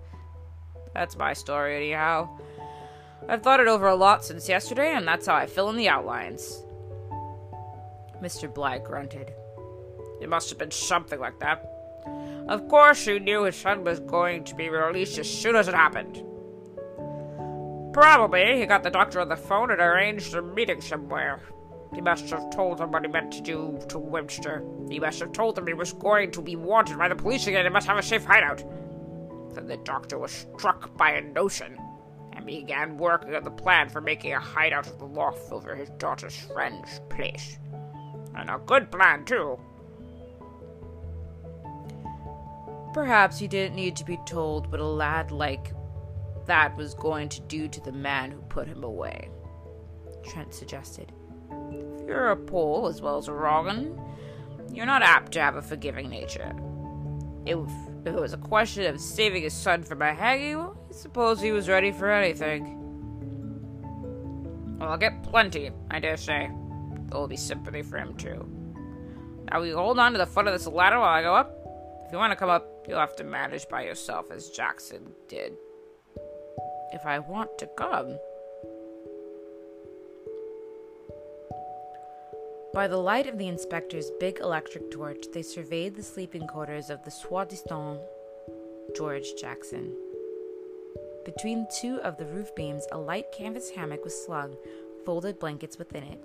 That's 0.95 1.17
my 1.17 1.33
story, 1.33 1.77
anyhow. 1.77 2.29
I've 3.29 3.43
thought 3.43 3.61
it 3.61 3.69
over 3.69 3.89
a 3.89 3.95
lot 3.97 4.25
since 4.25 4.49
yesterday, 4.49 4.95
and 4.95 5.07
that's 5.07 5.27
how 5.27 5.35
I 5.35 5.47
fill 5.47 5.69
in 5.69 5.77
the 5.77 5.89
outlines. 5.89 6.63
Mr. 8.23 8.53
Bligh 8.53 8.79
grunted. 8.79 9.33
It 10.21 10.29
must 10.29 10.51
have 10.51 10.59
been 10.59 10.71
something 10.71 11.19
like 11.19 11.41
that. 11.41 11.65
Of 12.49 12.69
course, 12.69 13.05
he 13.05 13.19
knew 13.19 13.45
his 13.45 13.57
son 13.57 13.85
was 13.85 14.01
going 14.01 14.45
to 14.45 14.55
be 14.55 14.69
released 14.69 15.19
as 15.19 15.29
soon 15.29 15.57
as 15.57 15.69
it 15.69 15.75
happened. 15.75 16.23
Probably 17.93 18.59
he 18.61 18.67
got 18.67 18.83
the 18.83 18.91
doctor 18.91 19.21
on 19.21 19.29
the 19.29 19.37
phone 19.37 19.71
and 19.71 19.81
arranged 19.81 20.35
a 20.35 20.43
meeting 20.43 20.81
somewhere. 20.81 21.41
He 21.95 22.01
must 22.01 22.31
have 22.31 22.51
told 22.51 22.79
them 22.79 22.93
what 22.93 23.05
he 23.05 23.11
meant 23.11 23.33
to 23.33 23.41
do 23.41 23.79
to 23.89 23.99
Webster. 23.99 24.65
He 24.89 25.01
must 25.01 25.21
have 25.21 25.33
told 25.33 25.57
them 25.57 25.67
he 25.67 25.75
was 25.75 25.93
going 25.93 26.31
to 26.33 26.43
be 26.43 26.57
wanted 26.57 26.99
by 26.99 27.09
the 27.09 27.17
police 27.17 27.47
again 27.47 27.67
and 27.67 27.73
must 27.73 27.89
have 27.89 27.99
a 27.99 28.03
safe 28.03 28.25
hideout. 28.25 28.63
Then 29.55 29.67
the 29.67 29.79
doctor 29.79 30.19
was 30.19 30.47
struck 30.57 30.97
by 30.97 31.13
a 31.13 31.21
notion 31.21 31.77
and 32.33 32.47
began 32.47 32.97
working 32.97 33.35
on 33.35 33.43
the 33.43 33.51
plan 33.51 33.89
for 33.89 34.01
making 34.01 34.33
a 34.33 34.41
hideout 34.41 34.87
of 34.87 34.99
the 34.99 35.07
loft 35.07 35.51
over 35.51 35.75
his 35.75 35.91
daughter's 35.91 36.37
friend's 36.37 37.01
place. 37.09 37.59
And 38.37 38.49
a 38.49 38.61
good 38.65 38.91
plan, 38.93 39.25
too. 39.25 39.59
Perhaps 42.95 43.39
he 43.39 43.49
didn't 43.49 43.77
need 43.77 43.97
to 43.97 44.05
be 44.05 44.19
told 44.27 44.71
what 44.71 44.81
a 44.81 44.85
lad 44.85 45.31
like 45.33 45.73
that 46.47 46.77
was 46.77 46.95
going 46.95 47.29
to 47.29 47.41
do 47.43 47.69
to 47.69 47.81
the 47.81 47.93
man 47.93 48.31
who 48.31 48.41
put 48.43 48.67
him 48.67 48.83
away, 48.83 49.29
Trent 50.25 50.53
suggested. 50.55 51.13
If 51.71 52.07
you're 52.07 52.31
a 52.31 52.37
Pole 52.37 52.87
as 52.89 53.01
well 53.01 53.19
as 53.19 53.29
a 53.29 53.33
Rogan, 53.33 53.99
you're 54.73 54.87
not 54.87 55.03
apt 55.03 55.33
to 55.33 55.41
have 55.41 55.57
a 55.57 55.63
forgiving 55.63 56.09
nature. 56.09 56.55
If, 57.47 57.59
it 58.05 58.15
was 58.15 58.33
a 58.33 58.39
question 58.39 58.87
of 58.87 59.01
saving 59.01 59.43
his 59.43 59.55
son 59.55 59.83
from 59.83 60.03
a 60.03 60.15
hanging, 60.15 60.59
well, 60.59 60.77
I 60.89 60.93
suppose 60.93 61.41
he 61.41 61.53
was 61.53 61.69
ready 61.69 61.91
for 61.93 62.11
anything. 62.11 62.77
Well, 64.79 64.91
I'll 64.91 64.99
get 64.99 65.23
plenty, 65.23 65.71
I 65.91 65.99
dare 65.99 66.17
say. 66.17 66.51
There 67.09 67.19
will 67.19 67.29
be 67.29 67.37
sympathy 67.37 67.83
for 67.83 67.99
him, 67.99 68.15
too. 68.17 68.47
Now, 69.51 69.61
we 69.61 69.71
hold 69.71 69.99
on 69.99 70.13
to 70.13 70.19
the 70.19 70.27
foot 70.27 70.47
of 70.47 70.53
this 70.53 70.67
ladder 70.67 71.01
while 71.01 71.09
I 71.09 71.23
go 71.23 71.35
up? 71.35 71.57
If 72.07 72.13
you 72.13 72.19
want 72.19 72.33
to 72.33 72.37
come 72.37 72.51
up, 72.51 72.87
you'll 72.89 72.99
have 72.99 73.17
to 73.17 73.25
manage 73.25 73.69
by 73.69 73.85
yourself, 73.85 74.31
as 74.31 74.51
Jackson 74.51 75.13
did. 75.29 75.53
If 76.93 77.05
I 77.05 77.19
want 77.19 77.59
to 77.59 77.67
come. 77.77 78.19
By 82.73 82.87
the 82.87 82.99
light 82.99 83.27
of 83.27 83.37
the 83.37 83.49
inspector's 83.49 84.13
big 84.21 84.39
electric 84.39 84.93
torch, 84.93 85.27
they 85.33 85.43
surveyed 85.43 85.97
the 85.97 86.05
sleeping 86.05 86.47
quarters 86.47 86.89
of 86.89 87.03
the 87.05 87.11
soi-disant 87.11 88.01
George 88.97 89.35
Jackson. 89.41 89.93
Between 91.25 91.67
two 91.81 91.97
of 92.03 92.17
the 92.17 92.27
roof 92.27 92.55
beams, 92.55 92.87
a 92.93 92.99
light 92.99 93.27
canvas 93.37 93.71
hammock 93.71 94.05
was 94.05 94.25
slung, 94.25 94.57
folded 95.05 95.41
blankets 95.41 95.79
within 95.79 96.05
it. 96.05 96.23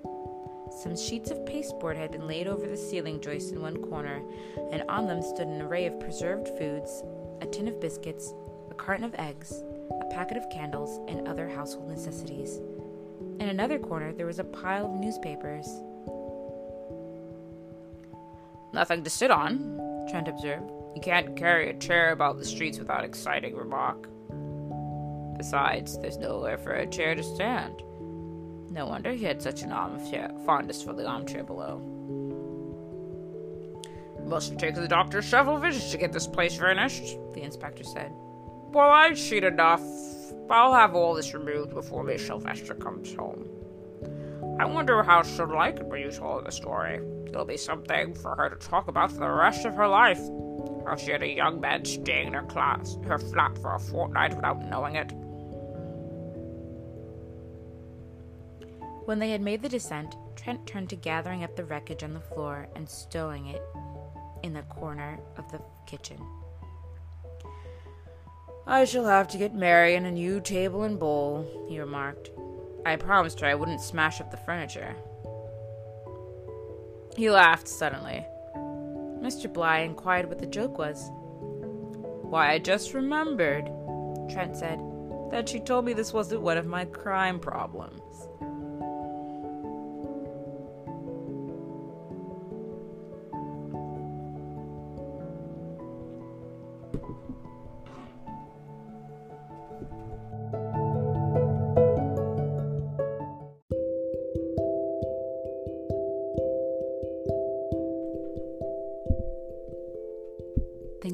Some 0.84 0.96
sheets 0.96 1.32
of 1.32 1.46
pasteboard 1.48 1.98
had 1.98 2.12
been 2.12 2.28
laid 2.28 2.48
over 2.48 2.68
the 2.68 2.78
ceiling 2.78 3.22
joist 3.22 3.52
in 3.52 3.62
one 3.62 3.78
corner, 3.78 4.22
and 4.72 4.84
on 4.88 5.08
them 5.08 5.24
stood 5.24 5.48
an 5.48 5.64
array 5.64 5.88
of 5.88 6.00
preserved 6.00 6.48
foods, 6.60 7.04
a 7.41 7.48
tin 7.48 7.68
of 7.68 7.82
biscuits, 7.82 8.34
a 8.70 8.76
carton 8.76 9.04
of 9.04 9.16
eggs, 9.16 9.64
a 10.00 10.06
packet 10.14 10.38
of 10.38 10.50
candles, 10.52 11.00
and 11.08 11.28
other 11.28 11.50
household 11.50 11.89
necessities. 11.89 12.60
In 13.39 13.50
another 13.50 13.80
corner, 13.80 14.14
there 14.14 14.28
was 14.28 14.39
a 14.39 14.43
pile 14.43 14.86
of 14.86 15.00
newspapers. 15.00 15.68
Nothing 18.76 19.05
to 19.05 19.09
sit 19.09 19.32
on, 19.32 20.05
Trent 20.09 20.28
observed. 20.28 20.69
You 20.95 21.01
can't 21.01 21.38
carry 21.38 21.69
a 21.69 21.80
chair 21.80 22.11
about 22.11 22.38
the 22.38 22.43
streets 22.43 22.78
without 22.78 23.05
exciting 23.05 23.55
remark. 23.55 24.09
Besides, 25.38 25.97
there's 25.99 26.17
nowhere 26.17 26.57
for 26.57 26.73
a 26.73 26.86
chair 26.86 27.15
to 27.15 27.23
stand. 27.23 27.82
No 28.69 28.88
wonder 28.88 29.13
he 29.13 29.23
had 29.23 29.41
such 29.41 29.61
an 29.61 29.71
armchair, 29.71 30.30
fondness 30.45 30.84
for 30.84 30.91
the 30.91 31.07
armchair 31.07 31.45
below. 31.45 31.80
Must 34.26 34.59
taken 34.59 34.82
the 34.82 34.89
doctor 34.89 35.21
several 35.21 35.57
visits 35.57 35.91
to 35.91 35.97
get 35.97 36.11
this 36.11 36.28
place 36.28 36.57
furnished, 36.57 37.17
the 37.34 37.43
inspector 37.43 37.86
said. 37.86 38.11
Well, 38.73 38.89
I've 38.89 39.17
seen 39.17 39.45
enough. 39.45 39.84
I'll 40.49 40.73
have 40.73 40.95
all 40.95 41.13
this 41.13 41.34
removed 41.34 41.73
before 41.73 42.03
Miss 42.03 42.28
Sylvester 42.28 42.76
comes 42.76 43.15
home. 43.15 43.47
I 44.58 44.66
wonder 44.66 45.03
how 45.03 45.24
she'll 45.24 45.53
like 45.53 45.78
it 45.78 45.86
when 45.86 46.01
you 46.01 46.12
tell 46.12 46.38
her 46.38 46.41
the 46.41 46.51
story. 46.51 47.01
It'll 47.28 47.43
be 47.43 47.58
something 47.58 48.14
for 48.14 48.36
her 48.36 48.49
to 48.49 48.56
talk 48.56 48.88
about 48.88 49.12
for 49.12 49.20
the 49.20 49.30
rest 49.30 49.66
of 49.66 49.76
her 49.76 49.88
life. 49.88 50.22
How 50.86 50.95
she 50.95 51.12
had 51.12 51.24
a 51.24 51.28
young 51.28 51.60
man 51.60 51.84
staying 51.84 52.28
in 52.28 52.34
her 52.34 52.43
class, 52.43 52.97
her 53.06 53.20
flat 53.20 53.58
for 53.58 53.76
a 53.76 53.80
fortnight 53.80 54.34
without 54.34 54.64
knowing 54.70 54.95
it. 54.95 55.12
When 59.06 59.20
they 59.20 59.32
had 59.32 59.41
made 59.41 59.62
the 59.62 59.70
descent, 59.70 60.16
Trent 60.38 60.66
turned 60.66 60.89
to 60.89 60.95
gathering 60.95 61.43
up 61.43 61.56
the 61.56 61.66
wreckage 61.66 62.03
on 62.03 62.14
the 62.14 62.20
floor 62.22 62.70
and 62.76 62.88
stowing 62.88 63.47
it 63.47 63.62
in 64.43 64.53
the 64.53 64.62
corner 64.64 65.20
of 65.38 65.51
the 65.51 65.60
kitchen. 65.86 66.18
I 68.66 68.86
shall 68.86 69.06
have 69.06 69.28
to 69.30 69.38
get 69.38 69.53
Mary 69.53 69.91
Marion 69.91 70.06
a 70.06 70.12
new 70.12 70.39
table 70.39 70.84
and 70.84 70.97
bowl, 70.97 71.68
he 71.68 71.80
remarked. 71.80 72.32
I 72.86 72.96
promised 72.96 73.40
her 73.40 73.48
I 73.48 73.56
wouldn't 73.56 73.82
smash 73.82 74.22
up 74.22 74.30
the 74.30 74.38
furniture. 74.38 74.96
He 77.18 77.30
laughed 77.32 77.68
suddenly. 77.68 78.26
Mr. 79.22 79.52
Bligh 79.52 79.80
inquired 79.80 80.28
what 80.28 80.40
the 80.40 80.46
joke 80.46 80.78
was. 80.78 81.10
Why, 82.30 82.52
I 82.52 82.60
just 82.60 82.94
remembered, 82.94 83.66
Trent 84.30 84.56
said, 84.56 84.80
that 85.32 85.50
she 85.50 85.60
told 85.60 85.86
me 85.86 85.94
this 85.94 86.14
wasn't 86.14 86.42
one 86.42 86.58
of 86.58 86.68
my 86.68 86.86
crime 86.86 87.40
problems. 87.40 88.02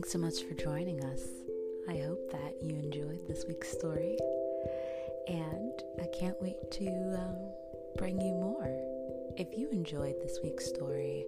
Thanks 0.01 0.13
so 0.13 0.17
much 0.17 0.41
for 0.45 0.55
joining 0.55 1.03
us. 1.03 1.21
I 1.87 1.97
hope 1.97 2.31
that 2.31 2.55
you 2.59 2.75
enjoyed 2.75 3.19
this 3.27 3.45
week's 3.47 3.69
story, 3.69 4.17
and 5.27 5.73
I 6.01 6.07
can't 6.07 6.41
wait 6.41 6.71
to 6.71 6.87
um, 7.19 7.37
bring 7.97 8.19
you 8.19 8.33
more. 8.33 8.65
If 9.37 9.55
you 9.55 9.69
enjoyed 9.69 10.15
this 10.19 10.39
week's 10.43 10.65
story 10.65 11.27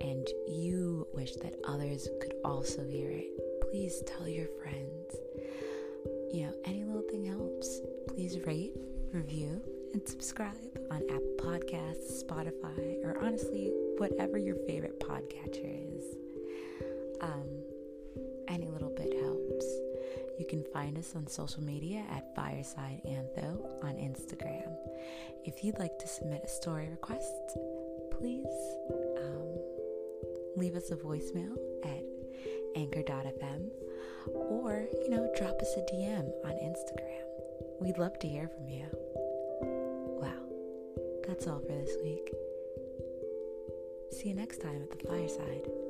and 0.00 0.26
you 0.48 1.08
wish 1.12 1.34
that 1.42 1.56
others 1.66 2.08
could 2.22 2.36
also 2.42 2.86
hear 2.86 3.10
it, 3.10 3.60
please 3.70 4.02
tell 4.06 4.26
your 4.26 4.48
friends. 4.62 5.14
You 6.32 6.46
know, 6.46 6.54
any 6.64 6.84
little 6.84 7.02
thing 7.02 7.26
helps. 7.26 7.82
Please 8.08 8.38
rate, 8.46 8.72
review, 9.12 9.60
and 9.92 10.08
subscribe 10.08 10.80
on 10.90 11.02
Apple 11.10 11.34
Podcasts, 11.36 12.24
Spotify, 12.24 13.04
or 13.04 13.18
honestly, 13.20 13.70
whatever 13.98 14.38
your 14.38 14.56
favorite 14.66 14.98
podcatcher 15.00 15.98
is. 15.98 16.16
Um, 17.20 17.60
any 18.50 18.68
little 18.68 18.90
bit 18.90 19.12
helps. 19.22 19.66
You 20.38 20.46
can 20.46 20.64
find 20.72 20.98
us 20.98 21.14
on 21.14 21.26
social 21.26 21.62
media 21.62 22.04
at 22.10 22.34
Fireside 22.34 23.00
Antho 23.06 23.84
on 23.84 23.94
Instagram. 23.94 24.74
If 25.44 25.62
you'd 25.62 25.78
like 25.78 25.98
to 25.98 26.08
submit 26.08 26.42
a 26.44 26.48
story 26.48 26.88
request, 26.88 27.56
please 28.10 28.46
um, 29.18 29.58
leave 30.56 30.74
us 30.74 30.90
a 30.90 30.96
voicemail 30.96 31.56
at 31.84 32.02
anchor.fm 32.76 33.70
or, 34.34 34.86
you 35.02 35.10
know, 35.10 35.30
drop 35.36 35.60
us 35.60 35.74
a 35.76 35.80
DM 35.92 36.30
on 36.44 36.52
Instagram. 36.52 37.24
We'd 37.80 37.98
love 37.98 38.18
to 38.20 38.28
hear 38.28 38.48
from 38.48 38.68
you. 38.68 38.86
Wow, 40.20 41.26
that's 41.26 41.46
all 41.46 41.60
for 41.60 41.72
this 41.72 41.96
week. 42.02 42.32
See 44.10 44.28
you 44.28 44.34
next 44.34 44.60
time 44.60 44.82
at 44.82 44.98
the 44.98 45.06
fireside. 45.06 45.89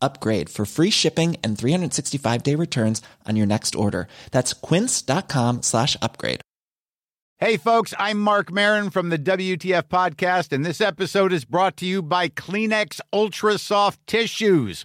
upgrade 0.00 0.48
for 0.48 0.66
free 0.66 0.90
shipping 0.90 1.36
and 1.42 1.58
365 1.58 2.42
day 2.42 2.54
returns 2.54 3.02
on 3.26 3.36
your 3.36 3.46
next 3.46 3.74
order. 3.74 4.08
That's 4.30 4.52
quince.com 4.52 5.62
slash 5.62 5.96
upgrade. 6.02 6.40
Hey 7.38 7.56
folks, 7.56 7.94
I'm 7.98 8.20
Marc 8.20 8.52
Maron 8.52 8.90
from 8.90 9.08
the 9.08 9.18
WTF 9.18 9.84
podcast, 9.84 10.52
and 10.52 10.62
this 10.62 10.78
episode 10.78 11.32
is 11.32 11.46
brought 11.46 11.74
to 11.78 11.86
you 11.86 12.02
by 12.02 12.28
Kleenex 12.28 13.00
Ultra 13.14 13.56
Soft 13.56 14.06
Tissues 14.06 14.84